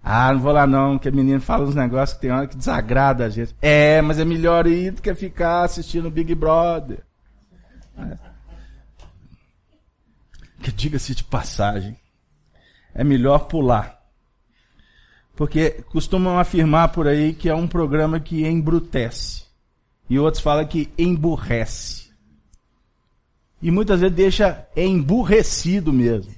Ah, 0.04 0.34
não 0.34 0.38
vou 0.38 0.52
lá 0.52 0.66
não, 0.66 0.98
que 0.98 1.08
a 1.08 1.10
menina 1.10 1.40
fala 1.40 1.64
uns 1.64 1.74
negócios 1.74 2.14
que 2.14 2.20
tem 2.20 2.30
hora 2.30 2.46
que 2.46 2.58
desagrada 2.58 3.24
a 3.24 3.30
gente. 3.30 3.56
É, 3.62 4.02
mas 4.02 4.18
é 4.18 4.24
melhor 4.26 4.66
ir 4.66 4.90
do 4.90 5.00
que 5.00 5.14
ficar 5.14 5.62
assistindo 5.62 6.10
Big 6.10 6.34
Brother. 6.34 7.02
É. 7.96 8.18
Que 10.62 10.70
diga-se 10.70 11.14
de 11.14 11.24
passagem, 11.24 11.96
é 12.94 13.02
melhor 13.02 13.46
pular. 13.46 13.98
Porque 15.34 15.82
costumam 15.90 16.38
afirmar 16.38 16.88
por 16.88 17.08
aí 17.08 17.32
que 17.32 17.48
é 17.48 17.54
um 17.54 17.66
programa 17.66 18.20
que 18.20 18.46
embrutece. 18.46 19.42
E 20.10 20.18
outros 20.18 20.42
falam 20.42 20.66
que 20.66 20.92
emburrece. 20.98 21.99
E 23.62 23.70
muitas 23.70 24.00
vezes 24.00 24.16
deixa 24.16 24.66
emburrecido 24.76 25.92
mesmo. 25.92 26.34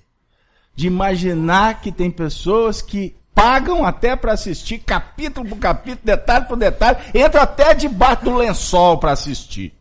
De 0.74 0.86
imaginar 0.86 1.80
que 1.80 1.92
tem 1.92 2.10
pessoas 2.10 2.82
que 2.82 3.14
pagam 3.34 3.84
até 3.84 4.16
para 4.16 4.32
assistir 4.32 4.78
capítulo 4.78 5.48
por 5.48 5.58
capítulo, 5.58 6.00
detalhe 6.04 6.46
por 6.46 6.56
detalhe, 6.56 6.98
entra 7.14 7.42
até 7.42 7.74
debaixo 7.74 8.24
do 8.24 8.36
lençol 8.36 8.98
para 8.98 9.12
assistir. 9.12 9.74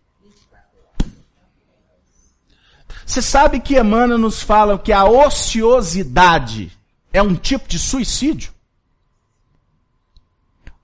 Você 3.05 3.21
sabe 3.21 3.59
que 3.59 3.77
Emmanuel 3.77 4.17
nos 4.17 4.41
fala 4.41 4.79
que 4.79 4.93
a 4.93 5.03
ociosidade 5.03 6.71
é 7.11 7.21
um 7.21 7.35
tipo 7.35 7.67
de 7.67 7.77
suicídio? 7.77 8.53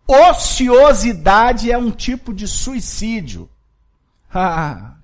Ociosidade 0.06 1.72
é 1.72 1.78
um 1.78 1.92
tipo 1.92 2.34
de 2.34 2.48
suicídio. 2.48 3.50
Ah, 4.30 4.97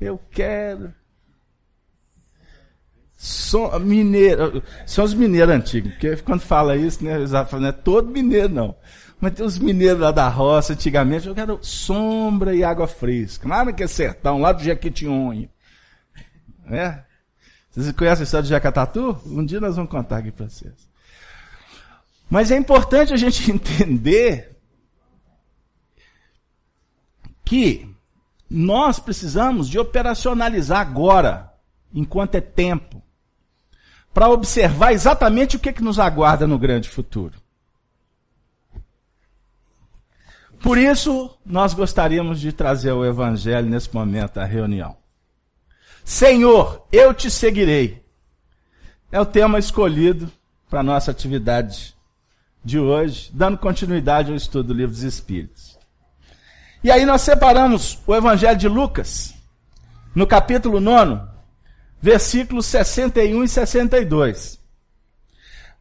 eu 0.00 0.20
quero. 0.30 0.92
Som, 3.16 3.78
mineiro, 3.78 4.62
são 4.86 5.04
os 5.04 5.14
mineiros 5.14 5.54
antigos, 5.54 5.92
porque 5.92 6.16
quando 6.16 6.40
fala 6.40 6.76
isso, 6.76 7.02
né, 7.02 7.16
não 7.18 7.66
é 7.66 7.72
todo 7.72 8.10
mineiro 8.10 8.50
não. 8.50 8.76
Mas 9.18 9.32
tem 9.32 9.46
os 9.46 9.58
mineiros 9.58 10.00
lá 10.00 10.10
da 10.10 10.28
roça, 10.28 10.74
antigamente, 10.74 11.26
eu 11.26 11.34
quero 11.34 11.58
sombra 11.62 12.54
e 12.54 12.62
água 12.62 12.86
fresca. 12.86 13.48
Lá 13.48 13.64
naquele 13.64 13.88
sertão, 13.88 14.38
lá 14.38 14.52
do 14.52 14.62
Jequitinhonha. 14.62 15.48
Né? 16.66 17.02
Vocês 17.70 17.90
conhecem 17.92 18.22
a 18.22 18.24
história 18.24 18.42
do 18.42 18.48
Jacatatu? 18.48 19.18
Um 19.24 19.44
dia 19.44 19.60
nós 19.60 19.76
vamos 19.76 19.90
contar 19.90 20.18
aqui 20.18 20.30
para 20.30 20.48
vocês. 20.48 20.74
Mas 22.28 22.50
é 22.50 22.56
importante 22.56 23.14
a 23.14 23.16
gente 23.16 23.48
entender 23.50 24.56
que 27.44 27.95
nós 28.48 28.98
precisamos 28.98 29.68
de 29.68 29.78
operacionalizar 29.78 30.80
agora, 30.80 31.52
enquanto 31.92 32.36
é 32.36 32.40
tempo, 32.40 33.02
para 34.14 34.28
observar 34.28 34.92
exatamente 34.92 35.56
o 35.56 35.58
que, 35.58 35.72
que 35.72 35.82
nos 35.82 35.98
aguarda 35.98 36.46
no 36.46 36.58
grande 36.58 36.88
futuro. 36.88 37.34
Por 40.62 40.78
isso, 40.78 41.30
nós 41.44 41.74
gostaríamos 41.74 42.40
de 42.40 42.52
trazer 42.52 42.92
o 42.92 43.04
Evangelho 43.04 43.68
nesse 43.68 43.94
momento 43.94 44.38
à 44.38 44.44
reunião. 44.44 44.96
Senhor, 46.04 46.86
eu 46.90 47.12
te 47.12 47.30
seguirei. 47.30 48.02
É 49.12 49.20
o 49.20 49.26
tema 49.26 49.58
escolhido 49.58 50.30
para 50.68 50.80
a 50.80 50.82
nossa 50.82 51.10
atividade 51.10 51.94
de 52.64 52.78
hoje, 52.78 53.30
dando 53.32 53.58
continuidade 53.58 54.30
ao 54.30 54.36
estudo 54.36 54.68
do 54.68 54.74
Livro 54.74 54.92
dos 54.92 55.02
Espíritos. 55.02 55.75
E 56.86 56.90
aí 56.92 57.04
nós 57.04 57.22
separamos 57.22 57.98
o 58.06 58.14
Evangelho 58.14 58.56
de 58.56 58.68
Lucas, 58.68 59.34
no 60.14 60.24
capítulo 60.24 60.78
9, 60.78 61.20
versículos 62.00 62.64
61 62.66 63.42
e 63.42 63.48
62. 63.48 64.60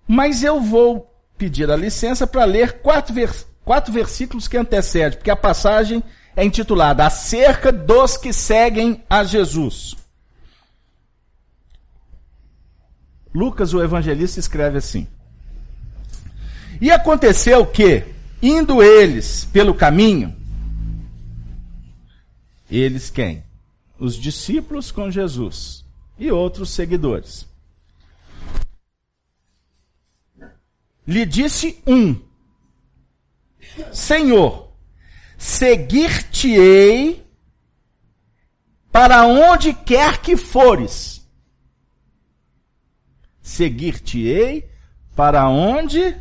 Mas 0.08 0.42
eu 0.44 0.60
vou 0.60 1.16
pedir 1.38 1.70
a 1.70 1.76
licença 1.76 2.26
para 2.26 2.44
ler 2.44 2.80
quatro, 2.80 3.14
vers 3.14 3.46
quatro 3.64 3.94
versículos 3.94 4.48
que 4.48 4.58
antecedem, 4.58 5.20
porque 5.20 5.30
a 5.30 5.36
passagem 5.36 6.04
é 6.36 6.44
intitulada 6.44 7.06
Acerca 7.06 7.72
dos 7.72 8.18
que 8.18 8.34
seguem 8.34 9.04
a 9.08 9.24
Jesus. 9.24 9.96
Lucas, 13.32 13.76
o 13.76 13.84
evangelista, 13.84 14.40
escreve 14.40 14.80
assim: 14.80 15.08
E 16.82 16.90
aconteceu 16.90 17.64
que, 17.64 18.04
indo 18.42 18.82
eles 18.82 19.46
pelo 19.54 19.76
caminho, 19.76 20.36
eles 22.70 23.10
quem? 23.10 23.44
Os 23.98 24.16
discípulos 24.16 24.92
com 24.92 25.10
Jesus 25.10 25.86
e 26.18 26.32
outros 26.32 26.70
seguidores. 26.70 27.48
Lhe 31.08 31.26
disse 31.26 31.82
um: 31.86 32.20
Senhor, 33.94 34.72
seguir-te-ei 35.38 37.24
para 38.92 39.26
onde 39.26 39.74
quer 39.74 40.22
que 40.22 40.36
fores. 40.36 41.26
Seguir-te-ei 43.42 44.70
para 45.16 45.48
onde 45.48 46.20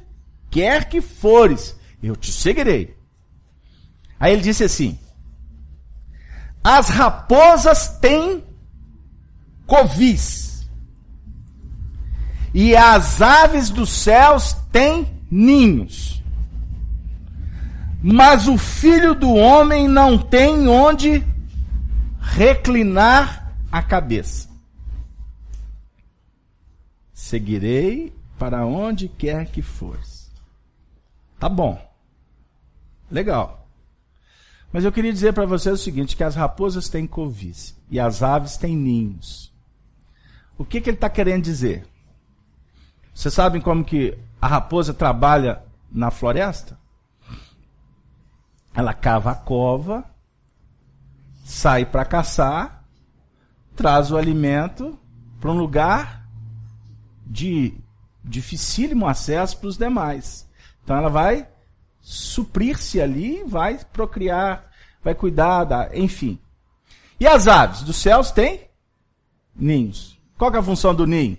quer 0.51 0.89
que 0.89 1.01
fores. 1.01 1.75
Eu 2.03 2.15
te 2.15 2.31
seguirei. 2.31 2.95
Aí 4.21 4.35
ele 4.35 4.43
disse 4.43 4.65
assim: 4.65 4.99
As 6.65 6.89
raposas 6.89 7.89
têm 7.99 8.43
covis, 9.67 10.67
e 12.55 12.75
as 12.75 13.21
aves 13.21 13.69
dos 13.69 13.91
céus 13.91 14.55
têm 14.73 15.07
ninhos 15.31 16.15
mas 18.07 18.49
o 18.49 18.59
filho 18.59 19.15
do 19.15 19.33
homem 19.33 19.89
não 19.89 20.19
tem 20.19 20.69
onde 20.69 21.25
reclinar 22.21 23.51
a 23.73 23.83
cabeça. 23.83 24.47
Seguirei 27.15 28.15
para 28.39 28.67
onde 28.67 29.09
quer 29.09 29.47
que 29.47 29.63
fores. 29.63 30.31
Tá 31.39 31.49
bom. 31.49 31.81
Legal. 33.11 33.64
Mas 34.75 34.85
eu 34.85 34.91
queria 34.91 35.13
dizer 35.13 35.33
para 35.33 35.47
você 35.47 35.71
o 35.71 35.77
seguinte: 35.77 36.17
que 36.17 36.25
as 36.25 36.35
raposas 36.35 36.89
têm 36.89 37.07
covis 37.07 37.81
e 37.89 38.01
as 38.01 38.25
aves 38.25 38.57
têm 38.57 38.77
ninhos. 38.77 39.55
O 40.59 40.65
que, 40.65 40.81
que 40.81 40.91
ele 40.91 40.97
está 40.97 41.09
querendo 41.09 41.45
dizer? 41.45 41.87
Vocês 43.15 43.33
sabem 43.33 43.61
como 43.61 43.85
que 43.85 44.19
a 44.43 44.49
raposa 44.49 44.93
trabalha 44.93 45.63
na 45.93 46.11
floresta? 46.11 46.77
Ela 48.75 48.93
cava 48.93 49.31
a 49.31 49.37
cova, 49.37 50.05
sai 51.45 51.87
para 51.87 52.05
caçar, 52.05 52.85
traz 53.77 54.11
o 54.11 54.17
alimento 54.17 54.99
para 55.41 55.53
um 55.53 55.57
lugar 55.57 56.29
de 57.25 57.79
dificílimo 58.25 59.07
acesso 59.07 59.57
para 59.57 59.69
os 59.69 59.79
demais. 59.79 60.51
Então 60.83 60.97
ela 60.97 61.09
vai 61.09 61.47
suprir-se 62.05 63.01
ali, 63.01 63.43
vai 63.45 63.79
procriar, 63.91 64.71
vai 65.03 65.15
cuidar 65.15 65.65
da, 65.65 65.97
enfim. 65.97 66.39
E 67.19 67.27
as 67.27 67.49
aves 67.49 67.83
dos 67.83 67.97
céus 67.97 68.31
têm 68.31 68.69
ninhos. 69.57 70.21
Qual 70.37 70.55
é 70.55 70.59
a 70.59 70.63
função 70.63 70.95
do 70.95 71.07
ninho? 71.07 71.39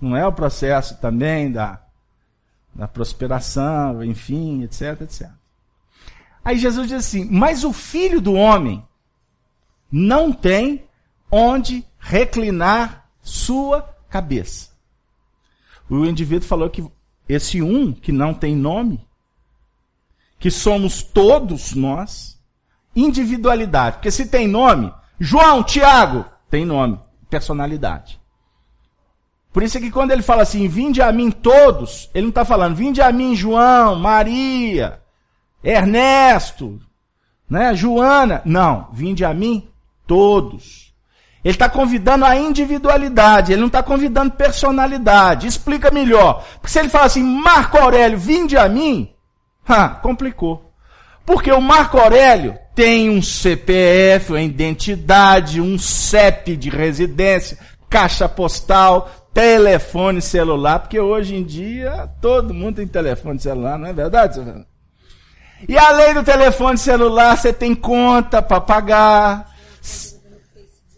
Não 0.00 0.16
é 0.16 0.26
o 0.26 0.32
processo 0.32 0.98
também 0.98 1.52
da, 1.52 1.80
da 2.74 2.88
prosperação, 2.88 4.02
enfim, 4.02 4.64
etc, 4.64 5.02
etc. 5.02 5.30
Aí 6.44 6.58
Jesus 6.58 6.88
diz 6.88 7.06
assim: 7.06 7.28
Mas 7.30 7.62
o 7.62 7.72
filho 7.72 8.20
do 8.20 8.32
homem 8.32 8.84
não 9.92 10.32
tem 10.32 10.84
onde 11.30 11.84
reclinar 12.00 13.08
sua 13.22 13.94
cabeça. 14.08 14.70
O 15.88 16.04
indivíduo 16.04 16.48
falou 16.48 16.68
que 16.68 16.84
esse 17.28 17.62
um 17.62 17.92
que 17.92 18.10
não 18.10 18.34
tem 18.34 18.56
nome, 18.56 19.06
que 20.40 20.50
somos 20.50 21.02
todos 21.02 21.74
nós, 21.74 22.40
individualidade. 22.96 23.96
Porque 23.96 24.10
se 24.10 24.26
tem 24.26 24.48
nome, 24.48 24.92
João, 25.18 25.62
Tiago, 25.62 26.24
tem 26.48 26.64
nome, 26.64 26.98
personalidade. 27.28 28.18
Por 29.52 29.62
isso 29.62 29.76
é 29.76 29.80
que 29.80 29.90
quando 29.90 30.12
ele 30.12 30.22
fala 30.22 30.42
assim, 30.42 30.66
vinde 30.66 31.02
a 31.02 31.12
mim 31.12 31.30
todos, 31.30 32.08
ele 32.14 32.22
não 32.22 32.30
está 32.30 32.44
falando, 32.44 32.74
vinde 32.74 33.02
a 33.02 33.12
mim 33.12 33.36
João, 33.36 33.96
Maria, 33.96 35.00
Ernesto, 35.62 36.80
né? 37.48 37.74
Joana. 37.74 38.40
Não, 38.44 38.88
vinde 38.92 39.24
a 39.24 39.34
mim 39.34 39.68
todos. 40.06 40.94
Ele 41.44 41.54
está 41.54 41.68
convidando 41.68 42.24
a 42.24 42.36
individualidade, 42.36 43.52
ele 43.52 43.60
não 43.60 43.66
está 43.66 43.82
convidando 43.82 44.32
personalidade. 44.32 45.46
Explica 45.46 45.90
melhor. 45.90 46.44
Porque 46.54 46.68
se 46.68 46.78
ele 46.78 46.88
fala 46.88 47.06
assim, 47.06 47.22
Marco 47.22 47.76
Aurélio, 47.76 48.18
vinde 48.18 48.56
a 48.56 48.68
mim, 48.68 49.12
ha, 49.72 49.88
complicou. 49.88 50.72
Porque 51.24 51.52
o 51.52 51.60
Marco 51.60 51.98
Aurélio 51.98 52.58
tem 52.74 53.10
um 53.10 53.22
CPF, 53.22 54.32
uma 54.32 54.42
identidade, 54.42 55.60
um 55.60 55.78
CEP 55.78 56.56
de 56.56 56.70
residência, 56.70 57.58
caixa 57.88 58.28
postal, 58.28 59.10
telefone 59.32 60.20
celular, 60.20 60.80
porque 60.80 60.98
hoje 60.98 61.36
em 61.36 61.44
dia 61.44 62.08
todo 62.20 62.54
mundo 62.54 62.76
tem 62.76 62.86
telefone 62.86 63.38
celular, 63.38 63.78
não 63.78 63.86
é 63.86 63.92
verdade, 63.92 64.34
senhor? 64.34 64.64
E 65.68 65.76
além 65.76 66.14
do 66.14 66.22
telefone 66.22 66.78
celular, 66.78 67.36
você 67.36 67.52
tem 67.52 67.74
conta 67.74 68.40
para 68.40 68.60
pagar. 68.60 69.50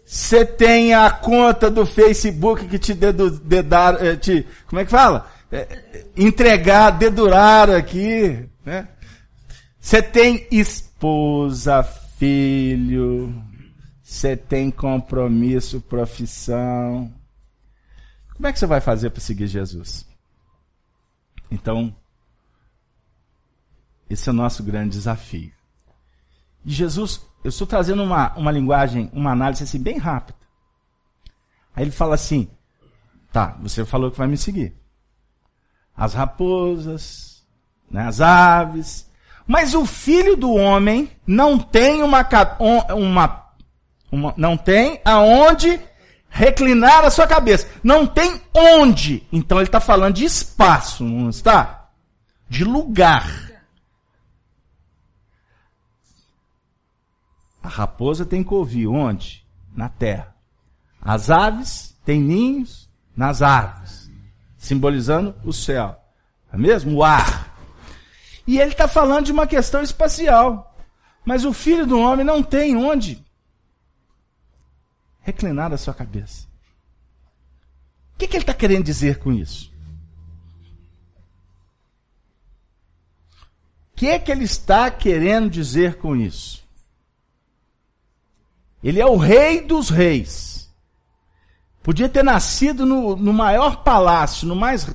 Você 0.05 0.45
tem 0.45 0.93
a 0.93 1.09
conta 1.09 1.69
do 1.69 1.85
Facebook 1.85 2.67
que 2.67 2.77
te 2.77 2.93
dedu, 2.93 3.31
dedar, 3.31 4.03
eh, 4.03 4.15
te, 4.15 4.45
como 4.67 4.79
é 4.79 4.85
que 4.85 4.91
fala? 4.91 5.27
É, 5.51 5.67
entregar, 6.15 6.91
dedurar 6.91 7.69
aqui, 7.69 8.47
né? 8.65 8.87
Você 9.79 10.01
tem 10.01 10.47
esposa, 10.51 11.83
filho, 11.83 13.33
você 14.01 14.37
tem 14.37 14.71
compromisso, 14.71 15.81
profissão. 15.81 17.13
Como 18.33 18.47
é 18.47 18.53
que 18.53 18.59
você 18.59 18.65
vai 18.65 18.79
fazer 18.79 19.09
para 19.09 19.21
seguir 19.21 19.47
Jesus? 19.47 20.07
Então, 21.51 21.95
esse 24.09 24.29
é 24.29 24.31
o 24.31 24.35
nosso 24.35 24.63
grande 24.63 24.91
desafio. 24.91 25.51
E 26.65 26.71
Jesus, 26.71 27.25
eu 27.43 27.49
estou 27.49 27.67
trazendo 27.67 28.03
uma, 28.03 28.33
uma 28.35 28.51
linguagem, 28.51 29.09
uma 29.13 29.31
análise 29.31 29.63
assim 29.63 29.81
bem 29.81 29.97
rápida. 29.97 30.37
Aí 31.75 31.83
ele 31.83 31.91
fala 31.91 32.15
assim: 32.15 32.47
tá, 33.31 33.57
você 33.61 33.83
falou 33.85 34.11
que 34.11 34.17
vai 34.17 34.27
me 34.27 34.37
seguir. 34.37 34.75
As 35.95 36.13
raposas, 36.13 37.32
né, 37.93 38.07
as 38.07 38.19
aves. 38.19 39.07
Mas 39.45 39.75
o 39.75 39.85
filho 39.85 40.35
do 40.35 40.51
homem 40.51 41.11
não 41.27 41.59
tem 41.59 42.01
uma, 42.01 42.27
uma, 42.59 43.53
uma 44.11 44.33
não 44.35 44.57
tem 44.57 44.99
aonde 45.05 45.79
reclinar 46.29 47.05
a 47.05 47.11
sua 47.11 47.27
cabeça. 47.27 47.69
Não 47.83 48.07
tem 48.07 48.41
onde. 48.53 49.25
Então 49.31 49.59
ele 49.59 49.67
está 49.67 49.79
falando 49.79 50.15
de 50.15 50.25
espaço, 50.25 51.03
não 51.03 51.29
está? 51.29 51.89
De 52.49 52.63
lugar. 52.63 53.51
A 57.61 57.67
raposa 57.67 58.25
tem 58.25 58.43
covil 58.43 58.93
onde? 58.93 59.45
Na 59.75 59.87
terra. 59.87 60.35
As 61.01 61.29
aves 61.29 61.95
têm 62.05 62.21
ninhos 62.21 62.89
nas 63.15 63.41
árvores, 63.41 64.09
simbolizando 64.57 65.35
o 65.43 65.53
céu. 65.53 65.99
É 66.51 66.57
mesmo? 66.57 66.97
O 66.97 67.03
ar. 67.03 67.52
E 68.45 68.59
ele 68.59 68.71
está 68.71 68.87
falando 68.87 69.25
de 69.25 69.31
uma 69.31 69.47
questão 69.47 69.81
espacial. 69.81 70.75
Mas 71.25 71.45
o 71.45 71.53
filho 71.53 71.85
do 71.85 71.99
homem 71.99 72.25
não 72.25 72.43
tem 72.43 72.75
onde 72.75 73.23
reclinar 75.21 75.71
a 75.71 75.77
sua 75.77 75.93
cabeça. 75.93 76.45
O 78.13 78.17
que, 78.17 78.27
que 78.27 78.35
ele 78.35 78.43
está 78.43 78.53
querendo 78.53 78.83
dizer 78.83 79.19
com 79.19 79.31
isso? 79.31 79.71
O 83.91 83.95
que, 83.95 84.19
que 84.19 84.31
ele 84.31 84.43
está 84.43 84.91
querendo 84.91 85.49
dizer 85.49 85.97
com 85.97 86.15
isso? 86.15 86.63
Ele 88.83 88.99
é 88.99 89.05
o 89.05 89.15
rei 89.15 89.61
dos 89.61 89.89
reis. 89.89 90.69
Podia 91.81 92.09
ter 92.09 92.23
nascido 92.23 92.85
no, 92.85 93.15
no 93.15 93.31
maior 93.31 93.83
palácio, 93.83 94.47
no 94.47 94.55
mais, 94.55 94.93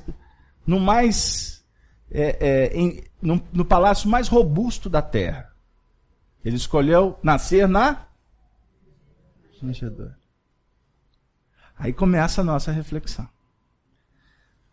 no 0.65 0.79
mais, 0.79 1.63
é, 2.11 2.37
é, 2.39 2.77
em, 2.77 3.03
no, 3.21 3.41
no 3.51 3.65
palácio 3.65 4.09
mais 4.09 4.27
robusto 4.27 4.89
da 4.89 5.01
terra. 5.01 5.53
Ele 6.43 6.55
escolheu 6.55 7.17
nascer 7.21 7.67
na 7.67 8.05
manjedoura. 9.61 10.17
Aí 11.77 11.93
começa 11.93 12.41
a 12.41 12.43
nossa 12.43 12.71
reflexão. 12.71 13.27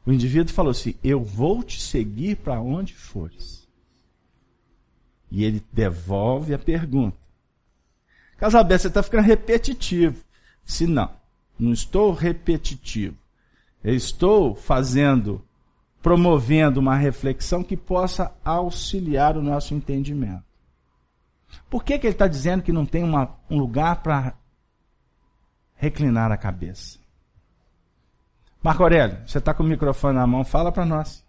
O 0.04 0.12
indivíduo 0.12 0.54
falou 0.54 0.70
assim: 0.70 0.94
Eu 1.02 1.22
vou 1.22 1.62
te 1.62 1.80
seguir 1.80 2.36
para 2.36 2.60
onde 2.60 2.94
fores. 2.94 3.66
E 5.30 5.44
ele 5.44 5.64
devolve 5.72 6.54
a 6.54 6.58
pergunta: 6.58 7.16
Carlos 8.36 8.54
Alberto, 8.54 8.82
você 8.82 8.88
está 8.88 9.02
ficando 9.02 9.24
repetitivo. 9.24 10.24
Se 10.64 10.86
não, 10.86 11.10
não 11.58 11.72
estou 11.72 12.12
repetitivo. 12.12 13.16
Eu 13.82 13.94
estou 13.94 14.54
fazendo, 14.54 15.44
promovendo 16.06 16.78
uma 16.78 16.94
reflexão 16.94 17.64
que 17.64 17.76
possa 17.76 18.32
auxiliar 18.44 19.36
o 19.36 19.42
nosso 19.42 19.74
entendimento. 19.74 20.44
Por 21.68 21.82
que, 21.82 21.98
que 21.98 22.06
ele 22.06 22.14
está 22.14 22.28
dizendo 22.28 22.62
que 22.62 22.70
não 22.70 22.86
tem 22.86 23.02
uma, 23.02 23.36
um 23.50 23.58
lugar 23.58 24.04
para 24.04 24.38
reclinar 25.74 26.30
a 26.30 26.36
cabeça? 26.36 27.00
Marco 28.62 28.84
Aurélio, 28.84 29.18
você 29.26 29.38
está 29.38 29.52
com 29.52 29.64
o 29.64 29.66
microfone 29.66 30.14
na 30.14 30.24
mão, 30.28 30.44
fala 30.44 30.70
para 30.70 30.86
nós. 30.86 31.26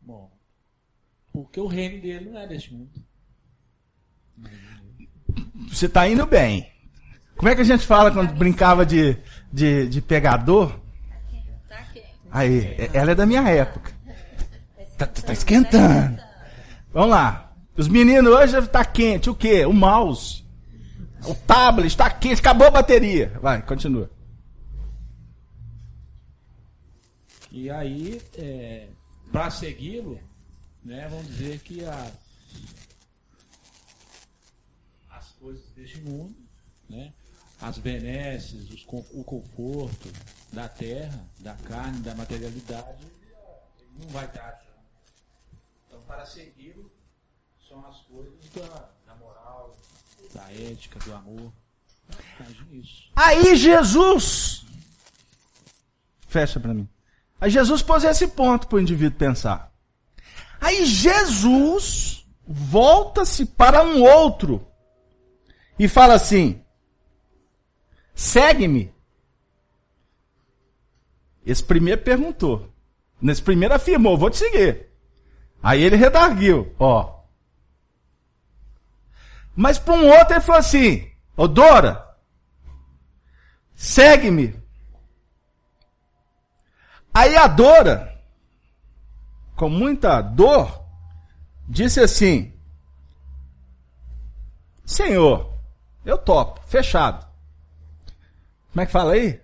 Bom, 0.00 0.30
porque 1.32 1.58
o 1.58 1.66
reino 1.66 2.00
dele 2.00 2.30
não 2.30 2.38
é 2.38 2.46
deste 2.46 2.72
mundo. 2.72 3.02
Você 5.68 5.86
está 5.86 6.08
indo 6.08 6.24
bem. 6.24 6.70
Como 7.40 7.48
é 7.48 7.54
que 7.54 7.62
a 7.62 7.64
gente 7.64 7.86
fala 7.86 8.10
quando 8.10 8.34
brincava 8.34 8.84
de, 8.84 9.16
de, 9.50 9.88
de 9.88 10.02
pegador? 10.02 10.78
Tá. 11.66 11.82
Aí, 12.30 12.76
ela 12.92 13.12
é 13.12 13.14
da 13.14 13.24
minha 13.24 13.40
época. 13.48 13.90
Tá, 14.98 15.06
tá 15.06 15.32
esquentando. 15.32 16.20
Vamos 16.92 17.08
lá. 17.08 17.50
Os 17.74 17.88
meninos 17.88 18.30
hoje 18.30 18.58
está 18.58 18.84
quente. 18.84 19.30
O 19.30 19.34
quê? 19.34 19.64
O 19.64 19.72
mouse. 19.72 20.44
O 21.24 21.34
tablet 21.34 21.86
está 21.86 22.10
quente. 22.10 22.40
Acabou 22.40 22.66
a 22.66 22.72
bateria. 22.72 23.32
Vai, 23.40 23.62
continua. 23.62 24.10
E 27.50 27.70
aí, 27.70 28.20
é, 28.36 28.86
para 29.32 29.48
segui-lo, 29.48 30.20
né, 30.84 31.08
vamos 31.08 31.26
dizer 31.28 31.58
que 31.60 31.86
a, 31.86 32.10
as 35.12 35.30
coisas 35.40 35.64
deste 35.70 36.02
mundo, 36.02 36.36
né, 36.86 37.14
as 37.60 37.78
benesses, 37.78 38.86
o 39.12 39.24
conforto 39.24 40.10
da 40.52 40.68
terra, 40.68 41.24
da 41.38 41.54
carne, 41.54 42.00
da 42.00 42.14
materialidade, 42.14 43.06
não 43.98 44.08
vai 44.08 44.24
estar 44.24 44.48
achando. 44.48 44.70
Então, 45.86 46.00
para 46.02 46.24
segui-lo, 46.24 46.90
são 47.68 47.86
as 47.86 48.00
coisas 48.02 48.48
da, 48.54 48.88
da 49.06 49.14
moral, 49.16 49.76
da 50.34 50.50
ética, 50.52 50.98
do 51.00 51.12
amor. 51.14 51.52
Faz 52.38 52.68
nisso. 52.68 53.10
Aí 53.14 53.54
Jesus. 53.56 54.64
Fecha 56.26 56.58
para 56.58 56.74
mim. 56.74 56.88
Aí 57.40 57.50
Jesus 57.50 57.82
pôs 57.82 58.04
esse 58.04 58.28
ponto 58.28 58.66
para 58.66 58.76
o 58.76 58.80
indivíduo 58.80 59.18
pensar. 59.18 59.72
Aí 60.60 60.84
Jesus 60.84 62.26
volta-se 62.46 63.46
para 63.46 63.82
um 63.82 64.02
outro 64.02 64.66
e 65.78 65.88
fala 65.88 66.14
assim: 66.14 66.62
segue-me. 68.20 68.92
Esse 71.44 71.64
primeiro 71.64 72.02
perguntou. 72.02 72.70
Nesse 73.20 73.42
primeiro 73.42 73.74
afirmou: 73.74 74.18
vou 74.18 74.28
te 74.28 74.36
seguir. 74.36 74.88
Aí 75.62 75.82
ele 75.82 75.96
redarguiu: 75.96 76.74
ó. 76.78 77.20
Mas 79.56 79.78
para 79.78 79.94
um 79.94 80.06
outro 80.08 80.34
ele 80.34 80.40
falou 80.42 80.58
assim: 80.58 81.10
Ô 81.34 81.48
Dora, 81.48 82.14
segue-me. 83.74 84.54
Aí 87.12 87.36
a 87.36 87.46
Dora, 87.46 88.22
com 89.56 89.70
muita 89.70 90.20
dor, 90.20 90.84
disse 91.66 92.00
assim: 92.00 92.52
Senhor, 94.84 95.58
eu 96.04 96.18
topo, 96.18 96.60
fechado. 96.66 97.29
Como 98.72 98.82
é 98.82 98.86
que 98.86 98.92
fala 98.92 99.12
aí? 99.12 99.40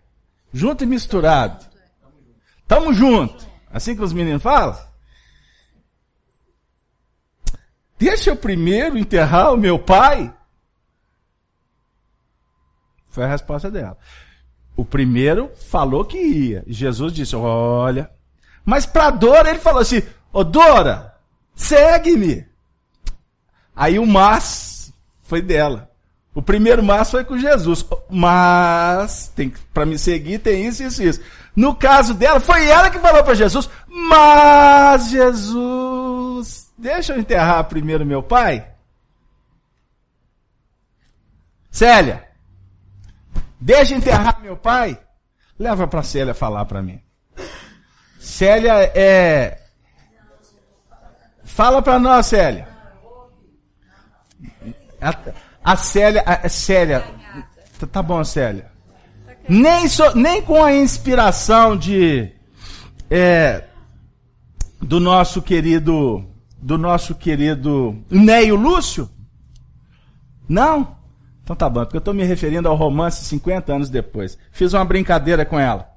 Junto 0.53 0.85
e 0.85 0.87
misturado. 0.87 1.67
Tamo 2.67 2.93
junto. 2.93 3.47
Assim 3.71 3.95
que 3.95 4.03
os 4.03 4.13
meninos 4.13 4.43
falam? 4.43 4.77
Deixa 7.99 8.31
eu 8.31 8.37
primeiro 8.37 8.99
enterrar 8.99 9.53
o 9.53 9.57
meu 9.57 9.79
pai. 9.79 10.33
Foi 13.09 13.25
a 13.25 13.29
resposta 13.29 13.71
dela. 13.71 13.99
O 14.77 14.85
primeiro 14.85 15.51
falou 15.57 16.05
que 16.05 16.19
ia. 16.19 16.65
Jesus 16.67 17.13
disse: 17.13 17.35
Olha. 17.35 18.11
Mas 18.65 18.85
para 18.85 19.11
Dora 19.11 19.49
ele 19.51 19.59
falou 19.59 19.81
assim: 19.81 20.03
Ô 20.33 20.45
Dora, 20.45 21.15
segue-me. 21.55 22.47
Aí 23.75 23.99
o 23.99 24.07
mas 24.07 24.93
foi 25.23 25.41
dela. 25.41 25.91
O 26.37 26.43
primeiro 26.43 26.83
mas 26.83 27.11
foi 27.11 27.25
com 27.25 27.39
Jesus. 27.39 27.83
Mas 28.11 29.29
tem 29.35 29.51
para 29.73 29.87
me 29.87 29.99
seguir 29.99 30.39
tem 30.39 30.67
isso, 30.67 30.83
isso, 30.83 31.03
isso. 31.03 31.21
No 31.57 31.75
caso 31.75 32.13
dela, 32.13 32.39
foi 32.39 32.69
ela 32.69 32.91
que 32.91 32.99
falou 32.99 33.25
para 33.25 33.33
Jesus: 33.33 33.71
Mas 33.89 35.09
Jesus, 35.09 36.71
deixa 36.77 37.15
eu 37.15 37.19
enterrar 37.19 37.65
primeiro 37.65 38.05
meu 38.05 38.23
pai. 38.23 38.69
Célia, 41.71 42.29
deixa 43.59 43.95
eu 43.95 43.99
enterrar 43.99 44.39
meu 44.43 44.59
pai. 44.59 45.01
Leva 45.59 45.89
para 45.89 46.03
Célia 46.03 46.35
falar 46.35 46.67
para 46.67 46.83
mim. 46.83 47.01
Célia 48.21 48.75
é. 48.95 49.59
Fala 51.45 51.81
para 51.81 51.99
nós, 51.99 52.27
Célia. 52.27 52.69
A, 55.01 55.15
a 55.67 55.75
Célia, 55.75 56.23
a, 56.25 56.49
Célia, 56.49 57.05
tá, 57.77 57.89
tá 57.89 58.01
bom, 58.01 58.23
Célia. 58.23 58.71
Nem, 59.49 59.89
so, 59.89 60.17
nem 60.17 60.41
com 60.41 60.63
a 60.63 60.73
inspiração 60.73 61.77
de 61.77 62.31
é, 63.11 63.65
do 64.81 65.01
nosso 65.01 65.43
querido 65.43 66.25
do 66.57 66.79
nosso 66.79 67.17
querido 67.17 68.01
Neio 68.09 68.55
Lúcio? 68.55 69.11
Não? 70.49 70.97
Então 71.43 71.57
tá 71.57 71.69
bom, 71.69 71.81
porque 71.81 71.97
eu 71.97 71.99
estou 71.99 72.15
me 72.15 72.23
referindo 72.23 72.69
ao 72.69 72.77
romance 72.77 73.25
50 73.25 73.75
anos 73.75 73.91
depois. 73.91 74.39
Fiz 74.53 74.73
uma 74.73 74.85
brincadeira 74.85 75.45
com 75.45 75.59
ela. 75.59 75.91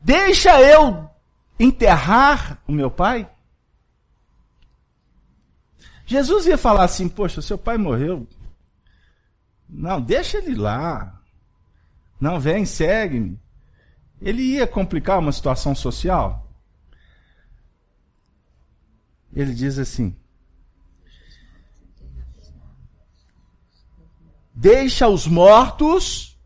Deixa 0.00 0.60
eu 0.60 1.10
enterrar 1.58 2.62
o 2.68 2.72
meu 2.72 2.88
pai? 2.88 3.28
Jesus 6.06 6.46
ia 6.46 6.56
falar 6.56 6.84
assim: 6.84 7.08
Poxa, 7.08 7.42
seu 7.42 7.58
pai 7.58 7.76
morreu. 7.76 8.28
Não, 9.74 10.00
deixa 10.00 10.38
ele 10.38 10.54
lá. 10.54 11.20
Não, 12.20 12.38
vem, 12.38 12.64
segue-me. 12.64 13.40
Ele 14.20 14.42
ia 14.42 14.68
complicar 14.68 15.18
uma 15.18 15.32
situação 15.32 15.74
social? 15.74 16.48
Ele 19.32 19.52
diz 19.52 19.76
assim: 19.76 20.16
Deixa 24.54 25.08
os 25.08 25.26
mortos, 25.26 26.38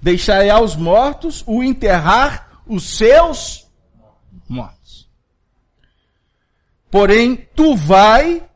deixai 0.00 0.48
aos 0.48 0.76
mortos 0.76 1.42
o 1.48 1.64
enterrar 1.64 2.62
os 2.64 2.84
seus 2.96 3.68
mortos. 4.48 5.10
Porém, 6.88 7.36
tu 7.56 7.74
vai 7.74 8.47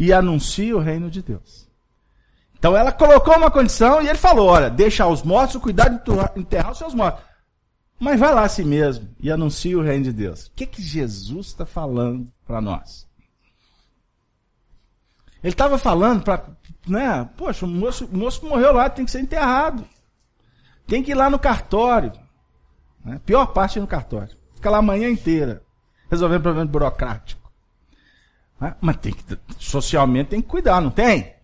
e 0.00 0.14
anuncia 0.14 0.74
o 0.74 0.80
reino 0.80 1.10
de 1.10 1.20
Deus. 1.20 1.68
Então 2.58 2.74
ela 2.74 2.90
colocou 2.90 3.36
uma 3.36 3.50
condição 3.50 4.00
e 4.00 4.08
ele 4.08 4.16
falou: 4.16 4.48
olha, 4.48 4.70
deixa 4.70 5.04
aos 5.04 5.22
mortos 5.22 5.56
o 5.56 5.60
cuidado 5.60 6.02
de 6.02 6.40
enterrar 6.40 6.72
os 6.72 6.78
seus 6.78 6.94
mortos. 6.94 7.22
Mas 7.98 8.18
vai 8.18 8.34
lá 8.34 8.44
a 8.44 8.48
si 8.48 8.64
mesmo 8.64 9.14
e 9.20 9.30
anuncia 9.30 9.78
o 9.78 9.82
reino 9.82 10.04
de 10.04 10.12
Deus. 10.14 10.46
O 10.46 10.52
que, 10.56 10.64
que 10.64 10.80
Jesus 10.80 11.48
está 11.48 11.66
falando 11.66 12.26
para 12.46 12.62
nós? 12.62 13.06
Ele 15.44 15.52
estava 15.52 15.76
falando 15.76 16.22
para, 16.22 16.46
né? 16.86 17.28
Poxa, 17.36 17.66
o 17.66 17.68
moço, 17.68 18.06
o 18.06 18.16
moço 18.16 18.44
morreu 18.46 18.72
lá, 18.72 18.88
tem 18.88 19.04
que 19.04 19.10
ser 19.10 19.20
enterrado. 19.20 19.84
Tem 20.86 21.02
que 21.02 21.10
ir 21.10 21.14
lá 21.14 21.28
no 21.28 21.38
cartório. 21.38 22.12
Né? 23.04 23.20
Pior 23.26 23.46
parte 23.48 23.78
é 23.78 23.82
no 23.82 23.86
cartório. 23.86 24.34
Fica 24.54 24.70
lá 24.70 24.78
a 24.78 24.82
manhã 24.82 25.10
inteira, 25.10 25.62
resolvendo 26.10 26.42
problema 26.42 26.66
burocrático. 26.66 27.39
Né? 28.60 28.74
Mas 28.80 28.96
tem 28.96 29.12
que, 29.12 29.38
socialmente 29.58 30.30
tem 30.30 30.42
que 30.42 30.48
cuidar, 30.48 30.80
não 30.80 30.90
tem? 30.90 31.34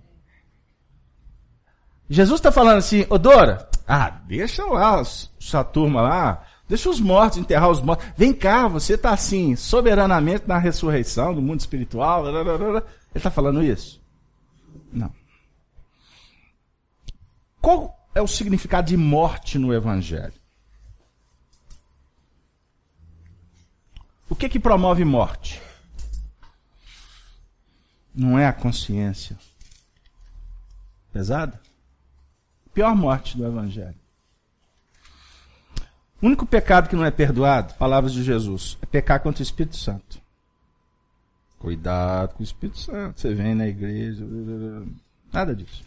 Jesus 2.08 2.38
está 2.38 2.52
falando 2.52 2.78
assim, 2.78 3.04
ô 3.10 3.18
Dora, 3.18 3.68
ah, 3.86 4.10
deixa 4.10 4.64
lá 4.64 5.02
sua 5.04 5.64
turma 5.64 6.02
lá, 6.02 6.46
deixa 6.68 6.88
os 6.88 7.00
mortos 7.00 7.38
enterrar 7.38 7.70
os 7.70 7.80
mortos. 7.80 8.06
Vem 8.16 8.32
cá, 8.32 8.68
você 8.68 8.94
está 8.94 9.10
assim, 9.10 9.56
soberanamente 9.56 10.46
na 10.46 10.58
ressurreição 10.58 11.34
do 11.34 11.42
mundo 11.42 11.60
espiritual. 11.60 12.22
Blá, 12.22 12.44
blá, 12.44 12.58
blá. 12.58 12.68
Ele 12.68 12.84
está 13.14 13.30
falando 13.30 13.62
isso? 13.62 14.00
Não. 14.92 15.12
Qual 17.60 17.98
é 18.14 18.22
o 18.22 18.28
significado 18.28 18.86
de 18.86 18.96
morte 18.96 19.58
no 19.58 19.74
Evangelho? 19.74 20.32
que, 24.36 24.48
que 24.48 24.60
promove 24.60 25.04
morte? 25.04 25.60
Não 28.16 28.38
é 28.38 28.46
a 28.46 28.52
consciência. 28.52 29.36
Pesada? 31.12 31.60
Pior 32.72 32.96
morte 32.96 33.36
do 33.36 33.46
Evangelho. 33.46 33.94
O 36.20 36.26
único 36.26 36.46
pecado 36.46 36.88
que 36.88 36.96
não 36.96 37.04
é 37.04 37.10
perdoado, 37.10 37.74
palavras 37.74 38.14
de 38.14 38.24
Jesus, 38.24 38.78
é 38.80 38.86
pecar 38.86 39.20
contra 39.20 39.40
o 39.40 39.42
Espírito 39.42 39.76
Santo. 39.76 40.18
Cuidado 41.58 42.34
com 42.34 42.40
o 42.40 42.44
Espírito 42.44 42.78
Santo. 42.78 43.20
Você 43.20 43.34
vem 43.34 43.54
na 43.54 43.66
igreja. 43.66 44.24
Nada 45.30 45.54
disso. 45.54 45.84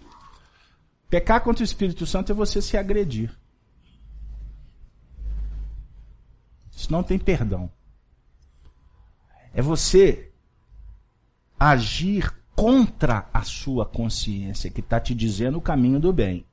Pecar 1.10 1.42
contra 1.42 1.64
o 1.64 1.66
Espírito 1.66 2.06
Santo 2.06 2.32
é 2.32 2.36
você 2.36 2.62
se 2.62 2.78
agredir. 2.78 3.36
Isso 6.72 6.92
não 6.92 7.02
tem 7.02 7.18
perdão. 7.18 7.72
É 9.52 9.62
você 9.62 10.29
agir 11.60 12.34
contra 12.56 13.28
a 13.34 13.42
sua 13.44 13.86
consciência, 13.86 14.70
que 14.70 14.80
está 14.80 15.00
te 15.00 15.14
dizendo 15.14 15.58
o 15.58 15.62
caminho 15.62 16.00
do 16.00 16.14
bem. 16.14 16.46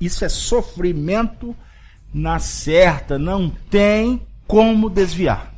Isso 0.00 0.24
é 0.24 0.28
sofrimento 0.28 1.56
na 2.12 2.38
certa, 2.38 3.18
não 3.18 3.50
tem 3.50 4.26
como 4.46 4.90
desviar. 4.90 5.52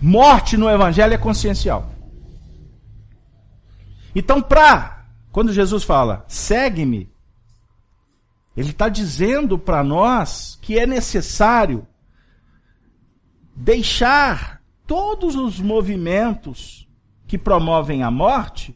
Morte 0.00 0.56
no 0.56 0.70
evangelho 0.70 1.14
é 1.14 1.18
consciencial. 1.18 1.92
Então, 4.14 4.40
para 4.40 5.06
quando 5.32 5.52
Jesus 5.52 5.82
fala, 5.82 6.24
segue-me, 6.28 7.10
ele 8.56 8.70
está 8.70 8.88
dizendo 8.88 9.58
para 9.58 9.84
nós 9.84 10.58
que 10.60 10.78
é 10.78 10.86
necessário 10.86 11.86
deixar 13.54 14.57
todos 14.88 15.36
os 15.36 15.60
movimentos 15.60 16.88
que 17.26 17.36
promovem 17.36 18.02
a 18.02 18.10
morte 18.10 18.74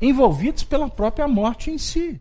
envolvidos 0.00 0.64
pela 0.64 0.90
própria 0.90 1.28
morte 1.28 1.70
em 1.70 1.78
si. 1.78 2.20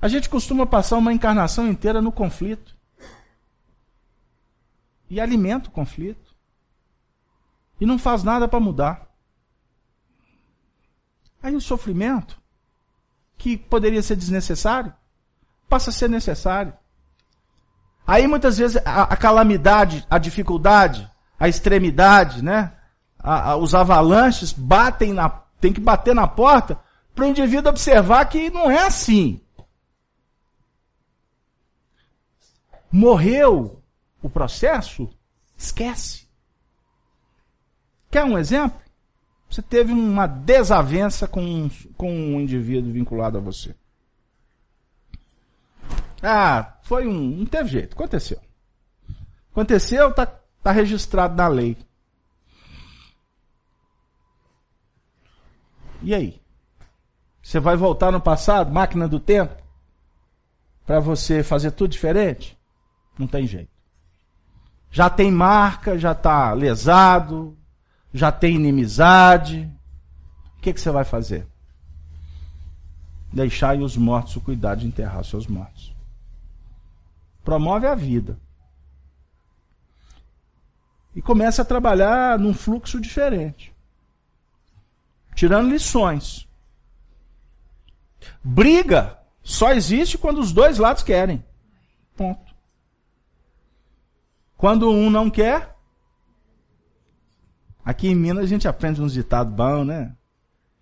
A 0.00 0.08
gente 0.08 0.30
costuma 0.30 0.66
passar 0.66 0.96
uma 0.96 1.12
encarnação 1.12 1.68
inteira 1.68 2.00
no 2.00 2.10
conflito. 2.10 2.74
E 5.10 5.20
alimenta 5.20 5.68
o 5.68 5.72
conflito. 5.72 6.34
E 7.78 7.84
não 7.84 7.98
faz 7.98 8.24
nada 8.24 8.48
para 8.48 8.60
mudar. 8.60 9.14
Aí 11.42 11.54
o 11.54 11.60
sofrimento, 11.60 12.40
que 13.36 13.58
poderia 13.58 14.02
ser 14.02 14.16
desnecessário, 14.16 14.94
passa 15.68 15.90
a 15.90 15.92
ser 15.92 16.08
necessário. 16.08 16.72
Aí 18.10 18.26
muitas 18.26 18.58
vezes 18.58 18.76
a, 18.84 19.04
a 19.04 19.16
calamidade, 19.16 20.04
a 20.10 20.18
dificuldade, 20.18 21.08
a 21.38 21.48
extremidade, 21.48 22.42
né? 22.42 22.72
a, 23.16 23.50
a, 23.50 23.56
os 23.56 23.72
avalanches 23.72 24.52
batem 24.52 25.12
na. 25.12 25.28
tem 25.60 25.72
que 25.72 25.80
bater 25.80 26.12
na 26.12 26.26
porta 26.26 26.76
para 27.14 27.24
o 27.24 27.28
indivíduo 27.28 27.70
observar 27.70 28.24
que 28.24 28.50
não 28.50 28.68
é 28.68 28.84
assim. 28.84 29.40
Morreu 32.90 33.80
o 34.20 34.28
processo, 34.28 35.08
esquece. 35.56 36.26
Quer 38.10 38.24
um 38.24 38.36
exemplo? 38.36 38.80
Você 39.48 39.62
teve 39.62 39.92
uma 39.92 40.26
desavença 40.26 41.28
com, 41.28 41.70
com 41.96 42.12
um 42.12 42.40
indivíduo 42.40 42.92
vinculado 42.92 43.38
a 43.38 43.40
você. 43.40 43.72
Ah, 46.20 46.74
foi 46.90 47.06
um. 47.06 47.36
Não 47.36 47.46
teve 47.46 47.68
jeito, 47.68 47.94
aconteceu. 47.94 48.40
Aconteceu, 49.52 50.10
está 50.10 50.26
tá 50.26 50.72
registrado 50.72 51.36
na 51.36 51.46
lei. 51.46 51.76
E 56.02 56.12
aí? 56.12 56.42
Você 57.40 57.60
vai 57.60 57.76
voltar 57.76 58.10
no 58.10 58.20
passado, 58.20 58.72
máquina 58.72 59.06
do 59.06 59.20
tempo, 59.20 59.54
para 60.84 60.98
você 60.98 61.44
fazer 61.44 61.70
tudo 61.70 61.92
diferente? 61.92 62.58
Não 63.16 63.28
tem 63.28 63.46
jeito. 63.46 63.70
Já 64.90 65.08
tem 65.08 65.30
marca, 65.30 65.96
já 65.96 66.10
está 66.10 66.52
lesado, 66.54 67.56
já 68.12 68.32
tem 68.32 68.56
inimizade. 68.56 69.70
O 70.58 70.60
que, 70.60 70.72
que 70.72 70.80
você 70.80 70.90
vai 70.90 71.04
fazer? 71.04 71.46
Deixar 73.32 73.76
os 73.78 73.96
mortos 73.96 74.34
o 74.34 74.40
cuidado 74.40 74.80
de 74.80 74.88
enterrar 74.88 75.22
seus 75.22 75.46
mortos. 75.46 75.99
Promove 77.50 77.86
a 77.86 77.94
vida. 77.94 78.38
E 81.14 81.20
começa 81.20 81.62
a 81.62 81.64
trabalhar 81.64 82.38
num 82.38 82.54
fluxo 82.54 83.00
diferente 83.00 83.74
tirando 85.40 85.70
lições. 85.70 86.46
Briga 88.44 89.18
só 89.42 89.72
existe 89.72 90.18
quando 90.18 90.38
os 90.38 90.52
dois 90.52 90.76
lados 90.76 91.02
querem. 91.02 91.42
Ponto. 92.14 92.54
Quando 94.54 94.90
um 94.90 95.08
não 95.08 95.30
quer, 95.30 95.74
aqui 97.82 98.08
em 98.08 98.14
Minas 98.14 98.44
a 98.44 98.48
gente 98.48 98.68
aprende 98.68 99.00
uns 99.00 99.14
ditados 99.14 99.54
bons, 99.54 99.86
né? 99.86 100.14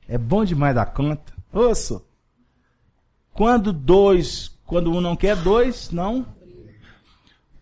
É 0.09 0.19
bom 0.19 0.45
demais 0.45 0.75
da 0.75 0.85
conta. 0.85 1.33
Ouça. 1.53 2.03
Quando 3.33 3.73
dois, 3.73 4.59
quando 4.67 4.91
um 4.91 5.01
não 5.01 5.15
quer, 5.15 5.37
dois 5.37 5.93
não. 5.93 6.27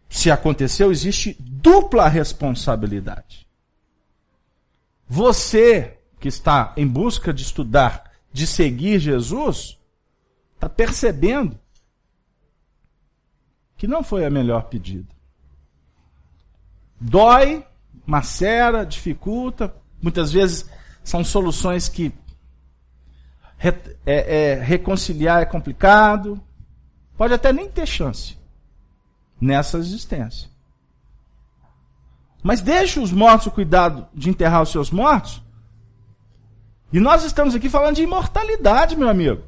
Se 0.08 0.30
aconteceu, 0.30 0.90
existe 0.90 1.36
dupla 1.40 2.08
responsabilidade. 2.08 3.46
Você 5.08 5.98
que 6.18 6.28
está 6.28 6.72
em 6.76 6.86
busca 6.86 7.32
de 7.32 7.42
estudar, 7.42 8.10
de 8.32 8.46
seguir 8.46 8.98
Jesus, 8.98 9.78
está 10.54 10.68
percebendo 10.68 11.58
que 13.76 13.86
não 13.86 14.02
foi 14.02 14.24
a 14.24 14.30
melhor 14.30 14.62
pedida. 14.64 15.14
Dói, 16.98 17.64
macera, 18.06 18.86
dificulta, 18.86 19.74
muitas 20.00 20.32
vezes 20.32 20.68
são 21.04 21.22
soluções 21.22 21.88
que 21.88 22.12
é, 23.58 23.74
é, 24.06 24.54
reconciliar 24.54 25.42
é 25.42 25.46
complicado, 25.46 26.40
pode 27.16 27.34
até 27.34 27.52
nem 27.52 27.68
ter 27.68 27.86
chance 27.86 28.35
nessa 29.40 29.78
existência. 29.78 30.48
Mas 32.42 32.60
deixe 32.60 33.00
os 33.00 33.12
mortos 33.12 33.48
o 33.48 33.50
cuidado 33.50 34.06
de 34.14 34.30
enterrar 34.30 34.62
os 34.62 34.70
seus 34.70 34.90
mortos, 34.90 35.42
e 36.92 37.00
nós 37.00 37.24
estamos 37.24 37.54
aqui 37.54 37.68
falando 37.68 37.96
de 37.96 38.02
imortalidade, 38.02 38.96
meu 38.96 39.08
amigo. 39.08 39.42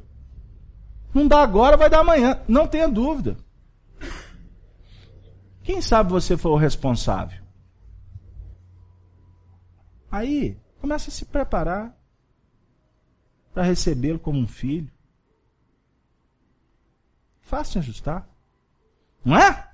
Não 1.13 1.27
dá 1.27 1.41
agora, 1.41 1.77
vai 1.77 1.89
dar 1.89 1.99
amanhã. 1.99 2.41
Não 2.47 2.67
tenha 2.67 2.87
dúvida. 2.87 3.37
Quem 5.63 5.81
sabe 5.81 6.11
você 6.11 6.37
foi 6.37 6.51
o 6.51 6.57
responsável? 6.57 7.41
Aí, 10.11 10.57
começa 10.79 11.09
a 11.09 11.13
se 11.13 11.25
preparar 11.25 11.95
para 13.53 13.63
recebê-lo 13.63 14.19
como 14.19 14.39
um 14.39 14.47
filho. 14.47 14.91
Fácil 17.41 17.79
ajustar. 17.79 18.27
Não 19.23 19.37
é? 19.37 19.68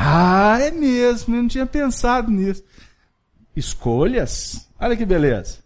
Ah, 0.00 0.60
é 0.60 0.70
mesmo, 0.70 1.34
eu 1.34 1.42
não 1.42 1.48
tinha 1.48 1.66
pensado 1.66 2.30
nisso. 2.30 2.62
Escolhas. 3.56 4.70
Olha 4.78 4.96
que 4.96 5.04
beleza. 5.04 5.58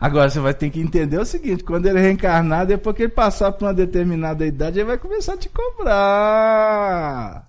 Agora 0.00 0.28
você 0.28 0.40
vai 0.40 0.52
ter 0.52 0.68
que 0.68 0.80
entender 0.80 1.16
o 1.16 1.24
seguinte: 1.24 1.62
quando 1.62 1.86
ele 1.86 2.00
reencarnar, 2.00 2.66
depois 2.66 2.96
que 2.96 3.04
ele 3.04 3.12
passar 3.12 3.52
por 3.52 3.66
uma 3.66 3.72
determinada 3.72 4.44
idade, 4.44 4.80
ele 4.80 4.88
vai 4.88 4.98
começar 4.98 5.34
a 5.34 5.36
te 5.36 5.48
cobrar. 5.48 7.48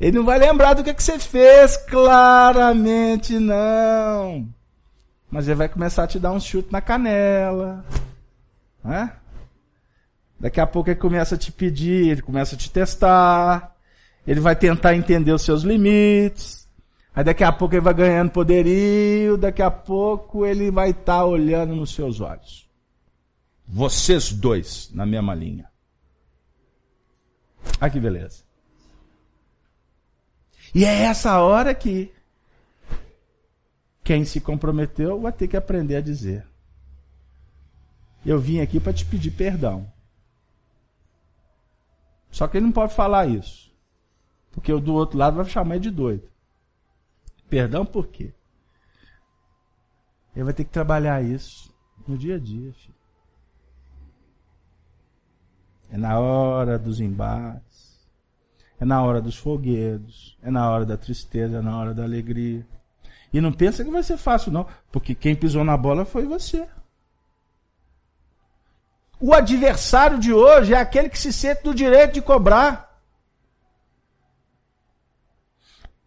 Ele 0.00 0.16
não 0.16 0.24
vai 0.24 0.38
lembrar 0.38 0.74
do 0.74 0.84
que, 0.84 0.94
que 0.94 1.02
você 1.02 1.18
fez, 1.18 1.76
claramente 1.76 3.36
não. 3.40 4.48
Mas 5.28 5.48
ele 5.48 5.56
vai 5.56 5.68
começar 5.68 6.04
a 6.04 6.06
te 6.06 6.20
dar 6.20 6.30
um 6.30 6.40
chute 6.40 6.70
na 6.70 6.80
canela. 6.80 7.84
Né? 8.84 9.12
Daqui 10.38 10.60
a 10.60 10.66
pouco 10.68 10.88
ele 10.88 11.00
começa 11.00 11.34
a 11.34 11.38
te 11.38 11.50
pedir, 11.50 12.08
ele 12.08 12.22
começa 12.22 12.54
a 12.54 12.58
te 12.58 12.70
testar. 12.70 13.74
Ele 14.30 14.38
vai 14.38 14.54
tentar 14.54 14.94
entender 14.94 15.32
os 15.32 15.42
seus 15.42 15.64
limites. 15.64 16.70
Aí 17.12 17.24
daqui 17.24 17.42
a 17.42 17.50
pouco 17.50 17.74
ele 17.74 17.80
vai 17.80 17.92
ganhando 17.92 18.30
poderio, 18.30 19.36
daqui 19.36 19.60
a 19.60 19.72
pouco 19.72 20.46
ele 20.46 20.70
vai 20.70 20.90
estar 20.90 21.16
tá 21.16 21.24
olhando 21.24 21.74
nos 21.74 21.92
seus 21.92 22.20
olhos. 22.20 22.70
Vocês 23.66 24.32
dois 24.32 24.88
na 24.94 25.04
mesma 25.04 25.34
linha. 25.34 25.68
Ah, 27.80 27.90
que 27.90 27.98
beleza. 27.98 28.44
E 30.72 30.84
é 30.84 31.06
essa 31.06 31.40
hora 31.40 31.74
que 31.74 32.14
quem 34.04 34.24
se 34.24 34.40
comprometeu 34.40 35.20
vai 35.20 35.32
ter 35.32 35.48
que 35.48 35.56
aprender 35.56 35.96
a 35.96 36.00
dizer: 36.00 36.46
Eu 38.24 38.38
vim 38.38 38.60
aqui 38.60 38.78
para 38.78 38.92
te 38.92 39.04
pedir 39.04 39.32
perdão. 39.32 39.92
Só 42.30 42.46
que 42.46 42.58
ele 42.58 42.66
não 42.66 42.72
pode 42.72 42.94
falar 42.94 43.26
isso. 43.26 43.69
Porque 44.50 44.72
o 44.72 44.80
do 44.80 44.94
outro 44.94 45.18
lado 45.18 45.36
vai 45.36 45.44
chamar 45.44 45.78
de 45.78 45.90
doido. 45.90 46.28
Perdão 47.48 47.84
por 47.84 48.08
quê? 48.08 48.32
Ele 50.34 50.44
vai 50.44 50.54
ter 50.54 50.64
que 50.64 50.70
trabalhar 50.70 51.22
isso 51.22 51.74
no 52.06 52.16
dia 52.16 52.36
a 52.36 52.38
dia, 52.38 52.72
filho. 52.72 52.94
É 55.90 55.96
na 55.96 56.18
hora 56.18 56.78
dos 56.78 57.00
embates. 57.00 58.08
É 58.78 58.84
na 58.84 59.02
hora 59.02 59.20
dos 59.20 59.36
foguedos. 59.36 60.38
É 60.40 60.50
na 60.50 60.70
hora 60.70 60.86
da 60.86 60.96
tristeza, 60.96 61.58
é 61.58 61.60
na 61.60 61.76
hora 61.76 61.92
da 61.92 62.04
alegria. 62.04 62.66
E 63.32 63.40
não 63.40 63.52
pensa 63.52 63.84
que 63.84 63.90
vai 63.90 64.02
ser 64.02 64.16
fácil, 64.16 64.52
não. 64.52 64.66
Porque 64.90 65.14
quem 65.14 65.34
pisou 65.36 65.64
na 65.64 65.76
bola 65.76 66.04
foi 66.04 66.24
você. 66.24 66.68
O 69.20 69.34
adversário 69.34 70.18
de 70.18 70.32
hoje 70.32 70.72
é 70.72 70.78
aquele 70.78 71.08
que 71.08 71.18
se 71.18 71.32
sente 71.32 71.62
do 71.62 71.74
direito 71.74 72.14
de 72.14 72.22
cobrar. 72.22 72.89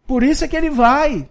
Por 0.06 0.22
isso 0.22 0.44
é 0.44 0.48
que 0.48 0.56
ele 0.56 0.70
vai. 0.70 1.28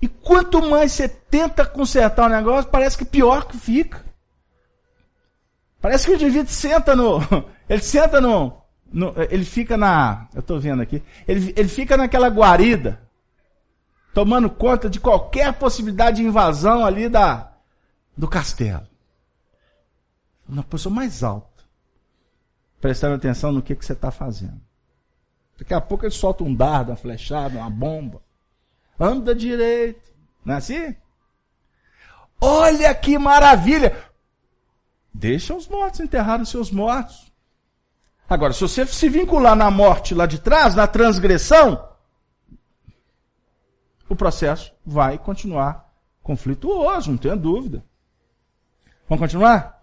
E 0.00 0.08
quanto 0.08 0.68
mais 0.68 0.92
você 0.92 1.08
tenta 1.08 1.64
consertar 1.64 2.26
o 2.26 2.34
negócio, 2.34 2.70
parece 2.70 2.98
que 2.98 3.04
pior 3.04 3.46
que 3.46 3.56
fica. 3.56 4.04
Parece 5.80 6.06
que 6.06 6.12
o 6.12 6.14
indivíduo 6.14 6.48
senta 6.48 6.94
no. 6.94 7.20
Ele 7.68 7.82
senta 7.82 8.20
no. 8.20 8.62
no 8.92 9.14
ele 9.30 9.44
fica 9.44 9.76
na. 9.76 10.28
Eu 10.34 10.40
estou 10.40 10.60
vendo 10.60 10.82
aqui. 10.82 11.02
Ele, 11.26 11.52
ele 11.56 11.68
fica 11.68 11.96
naquela 11.96 12.28
guarida. 12.28 13.00
Tomando 14.12 14.50
conta 14.50 14.90
de 14.90 15.00
qualquer 15.00 15.54
possibilidade 15.54 16.18
de 16.18 16.24
invasão 16.24 16.84
ali 16.84 17.08
da, 17.08 17.52
do 18.16 18.28
castelo. 18.28 18.86
Na 20.46 20.62
posição 20.62 20.92
mais 20.92 21.22
alta. 21.24 21.64
Prestando 22.80 23.14
atenção 23.14 23.52
no 23.52 23.62
que, 23.62 23.74
que 23.74 23.84
você 23.84 23.94
está 23.94 24.10
fazendo. 24.10 24.60
Daqui 25.62 25.74
a 25.74 25.80
pouco 25.80 26.04
ele 26.04 26.12
solta 26.12 26.42
um 26.42 26.52
dardo, 26.52 26.90
uma 26.90 26.96
flechada, 26.96 27.56
uma 27.56 27.70
bomba. 27.70 28.20
Anda 28.98 29.32
direito. 29.32 30.10
Não 30.44 30.54
é 30.54 30.56
assim? 30.56 30.96
Olha 32.40 32.92
que 32.92 33.16
maravilha! 33.16 33.96
Deixa 35.14 35.54
os 35.54 35.68
mortos 35.68 36.00
enterrar 36.00 36.42
os 36.42 36.48
seus 36.48 36.72
mortos. 36.72 37.32
Agora, 38.28 38.52
se 38.52 38.60
você 38.60 38.84
se 38.86 39.08
vincular 39.08 39.54
na 39.54 39.70
morte 39.70 40.16
lá 40.16 40.26
de 40.26 40.40
trás, 40.40 40.74
na 40.74 40.88
transgressão, 40.88 41.88
o 44.08 44.16
processo 44.16 44.72
vai 44.84 45.16
continuar 45.16 45.88
conflituoso, 46.24 47.12
não 47.12 47.18
tenha 47.18 47.36
dúvida. 47.36 47.84
Vamos 49.08 49.20
continuar? 49.20 49.81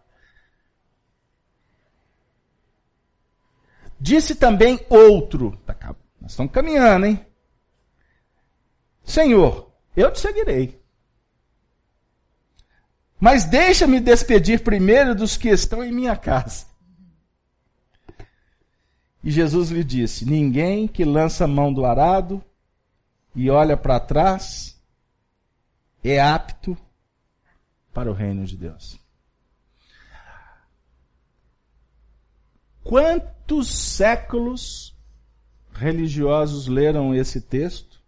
Disse 4.00 4.36
também 4.36 4.80
outro. 4.90 5.58
Tá 5.66 5.76
nós 6.22 6.32
estamos 6.32 6.52
caminhando, 6.52 7.06
hein? 7.06 7.26
Senhor, 9.04 9.72
eu 9.96 10.12
te 10.12 10.20
seguirei. 10.20 10.80
Mas 13.20 13.46
deixa-me 13.46 14.00
despedir 14.00 14.64
primeiro 14.64 15.14
dos 15.14 15.36
que 15.36 15.50
estão 15.50 15.84
em 15.84 15.92
minha 15.92 16.16
casa. 16.16 16.68
E 19.24 19.30
Jesus 19.30 19.70
lhe 19.70 19.84
disse: 19.84 20.26
Ninguém 20.26 20.88
que 20.88 21.04
lança 21.04 21.44
a 21.44 21.48
mão 21.48 21.74
do 21.74 21.86
arado 21.86 22.44
e 23.36 23.50
olha 23.50 23.76
para 23.76 24.00
trás 24.00 24.80
é 26.04 26.22
apto 26.22 26.78
para 27.94 28.10
o 28.10 28.14
reino 28.14 28.46
de 28.46 28.56
Deus. 28.56 28.98
Quantos 33.50 33.74
séculos 33.74 34.96
religiosos 35.74 36.68
leram 36.68 37.16
esse 37.16 37.42
texto 37.42 38.00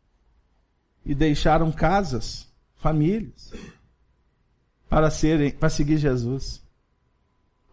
e 1.04 1.16
deixaram 1.16 1.72
casas, 1.72 2.48
famílias? 2.76 3.52
para 4.88 5.10
serem, 5.10 5.50
para 5.50 5.68
seguir 5.68 5.98
Jesus. 5.98 6.62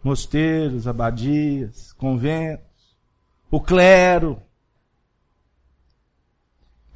Mosteiros, 0.02 0.88
abadias, 0.88 1.92
conventos, 1.92 2.96
o 3.50 3.60
clero, 3.60 4.40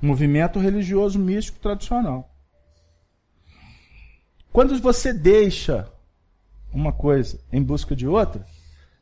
movimento 0.01 0.59
religioso 0.59 1.19
místico 1.19 1.59
tradicional. 1.59 2.35
Quando 4.51 4.81
você 4.81 5.13
deixa 5.13 5.93
uma 6.73 6.95
coisa 6.95 7.39
em 7.53 7.63
busca 7.63 7.95
de 7.95 8.09
outra, 8.09 8.47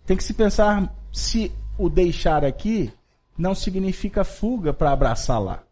tem 0.05 0.17
que 0.17 0.25
se 0.25 0.35
pensar 0.35 0.93
se 1.13 1.53
o 1.81 1.89
deixar 1.89 2.45
aqui 2.45 2.93
não 3.37 3.55
significa 3.55 4.23
fuga 4.23 4.73
para 4.73 4.93
abraçar 4.93 5.41
lá. 5.41 5.63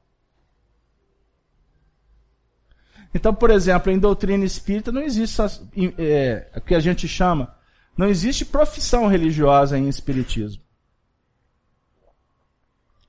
Então, 3.14 3.34
por 3.34 3.50
exemplo, 3.50 3.90
em 3.92 3.98
doutrina 3.98 4.44
espírita 4.44 4.90
não 4.92 5.02
existe 5.02 5.40
é, 5.98 6.50
o 6.56 6.60
que 6.60 6.74
a 6.74 6.80
gente 6.80 7.06
chama, 7.06 7.54
não 7.96 8.06
existe 8.06 8.44
profissão 8.44 9.06
religiosa 9.06 9.78
em 9.78 9.88
espiritismo. 9.88 10.62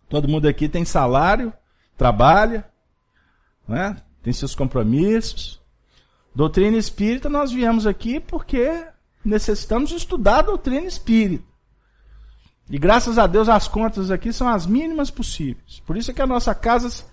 Todo 0.07 0.27
mundo 0.27 0.47
aqui 0.47 0.67
tem 0.67 0.83
salário, 0.83 1.53
trabalha, 1.95 2.67
né? 3.67 4.01
tem 4.23 4.33
seus 4.33 4.55
compromissos. 4.55 5.61
Doutrina 6.33 6.77
espírita, 6.77 7.29
nós 7.29 7.51
viemos 7.51 7.85
aqui 7.85 8.19
porque 8.19 8.87
necessitamos 9.23 9.91
estudar 9.91 10.39
a 10.39 10.43
doutrina 10.43 10.87
espírita. 10.87 11.48
E 12.69 12.77
graças 12.77 13.17
a 13.17 13.25
Deus 13.25 13.49
as 13.49 13.67
contas 13.67 14.11
aqui 14.11 14.31
são 14.31 14.47
as 14.47 14.67
mínimas 14.67 15.09
possíveis. 15.09 15.81
Por 15.85 15.97
isso 15.97 16.11
é 16.11 16.13
que 16.13 16.21
a 16.21 16.27
nossa 16.27 16.53
casa 16.53 17.03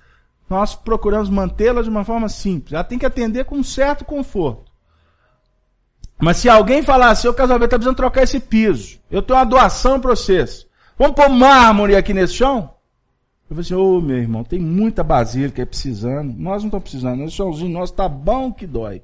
nós 0.48 0.74
procuramos 0.74 1.28
mantê-la 1.28 1.82
de 1.82 1.88
uma 1.88 2.04
forma 2.04 2.28
simples. 2.28 2.74
Ela 2.74 2.84
tem 2.84 2.98
que 2.98 3.06
atender 3.06 3.44
com 3.44 3.56
um 3.56 3.64
certo 3.64 4.04
conforto. 4.04 4.70
Mas 6.18 6.38
se 6.38 6.48
alguém 6.48 6.82
falar 6.82 7.10
assim, 7.10 7.28
o 7.28 7.34
casamento 7.34 7.64
está 7.64 7.76
precisando 7.76 7.96
trocar 7.96 8.22
esse 8.22 8.40
piso, 8.40 8.98
eu 9.10 9.22
tenho 9.22 9.38
uma 9.38 9.44
doação 9.44 10.00
para 10.00 10.10
vocês. 10.10 10.66
Vamos 10.98 11.14
pôr 11.14 11.28
mármore 11.28 11.96
aqui 11.96 12.14
nesse 12.14 12.34
chão? 12.34 12.74
Eu 13.48 13.56
falei 13.56 13.60
assim, 13.60 13.74
ô 13.74 13.98
oh, 13.98 14.00
meu 14.00 14.16
irmão, 14.16 14.42
tem 14.42 14.58
muita 14.58 15.04
basílica 15.04 15.62
aí 15.62 15.66
precisando. 15.66 16.34
Nós 16.36 16.62
não 16.62 16.68
estamos 16.68 16.82
precisando, 16.82 17.22
esse 17.22 17.36
chãozinho 17.36 17.70
nosso 17.70 17.92
está 17.92 18.08
bom 18.08 18.52
que 18.52 18.66
dói. 18.66 19.02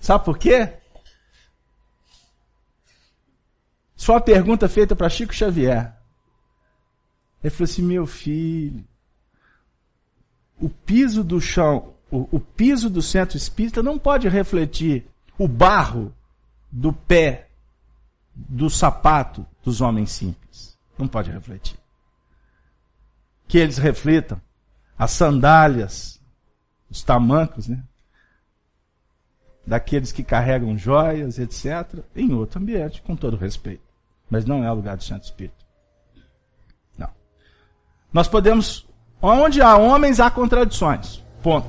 Sabe 0.00 0.24
por 0.24 0.38
quê? 0.38 0.72
Foi 3.96 4.14
uma 4.14 4.20
pergunta 4.20 4.68
feita 4.68 4.94
para 4.94 5.08
Chico 5.08 5.34
Xavier. 5.34 5.96
Ele 7.42 7.50
falou 7.50 7.64
assim: 7.64 7.82
meu 7.82 8.06
filho, 8.06 8.84
o 10.60 10.68
piso 10.68 11.24
do 11.24 11.40
chão, 11.40 11.94
o, 12.10 12.28
o 12.36 12.40
piso 12.40 12.90
do 12.90 13.02
centro 13.02 13.36
espírita 13.36 13.82
não 13.82 13.98
pode 13.98 14.28
refletir 14.28 15.06
o 15.38 15.48
barro 15.48 16.14
do 16.70 16.92
pé 16.92 17.48
do 18.34 18.68
sapato 18.68 19.46
dos 19.64 19.80
homens 19.80 20.10
simples. 20.10 20.76
Não 20.98 21.08
pode 21.08 21.30
refletir. 21.30 21.78
Que 23.48 23.58
eles 23.58 23.78
reflitam 23.78 24.40
as 24.98 25.10
sandálias, 25.10 26.20
os 26.90 27.02
tamancos, 27.02 27.68
né? 27.68 27.82
Daqueles 29.66 30.12
que 30.12 30.22
carregam 30.22 30.76
joias, 30.78 31.38
etc., 31.38 32.04
em 32.14 32.32
outro 32.32 32.60
ambiente, 32.60 33.02
com 33.02 33.16
todo 33.16 33.36
respeito. 33.36 33.85
Mas 34.28 34.44
não 34.44 34.64
é 34.64 34.70
o 34.70 34.74
lugar 34.74 34.96
do 34.96 35.04
centro 35.04 35.24
espírita. 35.24 35.66
Nós 38.16 38.28
podemos. 38.28 38.86
Onde 39.20 39.60
há 39.60 39.76
homens, 39.76 40.20
há 40.20 40.30
contradições. 40.30 41.22
Ponto. 41.42 41.68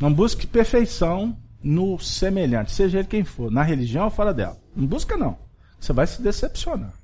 Não 0.00 0.10
busque 0.10 0.46
perfeição 0.46 1.36
no 1.62 1.98
semelhante, 1.98 2.72
seja 2.72 2.98
ele 2.98 3.08
quem 3.08 3.24
for, 3.24 3.50
na 3.50 3.62
religião 3.62 4.06
ou 4.06 4.10
fora 4.10 4.32
dela. 4.32 4.58
Não 4.74 4.86
busca, 4.86 5.18
não. 5.18 5.36
Você 5.78 5.92
vai 5.92 6.06
se 6.06 6.22
decepcionar. 6.22 6.94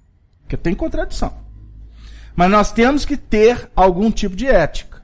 Porque 0.40 0.56
tem 0.56 0.74
contradição. 0.74 1.34
Mas 2.34 2.50
nós 2.50 2.72
temos 2.72 3.04
que 3.04 3.16
ter 3.16 3.70
algum 3.76 4.10
tipo 4.10 4.34
de 4.34 4.46
ética. 4.46 5.02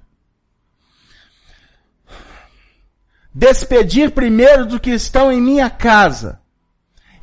Despedir 3.35 4.13
primeiro 4.13 4.65
do 4.65 4.81
que 4.81 4.93
estão 4.93 5.31
em 5.31 5.43
minha 5.43 5.69
casa 5.69 6.41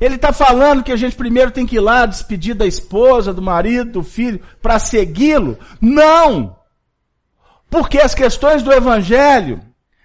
ele 0.04 0.16
está 0.16 0.34
falando 0.34 0.82
que 0.82 0.92
a 0.92 0.96
gente 0.96 1.16
primeiro 1.16 1.50
tem 1.50 1.64
que 1.64 1.76
ir 1.76 1.80
lá 1.80 2.04
despedir 2.04 2.54
da 2.54 2.66
esposa, 2.66 3.32
do 3.32 3.40
marido, 3.40 3.92
do 3.92 4.02
filho, 4.02 4.38
para 4.60 4.78
segui-lo? 4.78 5.58
Não! 5.80 6.58
Porque 7.70 7.98
as 7.98 8.14
questões 8.14 8.62
do 8.62 8.70
evangelho, 8.70 9.62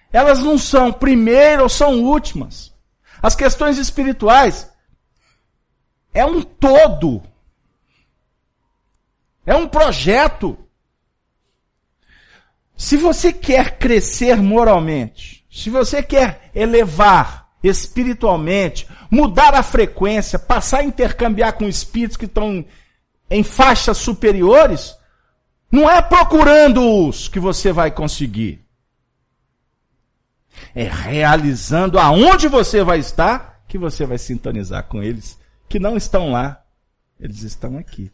elas 0.09 0.39
não 0.41 0.57
são 0.57 0.93
primeiro 0.93 1.63
ou 1.63 1.69
são 1.69 2.01
últimas. 2.01 2.73
As 3.21 3.35
questões 3.35 3.77
espirituais 3.77 4.71
é 6.13 6.25
um 6.25 6.41
todo. 6.41 7.21
É 9.45 9.53
um 9.53 9.67
projeto. 9.67 10.57
Se 12.73 12.95
você 12.95 13.33
quer 13.33 13.77
crescer 13.77 14.37
moralmente, 14.37 15.45
se 15.51 15.69
você 15.69 16.01
quer 16.01 16.49
elevar 16.55 17.38
espiritualmente, 17.63 18.87
mudar 19.09 19.53
a 19.53 19.63
frequência, 19.63 20.39
passar 20.39 20.79
a 20.79 20.83
intercambiar 20.83 21.53
com 21.53 21.65
espíritos 21.65 22.17
que 22.17 22.25
estão 22.25 22.65
em 23.29 23.43
faixas 23.43 23.97
superiores, 23.97 24.95
não 25.71 25.89
é 25.89 26.01
procurando-os 26.01 27.27
que 27.27 27.39
você 27.39 27.71
vai 27.71 27.91
conseguir. 27.91 28.65
É 30.73 30.83
realizando 30.83 31.99
aonde 31.99 32.47
você 32.47 32.83
vai 32.83 32.99
estar 32.99 33.63
que 33.67 33.77
você 33.77 34.05
vai 34.05 34.17
sintonizar 34.17 34.83
com 34.85 35.01
eles 35.01 35.39
que 35.69 35.79
não 35.79 35.95
estão 35.95 36.31
lá. 36.31 36.63
Eles 37.19 37.43
estão 37.43 37.77
aqui. 37.77 38.11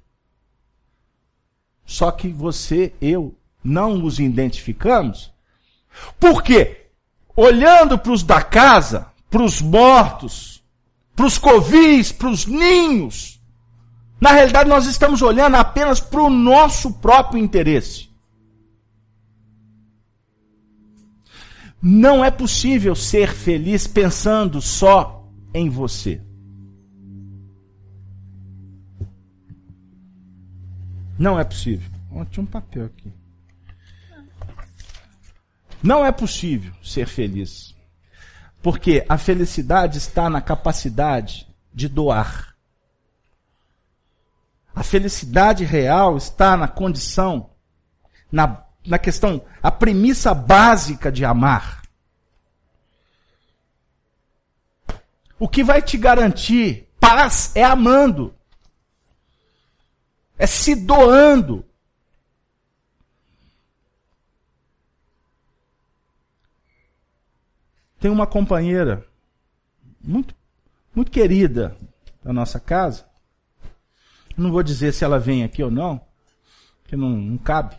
Só 1.85 2.11
que 2.11 2.27
você, 2.27 2.93
eu, 2.99 3.35
não 3.63 4.03
os 4.03 4.19
identificamos. 4.19 5.31
Por 6.19 6.43
quê? 6.43 6.87
Olhando 7.35 7.97
para 7.97 8.11
os 8.11 8.23
da 8.23 8.41
casa, 8.41 9.07
para 9.35 9.43
os 9.43 9.61
mortos, 9.61 10.63
para 11.13 11.25
os 11.25 11.37
covis, 11.37 12.09
para 12.09 12.29
os 12.29 12.45
ninhos. 12.45 13.37
Na 14.17 14.31
realidade, 14.31 14.69
nós 14.69 14.85
estamos 14.85 15.21
olhando 15.21 15.55
apenas 15.55 15.99
para 15.99 16.21
o 16.21 16.29
nosso 16.29 16.93
próprio 16.93 17.43
interesse. 17.43 18.09
Não 21.81 22.23
é 22.23 22.31
possível 22.31 22.95
ser 22.95 23.33
feliz 23.33 23.85
pensando 23.85 24.61
só 24.61 25.29
em 25.53 25.67
você. 25.67 26.21
Não 31.19 31.37
é 31.37 31.43
possível. 31.43 31.91
Tinha 32.31 32.43
um 32.43 32.47
papel 32.47 32.85
aqui. 32.85 33.11
Não 35.83 36.05
é 36.05 36.11
possível 36.13 36.73
ser 36.81 37.05
feliz. 37.05 37.74
Porque 38.65 39.05
a 39.07 39.15
felicidade 39.15 39.99
está 39.99 40.27
na 40.27 40.41
capacidade 40.41 41.47
de 41.71 41.87
doar. 41.87 42.55
A 44.73 44.81
felicidade 44.81 45.63
real 45.63 46.17
está 46.17 46.57
na 46.57 46.67
condição, 46.67 47.51
na, 48.31 48.63
na 48.83 48.97
questão, 48.97 49.45
a 49.61 49.69
premissa 49.69 50.33
básica 50.33 51.11
de 51.11 51.23
amar. 51.23 51.83
O 55.37 55.47
que 55.47 55.63
vai 55.63 55.79
te 55.79 55.95
garantir 55.95 56.89
paz 56.99 57.51
é 57.53 57.63
amando. 57.63 58.33
É 60.39 60.47
se 60.47 60.73
doando. 60.73 61.63
Tem 68.05 68.11
uma 68.11 68.27
companheira 68.27 69.03
muito, 69.99 70.35
muito 70.93 71.09
querida 71.09 71.75
da 72.23 72.31
nossa 72.31 72.59
casa. 72.59 73.03
Não 74.37 74.51
vou 74.51 74.61
dizer 74.61 74.93
se 74.93 75.03
ela 75.03 75.17
vem 75.17 75.43
aqui 75.43 75.63
ou 75.63 75.71
não, 75.71 75.99
que 76.83 76.95
não, 76.95 77.09
não 77.09 77.35
cabe. 77.39 77.75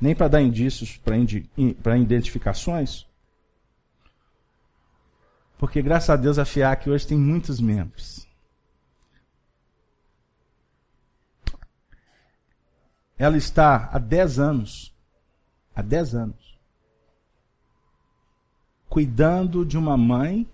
Nem 0.00 0.14
para 0.14 0.28
dar 0.28 0.40
indícios 0.40 0.96
para 1.82 1.98
identificações. 1.98 3.04
Porque 5.58 5.82
graças 5.82 6.10
a 6.10 6.14
Deus 6.14 6.38
a 6.38 6.44
FIAC 6.44 6.88
hoje 6.88 7.08
tem 7.08 7.18
muitos 7.18 7.58
membros. 7.58 8.24
Ela 13.18 13.36
está 13.36 13.90
há 13.92 13.98
10 13.98 14.38
anos, 14.38 14.94
há 15.74 15.82
10 15.82 16.14
anos, 16.14 16.43
cuidando 18.94 19.66
de 19.66 19.76
uma 19.76 19.96
mãe 19.96 20.48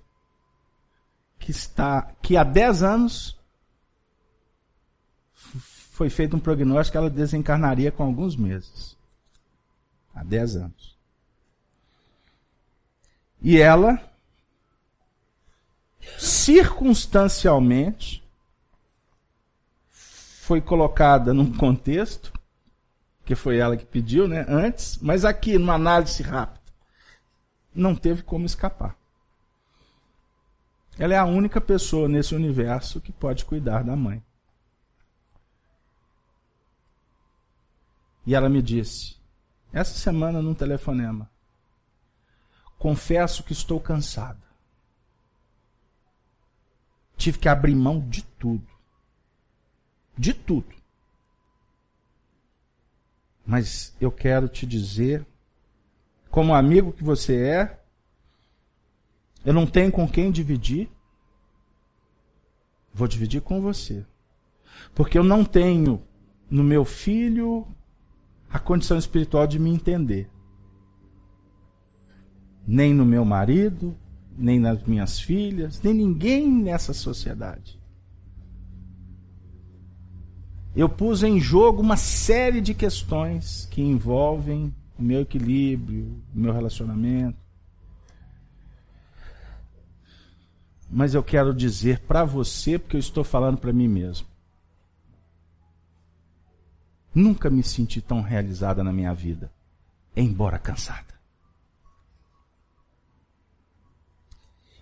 que 1.39 1.51
está, 1.51 2.11
que 2.23 2.39
há 2.39 2.43
10 2.43 2.83
anos 2.83 3.39
foi 5.93 6.09
feito 6.09 6.39
um 6.39 6.41
prognóstico 6.41 6.93
que 6.93 6.97
ela 6.97 7.11
desencarnaria 7.11 7.93
com 7.93 8.03
alguns 8.03 8.35
meses. 8.37 8.97
Há 10.15 10.25
10 10.25 10.57
anos. 10.57 10.97
E 13.43 13.59
ela, 13.59 14.03
circunstancialmente, 16.19 18.27
foi 19.91 20.63
colocada 20.63 21.35
num 21.35 21.53
contexto 21.53 22.33
que 23.23 23.35
foi 23.35 23.59
ela 23.59 23.77
que 23.77 23.85
pediu, 23.85 24.27
né, 24.27 24.47
antes, 24.49 24.99
mas 25.03 25.27
aqui, 25.27 25.59
numa 25.59 25.75
análise 25.75 26.23
rápida, 26.23 26.60
não 27.75 27.95
teve 27.95 28.23
como 28.23 28.47
escapar. 28.47 28.97
Ela 30.99 31.15
é 31.15 31.19
a 31.19 31.25
única 31.25 31.61
pessoa 31.61 32.09
nesse 32.09 32.35
universo 32.35 33.01
que 33.01 33.13
pode 33.13 33.45
cuidar 33.45 33.83
da 33.83 33.97
mãe. 33.97 34.23
E 38.27 38.35
ela 38.35 38.49
me 38.49 38.61
disse, 38.61 39.17
essa 39.73 39.99
semana 39.99 40.43
num 40.43 40.55
telefonema, 40.55 41.31
confesso 42.79 43.43
que 43.43 43.53
estou 43.53 43.81
cansada. 43.81 44.51
Tive 47.17 47.39
que 47.39 47.49
abrir 47.49 47.75
mão 47.75 48.01
de 48.09 48.23
tudo. 48.23 48.67
De 50.17 50.35
tudo. 50.35 50.75
Mas 53.45 53.95
eu 54.01 54.13
quero 54.13 54.49
te 54.49 54.67
dizer, 54.67 55.27
como 56.31 56.55
amigo 56.55 56.93
que 56.93 57.03
você 57.03 57.37
é, 57.37 57.81
eu 59.45 59.53
não 59.53 59.67
tenho 59.67 59.91
com 59.91 60.09
quem 60.09 60.31
dividir. 60.31 60.89
Vou 62.93 63.09
dividir 63.09 63.41
com 63.41 63.61
você. 63.61 64.05
Porque 64.95 65.19
eu 65.19 65.25
não 65.25 65.45
tenho 65.45 66.03
no 66.51 66.63
meu 66.63 66.85
filho 66.85 67.67
a 68.51 68.59
condição 68.59 68.99
espiritual 68.99 69.47
de 69.47 69.59
me 69.59 69.71
entender. 69.71 70.29
Nem 72.67 72.93
no 72.93 73.05
meu 73.05 73.25
marido, 73.25 73.97
nem 74.37 74.59
nas 74.59 74.83
minhas 74.85 75.19
filhas, 75.19 75.81
nem 75.83 75.95
ninguém 75.95 76.49
nessa 76.49 76.93
sociedade 76.93 77.81
eu 80.75 80.89
pus 80.89 81.23
em 81.23 81.41
jogo 81.41 81.83
uma 81.83 81.97
série 81.97 82.61
de 82.61 82.75
questões 82.75 83.67
que 83.71 83.83
envolvem 83.83 84.75
o 85.01 85.03
meu 85.03 85.23
equilíbrio, 85.23 86.23
o 86.35 86.39
meu 86.39 86.53
relacionamento. 86.53 87.39
Mas 90.91 91.15
eu 91.15 91.23
quero 91.23 91.55
dizer 91.55 92.01
para 92.01 92.25
você, 92.25 92.79
porque 92.79 92.97
eu 92.97 93.01
estou 93.01 93.25
falando 93.25 93.57
para 93.57 93.73
mim 93.73 93.89
mesmo. 93.89 94.27
Nunca 97.15 97.49
me 97.49 97.63
senti 97.63 98.01
tão 98.01 98.21
realizada 98.21 98.85
na 98.85 98.93
minha 98.93 99.15
vida, 99.15 99.51
embora 100.15 100.59
cansada. 100.59 101.15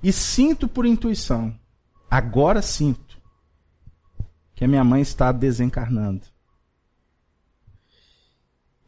E 0.03 0.13
sinto 0.13 0.69
por 0.69 0.85
intuição, 0.85 1.59
agora 2.11 2.63
sinto, 2.63 3.19
que 4.55 4.65
a 4.65 4.69
minha 4.69 4.85
mãe 4.85 5.01
está 5.01 5.31
desencarnando. 5.31 6.27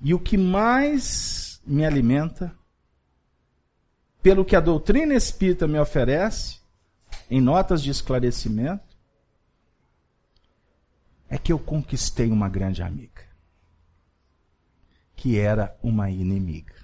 E 0.00 0.14
o 0.14 0.18
que 0.18 0.36
mais 0.36 1.60
me 1.66 1.84
alimenta, 1.84 2.56
pelo 4.22 4.44
que 4.44 4.56
a 4.56 4.60
doutrina 4.60 5.14
espírita 5.14 5.66
me 5.68 5.78
oferece, 5.78 6.60
em 7.30 7.40
notas 7.40 7.82
de 7.82 7.90
esclarecimento, 7.90 8.96
é 11.28 11.38
que 11.38 11.52
eu 11.52 11.58
conquistei 11.58 12.30
uma 12.30 12.48
grande 12.48 12.82
amiga, 12.82 13.22
que 15.14 15.38
era 15.38 15.78
uma 15.82 16.10
inimiga. 16.10 16.74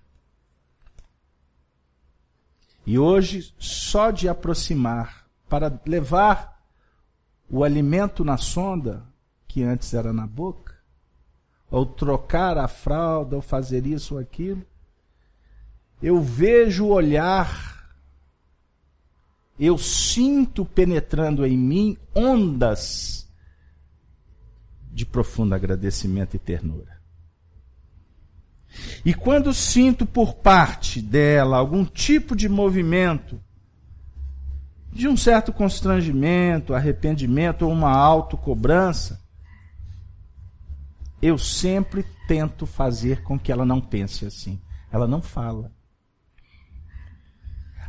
E 2.86 2.96
hoje, 2.98 3.52
só 3.58 4.12
de 4.12 4.28
aproximar, 4.28 5.28
para 5.48 5.80
levar 5.84 6.64
o 7.50 7.64
alimento 7.64 8.24
na 8.24 8.36
sonda, 8.36 9.04
que 9.48 9.62
antes 9.62 9.92
era 9.94 10.12
na 10.12 10.26
boca, 10.26 10.75
ou 11.70 11.84
trocar 11.84 12.58
a 12.58 12.68
fralda, 12.68 13.36
ou 13.36 13.42
fazer 13.42 13.86
isso 13.86 14.14
ou 14.14 14.20
aquilo, 14.20 14.64
eu 16.02 16.20
vejo 16.20 16.86
o 16.86 16.90
olhar, 16.90 17.96
eu 19.58 19.78
sinto 19.78 20.64
penetrando 20.64 21.44
em 21.44 21.56
mim 21.56 21.96
ondas 22.14 23.26
de 24.92 25.04
profundo 25.04 25.54
agradecimento 25.54 26.36
e 26.36 26.38
ternura. 26.38 26.96
E 29.04 29.14
quando 29.14 29.54
sinto 29.54 30.04
por 30.04 30.34
parte 30.34 31.00
dela 31.00 31.56
algum 31.56 31.84
tipo 31.84 32.36
de 32.36 32.48
movimento 32.48 33.40
de 34.92 35.08
um 35.08 35.16
certo 35.16 35.52
constrangimento, 35.52 36.74
arrependimento 36.74 37.62
ou 37.62 37.72
uma 37.72 37.90
autocobrança, 37.90 39.20
eu 41.20 41.38
sempre 41.38 42.04
tento 42.26 42.66
fazer 42.66 43.22
com 43.22 43.38
que 43.38 43.50
ela 43.50 43.64
não 43.64 43.80
pense 43.80 44.26
assim. 44.26 44.60
Ela 44.90 45.06
não 45.06 45.22
fala. 45.22 45.72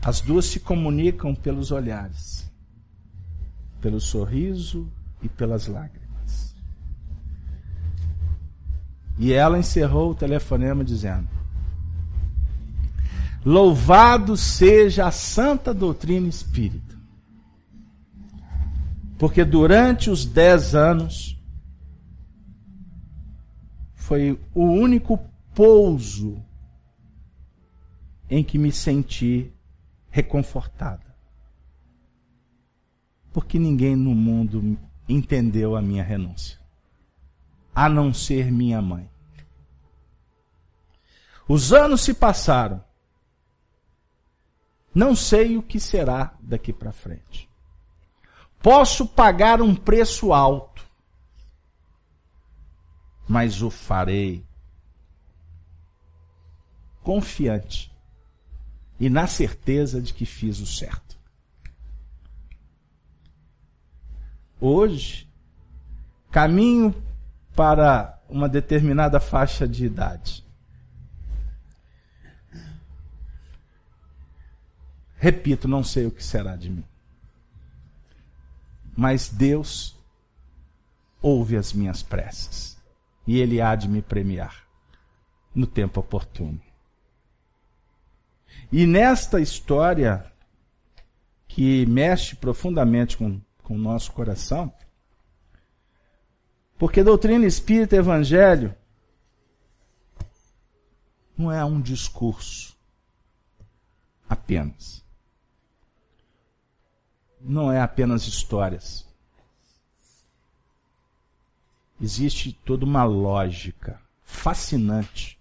As 0.03 0.21
duas 0.21 0.45
se 0.45 0.59
comunicam 0.59 1.35
pelos 1.35 1.71
olhares, 1.71 2.49
pelo 3.81 3.99
sorriso 3.99 4.91
e 5.21 5.27
pelas 5.27 5.67
lágrimas. 5.67 6.55
E 9.17 9.33
ela 9.33 9.57
encerrou 9.57 10.11
o 10.11 10.15
telefonema 10.15 10.83
dizendo: 10.83 11.27
Louvado 13.43 14.37
seja 14.37 15.07
a 15.07 15.11
santa 15.11 15.73
doutrina 15.73 16.27
espírita. 16.27 16.95
Porque 19.17 19.43
durante 19.43 20.09
os 20.09 20.25
dez 20.25 20.75
anos 20.75 21.36
foi 24.07 24.39
o 24.55 24.63
único 24.63 25.19
pouso 25.53 26.41
em 28.29 28.41
que 28.41 28.57
me 28.57 28.71
senti 28.71 29.51
reconfortada. 30.09 31.13
Porque 33.34 33.59
ninguém 33.59 33.97
no 33.97 34.15
mundo 34.15 34.79
entendeu 35.09 35.75
a 35.75 35.81
minha 35.81 36.05
renúncia, 36.05 36.57
a 37.75 37.89
não 37.89 38.13
ser 38.13 38.49
minha 38.49 38.81
mãe. 38.81 39.09
Os 41.45 41.73
anos 41.73 41.99
se 41.99 42.13
passaram. 42.13 42.81
Não 44.95 45.17
sei 45.17 45.57
o 45.57 45.61
que 45.61 45.81
será 45.81 46.34
daqui 46.39 46.71
para 46.71 46.93
frente. 46.93 47.49
Posso 48.61 49.05
pagar 49.05 49.61
um 49.61 49.75
preço 49.75 50.31
alto, 50.31 50.76
mas 53.27 53.61
o 53.61 53.69
farei 53.69 54.45
confiante 57.03 57.91
e 58.99 59.09
na 59.09 59.27
certeza 59.27 60.01
de 60.01 60.13
que 60.13 60.25
fiz 60.25 60.59
o 60.59 60.65
certo. 60.65 61.17
Hoje, 64.59 65.29
caminho 66.31 66.93
para 67.55 68.19
uma 68.27 68.49
determinada 68.49 69.19
faixa 69.19 69.67
de 69.67 69.85
idade. 69.85 70.43
Repito, 75.17 75.67
não 75.67 75.83
sei 75.83 76.05
o 76.05 76.11
que 76.11 76.23
será 76.23 76.55
de 76.55 76.69
mim. 76.69 76.83
Mas 78.95 79.29
Deus 79.29 79.95
ouve 81.21 81.57
as 81.57 81.73
minhas 81.73 82.03
preces. 82.03 82.76
E 83.27 83.37
Ele 83.39 83.61
há 83.61 83.75
de 83.75 83.87
me 83.87 84.01
premiar 84.01 84.65
no 85.53 85.67
tempo 85.67 85.99
oportuno. 85.99 86.61
E 88.71 88.85
nesta 88.85 89.39
história, 89.39 90.31
que 91.47 91.85
mexe 91.85 92.35
profundamente 92.35 93.17
com, 93.17 93.41
com 93.63 93.75
o 93.75 93.79
nosso 93.79 94.11
coração, 94.11 94.71
porque 96.77 97.03
doutrina 97.03 97.45
espírita 97.45 97.95
evangelho 97.95 98.75
não 101.35 101.51
é 101.51 101.63
um 101.65 101.81
discurso 101.81 102.77
apenas. 104.29 105.03
Não 107.39 107.71
é 107.71 107.79
apenas 107.81 108.27
histórias. 108.27 109.06
Existe 111.99 112.53
toda 112.65 112.85
uma 112.85 113.03
lógica 113.03 113.99
fascinante, 114.23 115.39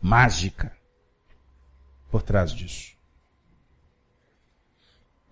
mágica, 0.00 0.76
por 2.10 2.22
trás 2.22 2.52
disso. 2.52 2.96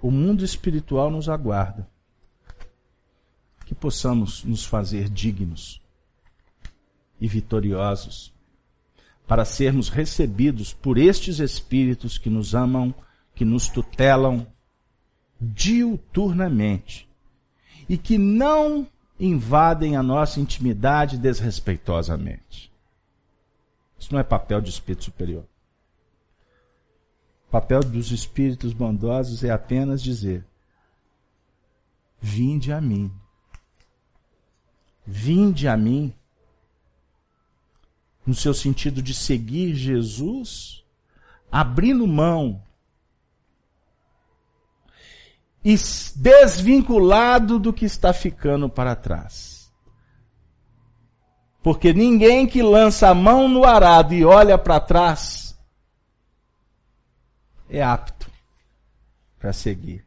O 0.00 0.10
mundo 0.10 0.44
espiritual 0.44 1.10
nos 1.10 1.28
aguarda. 1.28 1.88
Que 3.64 3.74
possamos 3.74 4.44
nos 4.44 4.64
fazer 4.64 5.08
dignos 5.08 5.80
e 7.18 7.26
vitoriosos 7.26 8.34
para 9.26 9.44
sermos 9.44 9.88
recebidos 9.88 10.74
por 10.74 10.98
estes 10.98 11.38
espíritos 11.38 12.18
que 12.18 12.28
nos 12.28 12.54
amam, 12.54 12.94
que 13.34 13.44
nos 13.44 13.68
tutelam 13.70 14.46
diuturnamente 15.40 17.08
e 17.88 17.96
que 17.96 18.18
não 18.18 18.86
invadem 19.18 19.96
a 19.96 20.02
nossa 20.02 20.40
intimidade 20.40 21.16
desrespeitosamente. 21.16 22.72
Isso 23.98 24.12
não 24.12 24.20
é 24.20 24.24
papel 24.24 24.60
de 24.60 24.70
espírito 24.70 25.04
superior 25.04 25.44
papel 27.54 27.84
dos 27.84 28.10
espíritos 28.10 28.72
bondosos 28.72 29.44
é 29.44 29.50
apenas 29.50 30.02
dizer: 30.02 30.44
Vinde 32.20 32.72
a 32.72 32.80
mim. 32.80 33.12
Vinde 35.06 35.68
a 35.68 35.76
mim. 35.76 36.12
No 38.26 38.34
seu 38.34 38.52
sentido 38.52 39.00
de 39.00 39.14
seguir 39.14 39.72
Jesus, 39.76 40.82
abrindo 41.52 42.08
mão 42.08 42.60
desvinculado 45.64 47.58
do 47.58 47.72
que 47.72 47.86
está 47.86 48.12
ficando 48.12 48.68
para 48.68 48.94
trás. 48.94 49.72
Porque 51.62 51.94
ninguém 51.94 52.46
que 52.46 52.62
lança 52.62 53.08
a 53.08 53.14
mão 53.14 53.48
no 53.48 53.64
arado 53.64 54.12
e 54.12 54.22
olha 54.22 54.58
para 54.58 54.78
trás 54.78 55.58
é 57.70 57.82
apto 57.82 58.30
para 59.38 59.52
seguir. 59.52 60.06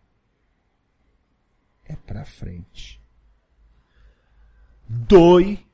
É 1.86 1.96
para 1.96 2.24
frente. 2.26 3.02
Doe 4.88 5.66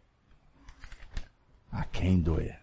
a 1.71 1.83
quem 1.85 2.21
doer. 2.21 2.59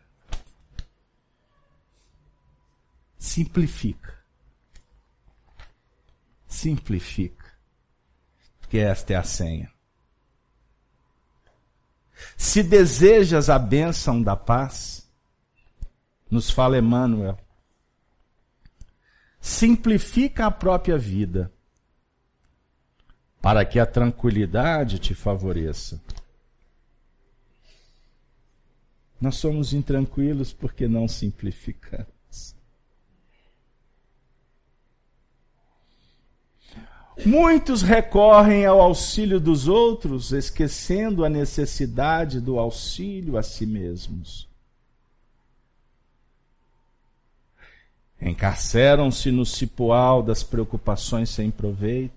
Simplifica. 3.19 4.20
Simplifica. 6.51 7.47
Porque 8.61 8.79
esta 8.79 9.13
é 9.13 9.17
a 9.17 9.23
senha. 9.23 9.73
Se 12.37 12.63
desejas 12.63 13.49
a 13.49 13.59
bênção 13.59 14.21
da 14.21 14.37
paz, 14.37 15.09
nos 16.29 16.51
fala 16.51 16.77
Emmanuel, 16.77 17.39
simplifica 19.41 20.47
a 20.47 20.51
própria 20.51 20.99
vida, 20.99 21.51
para 23.41 23.65
que 23.65 23.79
a 23.79 23.87
tranquilidade 23.87 24.99
te 24.99 25.15
favoreça. 25.15 26.03
Nós 29.19 29.37
somos 29.37 29.73
intranquilos 29.73 30.53
porque 30.53 30.87
não 30.87 31.09
simplificamos. 31.09 32.20
Muitos 37.27 37.83
recorrem 37.83 38.65
ao 38.65 38.81
auxílio 38.81 39.39
dos 39.39 39.69
outros, 39.69 40.33
esquecendo 40.33 41.25
a 41.25 41.29
necessidade 41.29 42.41
do 42.41 42.59
auxílio 42.59 43.37
a 43.37 43.43
si 43.43 43.67
mesmos. 43.67 44.49
Encarceram-se 48.21 49.31
no 49.31 49.45
cipoal 49.45 50.23
das 50.23 50.43
preocupações 50.43 51.31
sem 51.31 51.51
proveito, 51.51 52.15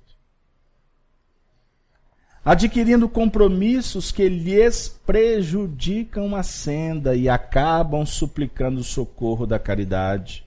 adquirindo 2.43 3.07
compromissos 3.07 4.11
que 4.11 4.27
lhes 4.27 4.89
prejudicam 5.05 6.35
a 6.35 6.43
senda 6.43 7.15
e 7.15 7.29
acabam 7.29 8.05
suplicando 8.05 8.81
o 8.81 8.83
socorro 8.83 9.45
da 9.45 9.57
caridade. 9.57 10.45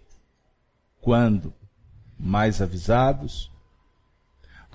Quando, 1.01 1.55
mais 2.19 2.61
avisados, 2.61 3.51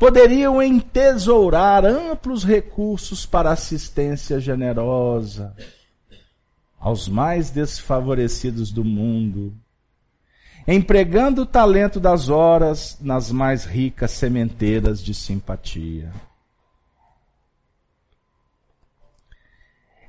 poderiam 0.02 0.60
entesourar 0.60 1.86
amplos 1.86 2.44
recursos 2.44 3.24
para 3.24 3.52
assistência 3.52 4.40
generosa 4.40 5.56
aos 6.80 7.08
mais 7.08 7.52
desfavorecidos 7.52 8.72
do 8.72 8.84
mundo 8.84 9.54
empregando 10.68 11.44
o 11.44 11.46
talento 11.46 12.00
das 12.00 12.30
horas 12.30 12.98
nas 13.00 13.32
mais 13.32 13.64
ricas 13.64 14.10
sementeiras 14.10 15.04
de 15.04 15.14
simpatia. 15.14 16.12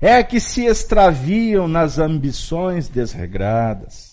É 0.01 0.23
que 0.23 0.41
se 0.41 0.65
extraviam 0.65 1.69
nas 1.69 1.99
ambições 1.99 2.89
desregradas, 2.89 4.12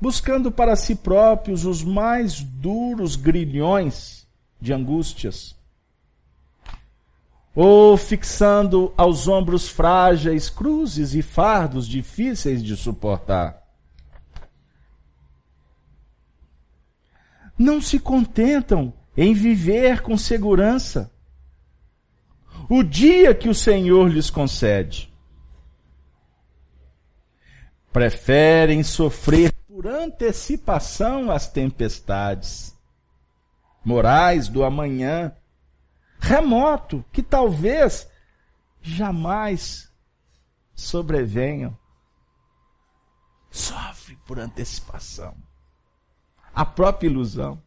buscando 0.00 0.50
para 0.50 0.76
si 0.76 0.94
próprios 0.94 1.64
os 1.64 1.82
mais 1.82 2.40
duros 2.40 3.16
grilhões 3.16 4.26
de 4.60 4.72
angústias, 4.72 5.56
ou 7.54 7.96
fixando 7.96 8.92
aos 8.96 9.28
ombros 9.28 9.68
frágeis 9.68 10.50
cruzes 10.50 11.14
e 11.14 11.22
fardos 11.22 11.86
difíceis 11.86 12.62
de 12.62 12.76
suportar 12.76 13.64
não 17.58 17.80
se 17.80 17.98
contentam 17.98 18.92
em 19.16 19.32
viver 19.32 20.02
com 20.02 20.16
segurança 20.16 21.10
o 22.68 22.82
dia 22.82 23.34
que 23.34 23.48
o 23.48 23.54
Senhor 23.54 24.08
lhes 24.08 24.30
concede. 24.30 25.12
Preferem 27.92 28.82
sofrer 28.82 29.53
por 29.74 29.88
antecipação 29.88 31.32
as 31.32 31.48
tempestades 31.48 32.78
morais 33.84 34.46
do 34.46 34.62
amanhã, 34.62 35.34
remoto, 36.20 37.04
que 37.12 37.20
talvez 37.20 38.08
jamais 38.80 39.92
sobrevenham. 40.76 41.76
Sofre 43.50 44.14
por 44.24 44.38
antecipação. 44.38 45.36
A 46.54 46.64
própria 46.64 47.08
ilusão. 47.08 47.60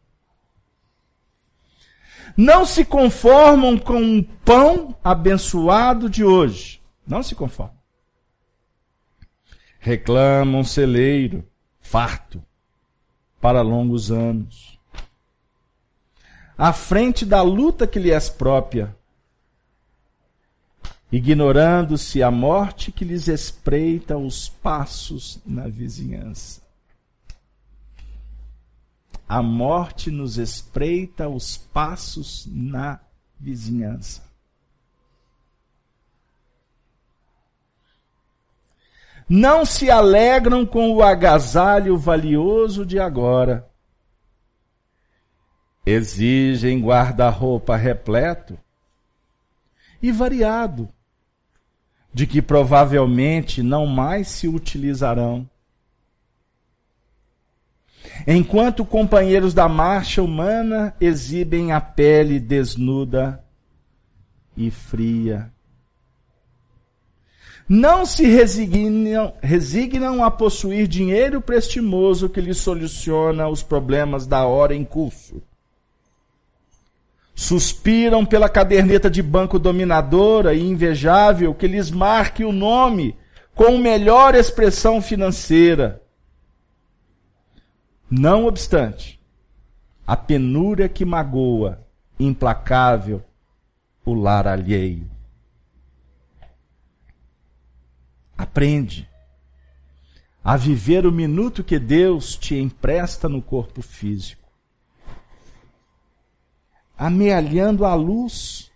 Não 2.34 2.64
se 2.64 2.86
conformam 2.86 3.76
com 3.76 4.20
o 4.20 4.24
pão 4.24 4.96
abençoado 5.04 6.08
de 6.08 6.24
hoje. 6.24 6.82
Não 7.06 7.22
se 7.22 7.34
conformam. 7.34 7.76
Reclamam 9.78 10.64
celeiro, 10.64 11.46
farto, 11.88 12.44
para 13.40 13.62
longos 13.62 14.10
anos. 14.10 14.78
À 16.56 16.70
frente 16.70 17.24
da 17.24 17.40
luta 17.40 17.86
que 17.86 17.98
lhes 17.98 18.28
é 18.28 18.32
própria, 18.32 18.94
ignorando-se 21.10 22.22
a 22.22 22.30
morte 22.30 22.92
que 22.92 23.06
lhes 23.06 23.26
espreita 23.26 24.18
os 24.18 24.50
passos 24.50 25.40
na 25.46 25.66
vizinhança. 25.66 26.60
A 29.26 29.42
morte 29.42 30.10
nos 30.10 30.36
espreita 30.36 31.26
os 31.26 31.56
passos 31.56 32.46
na 32.50 33.00
vizinhança. 33.40 34.27
Não 39.28 39.64
se 39.64 39.90
alegram 39.90 40.64
com 40.64 40.90
o 40.92 41.02
agasalho 41.02 41.98
valioso 41.98 42.86
de 42.86 42.98
agora. 42.98 43.68
Exigem 45.84 46.80
guarda-roupa 46.80 47.76
repleto 47.76 48.58
e 50.00 50.12
variado, 50.12 50.88
de 52.12 52.26
que 52.26 52.40
provavelmente 52.40 53.62
não 53.62 53.86
mais 53.86 54.28
se 54.28 54.48
utilizarão 54.48 55.48
enquanto 58.26 58.84
companheiros 58.84 59.54
da 59.54 59.68
marcha 59.68 60.22
humana 60.22 60.94
exibem 61.00 61.72
a 61.72 61.80
pele 61.80 62.40
desnuda 62.40 63.42
e 64.56 64.70
fria. 64.70 65.52
Não 67.68 68.06
se 68.06 68.26
resignam, 68.26 69.34
resignam 69.42 70.24
a 70.24 70.30
possuir 70.30 70.86
dinheiro 70.88 71.40
prestimoso 71.40 72.28
que 72.28 72.40
lhes 72.40 72.56
soluciona 72.58 73.48
os 73.48 73.62
problemas 73.62 74.26
da 74.26 74.46
hora 74.46 74.74
em 74.74 74.84
curso. 74.84 75.42
Suspiram 77.34 78.24
pela 78.24 78.48
caderneta 78.48 79.10
de 79.10 79.22
banco 79.22 79.58
dominadora 79.58 80.54
e 80.54 80.66
invejável 80.66 81.54
que 81.54 81.68
lhes 81.68 81.90
marque 81.90 82.44
o 82.44 82.52
nome 82.52 83.16
com 83.54 83.76
melhor 83.76 84.34
expressão 84.34 85.02
financeira 85.02 86.00
não 88.10 88.46
obstante, 88.46 89.20
a 90.06 90.16
penúria 90.16 90.88
que 90.88 91.04
magoa, 91.04 91.86
implacável, 92.18 93.22
o 94.02 94.14
lar 94.14 94.46
alheio. 94.46 95.10
Aprende 98.38 99.10
a 100.44 100.56
viver 100.56 101.04
o 101.04 101.10
minuto 101.10 101.64
que 101.64 101.76
Deus 101.76 102.36
te 102.36 102.54
empresta 102.54 103.28
no 103.28 103.42
corpo 103.42 103.82
físico, 103.82 104.48
amealhando 106.96 107.84
a 107.84 107.94
luz 107.96 108.70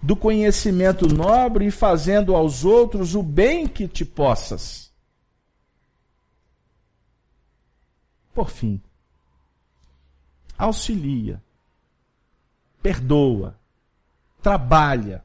do 0.00 0.14
conhecimento 0.14 1.06
nobre 1.12 1.66
e 1.66 1.70
fazendo 1.72 2.36
aos 2.36 2.64
outros 2.64 3.16
o 3.16 3.22
bem 3.22 3.66
que 3.66 3.88
te 3.88 4.04
possas. 4.04 4.90
Por 8.32 8.48
fim, 8.48 8.80
auxilia, 10.56 11.42
perdoa, 12.80 13.58
trabalha, 14.40 15.24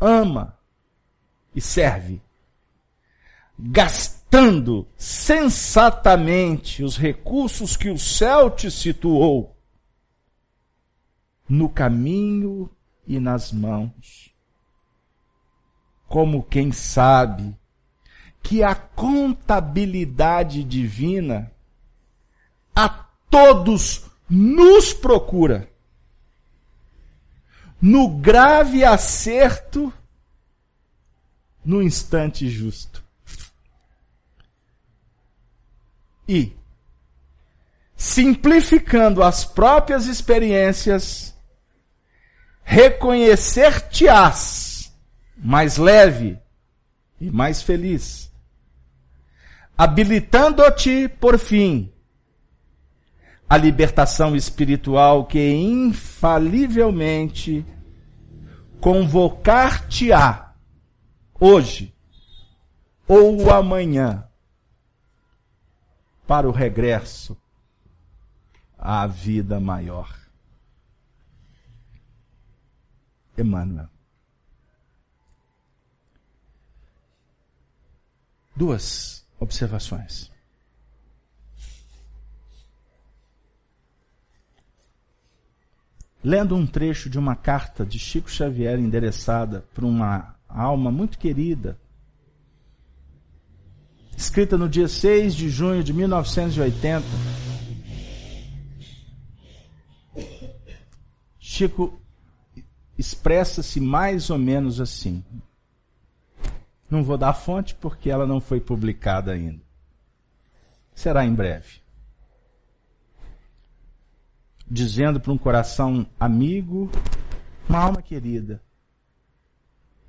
ama 0.00 0.56
e 1.54 1.60
serve, 1.60 2.20
gastando 3.58 4.86
sensatamente 4.96 6.82
os 6.82 6.96
recursos 6.96 7.76
que 7.76 7.88
o 7.88 7.98
céu 7.98 8.50
te 8.50 8.70
situou 8.70 9.56
no 11.48 11.68
caminho 11.68 12.70
e 13.06 13.20
nas 13.20 13.52
mãos, 13.52 14.34
como 16.08 16.42
quem 16.42 16.72
sabe 16.72 17.56
que 18.42 18.62
a 18.62 18.74
contabilidade 18.74 20.62
divina 20.64 21.50
a 22.74 22.88
todos 23.30 24.04
nos 24.28 24.92
procura. 24.92 25.70
No 27.80 28.08
grave 28.08 28.84
acerto, 28.84 29.92
no 31.64 31.82
instante 31.82 32.48
justo. 32.48 33.02
E, 36.28 36.52
simplificando 37.96 39.20
as 39.22 39.44
próprias 39.44 40.06
experiências, 40.06 41.34
reconhecer-te-ás 42.62 44.92
mais 45.36 45.76
leve 45.76 46.38
e 47.20 47.30
mais 47.30 47.62
feliz, 47.62 48.32
habilitando-te, 49.76 51.08
por 51.08 51.38
fim, 51.38 51.92
a 53.48 53.56
libertação 53.56 54.34
espiritual 54.34 55.26
que 55.26 55.52
infalivelmente 55.52 57.64
convocar-te-á 58.80 60.43
hoje 61.38 61.94
ou 63.06 63.50
amanhã 63.50 64.28
para 66.26 66.48
o 66.48 66.52
regresso 66.52 67.36
à 68.78 69.06
vida 69.06 69.60
maior. 69.60 70.18
Emmanuel. 73.36 73.88
Duas 78.56 79.26
observações. 79.40 80.32
lendo 86.24 86.56
um 86.56 86.66
trecho 86.66 87.10
de 87.10 87.18
uma 87.18 87.36
carta 87.36 87.84
de 87.84 87.98
Chico 87.98 88.30
Xavier 88.30 88.78
endereçada 88.78 89.62
para 89.74 89.84
uma 89.84 90.33
alma 90.62 90.90
muito 90.90 91.18
querida, 91.18 91.78
escrita 94.16 94.56
no 94.56 94.68
dia 94.68 94.88
6 94.88 95.34
de 95.34 95.48
junho 95.48 95.82
de 95.82 95.92
1980. 95.92 97.04
Chico 101.38 102.00
expressa-se 102.96 103.80
mais 103.80 104.30
ou 104.30 104.38
menos 104.38 104.80
assim. 104.80 105.24
Não 106.88 107.02
vou 107.02 107.18
dar 107.18 107.30
a 107.30 107.34
fonte 107.34 107.74
porque 107.74 108.10
ela 108.10 108.26
não 108.26 108.40
foi 108.40 108.60
publicada 108.60 109.32
ainda. 109.32 109.62
Será 110.94 111.24
em 111.24 111.34
breve 111.34 111.84
dizendo 114.66 115.20
para 115.20 115.32
um 115.32 115.38
coração 115.38 116.06
amigo, 116.18 116.90
uma 117.68 117.78
alma 117.78 118.02
querida, 118.02 118.62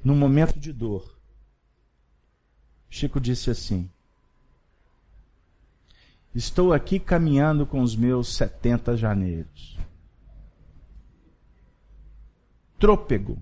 num 0.06 0.16
momento 0.16 0.58
de 0.58 0.72
dor. 0.72 1.20
Chico 2.90 3.20
disse 3.20 3.50
assim: 3.50 3.90
Estou 6.34 6.72
aqui 6.72 6.98
caminhando 6.98 7.66
com 7.66 7.82
os 7.82 7.94
meus 7.94 8.34
70 8.38 8.96
janeiros. 8.96 9.78
Trôpego. 12.80 13.38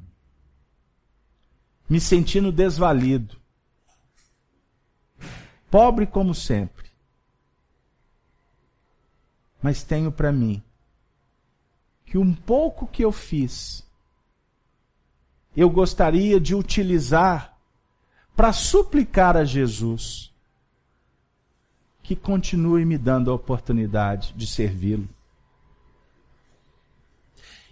Me 1.87 1.99
sentindo 1.99 2.51
desvalido. 2.51 3.37
Pobre 5.69 6.07
como 6.07 6.33
sempre 6.33 6.83
mas 9.63 9.81
tenho 9.81 10.11
para 10.11 10.29
mim 10.29 10.61
que 12.05 12.17
um 12.17 12.35
pouco 12.35 12.85
que 12.85 13.03
eu 13.03 13.13
fiz, 13.13 13.82
eu 15.55 15.69
gostaria 15.69 16.39
de 16.39 16.55
utilizar 16.55 17.57
para 18.35 18.51
suplicar 18.51 19.37
a 19.37 19.45
Jesus 19.45 20.33
que 22.01 22.15
continue 22.15 22.83
me 22.83 22.97
dando 22.97 23.31
a 23.31 23.33
oportunidade 23.33 24.33
de 24.33 24.45
servi-lo. 24.45 25.07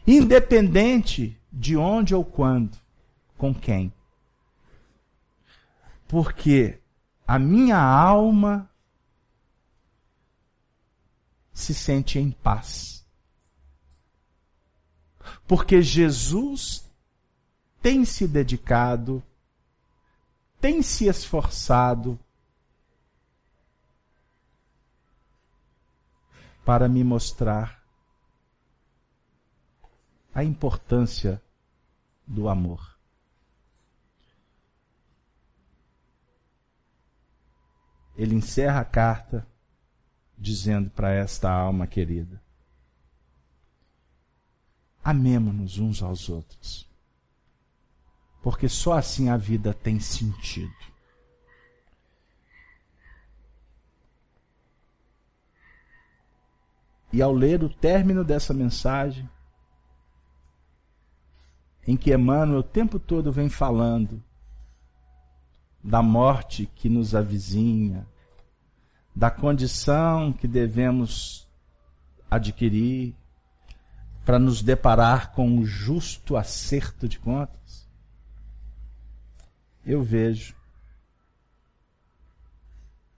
Independente 0.07 1.37
de 1.51 1.75
onde 1.75 2.15
ou 2.15 2.23
quando, 2.23 2.77
com 3.37 3.53
quem. 3.53 3.93
Porque 6.07 6.79
a 7.27 7.37
minha 7.37 7.77
alma 7.77 8.69
se 11.53 11.73
sente 11.73 12.17
em 12.17 12.31
paz. 12.31 13.05
Porque 15.47 15.81
Jesus 15.81 16.89
tem 17.81 18.05
se 18.05 18.27
dedicado, 18.27 19.23
tem 20.59 20.81
se 20.81 21.07
esforçado 21.07 22.19
para 26.63 26.87
me 26.87 27.03
mostrar 27.03 27.83
a 30.33 30.43
importância 30.43 31.41
do 32.25 32.47
amor. 32.47 32.97
Ele 38.15 38.35
encerra 38.35 38.81
a 38.81 38.85
carta 38.85 39.47
dizendo 40.37 40.89
para 40.91 41.11
esta 41.11 41.51
alma 41.51 41.87
querida: 41.87 42.41
Amemo-nos 45.03 45.79
uns 45.79 46.03
aos 46.03 46.29
outros, 46.29 46.90
porque 48.41 48.67
só 48.67 48.93
assim 48.93 49.29
a 49.29 49.37
vida 49.37 49.73
tem 49.73 49.99
sentido. 49.99 50.73
E 57.13 57.21
ao 57.21 57.33
ler 57.33 57.63
o 57.63 57.69
término 57.69 58.23
dessa 58.23 58.53
mensagem, 58.53 59.29
em 61.85 61.97
que 61.97 62.13
Emmanuel 62.13 62.59
o 62.59 62.63
tempo 62.63 62.97
todo 62.97 63.31
vem 63.31 63.49
falando 63.49 64.23
da 65.83 66.01
morte 66.01 66.69
que 66.75 66.87
nos 66.87 67.13
avizinha, 67.13 68.07
da 69.15 69.29
condição 69.29 70.31
que 70.31 70.47
devemos 70.47 71.47
adquirir 72.29 73.13
para 74.23 74.39
nos 74.39 74.61
deparar 74.61 75.31
com 75.31 75.57
o 75.57 75.65
justo 75.65 76.37
acerto 76.37 77.09
de 77.09 77.19
contas, 77.19 77.60
eu 79.85 80.03
vejo 80.03 80.55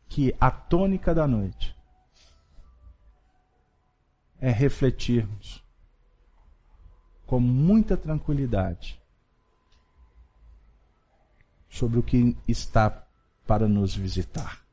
que 0.07 0.35
a 0.40 0.52
tônica 0.52 1.14
da 1.14 1.27
noite 1.27 1.76
é 4.40 4.52
refletirmos 4.52 5.64
com 7.26 7.40
muita 7.40 7.98
tranquilidade 7.98 9.02
sobre 11.69 11.98
o 11.98 12.03
que 12.03 12.38
está 12.48 13.07
para 13.48 13.68
nos 13.68 13.95
visitar 13.95 14.64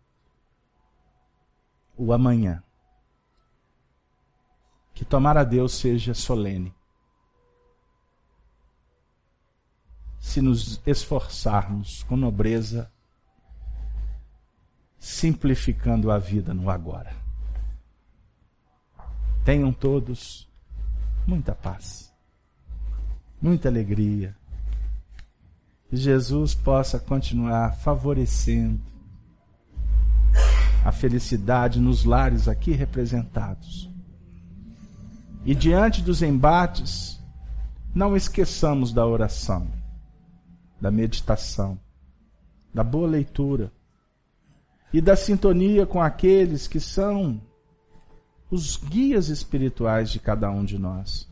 o 2.01 2.15
amanhã. 2.15 2.63
Que 4.95 5.05
tomar 5.05 5.37
a 5.37 5.45
Deus 5.45 5.75
seja 5.75 6.15
solene. 6.15 6.75
Se 10.21 10.41
nos 10.41 10.81
esforçarmos 10.87 12.05
com 12.05 12.17
nobreza, 12.17 12.89
simplificando 15.01 16.11
a 16.11 16.19
vida 16.19 16.55
no 16.55 16.71
agora. 16.71 17.13
Tenham 19.45 19.73
todos 19.73 20.47
muita 21.27 21.55
paz, 21.55 22.13
muita 23.41 23.69
alegria. 23.69 24.37
Que 25.89 25.97
Jesus 25.97 26.55
possa 26.55 27.01
continuar 27.01 27.75
favorecendo 27.79 28.81
a 30.85 30.93
felicidade 30.93 31.81
nos 31.81 32.05
lares 32.05 32.47
aqui 32.47 32.73
representados. 32.73 33.91
E 35.45 35.55
diante 35.55 36.03
dos 36.03 36.23
embates, 36.23 37.19
não 37.95 38.17
esqueçamos 38.17 38.93
da 38.93 39.07
oração, 39.07 39.67
da 40.81 40.91
meditação, 40.91 41.79
da 42.73 42.83
boa 42.83 43.09
leitura 43.09 43.73
e 44.93 45.01
da 45.01 45.15
sintonia 45.15 45.87
com 45.87 46.01
aqueles 46.01 46.67
que 46.67 46.81
são 46.81 47.41
os 48.51 48.77
guias 48.77 49.29
espirituais 49.29 50.11
de 50.11 50.19
cada 50.19 50.51
um 50.51 50.65
de 50.65 50.79
nós. 50.79 51.29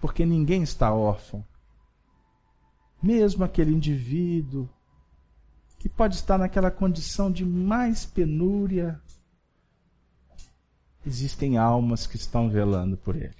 Porque 0.00 0.24
ninguém 0.24 0.62
está 0.62 0.92
órfão. 0.92 1.44
Mesmo 3.02 3.44
aquele 3.44 3.72
indivíduo 3.72 4.68
que 5.78 5.88
pode 5.88 6.16
estar 6.16 6.38
naquela 6.38 6.70
condição 6.70 7.30
de 7.30 7.44
mais 7.44 8.06
penúria, 8.06 9.00
existem 11.04 11.58
almas 11.58 12.06
que 12.06 12.16
estão 12.16 12.48
velando 12.48 12.96
por 12.96 13.14
ele, 13.14 13.36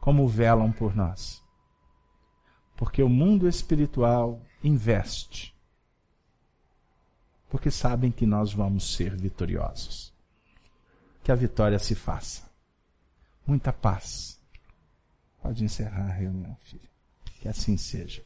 como 0.00 0.26
velam 0.26 0.72
por 0.72 0.96
nós. 0.96 1.42
Porque 2.78 3.02
o 3.02 3.08
mundo 3.08 3.48
espiritual 3.48 4.40
investe, 4.62 5.52
porque 7.50 7.72
sabem 7.72 8.12
que 8.12 8.24
nós 8.24 8.52
vamos 8.52 8.94
ser 8.94 9.16
vitoriosos. 9.16 10.14
Que 11.24 11.32
a 11.32 11.34
vitória 11.34 11.80
se 11.80 11.96
faça. 11.96 12.48
Muita 13.44 13.72
paz. 13.72 14.40
Pode 15.42 15.64
encerrar 15.64 16.06
a 16.06 16.12
reunião, 16.12 16.56
filho. 16.62 16.88
Que 17.40 17.48
assim 17.48 17.76
seja. 17.76 18.24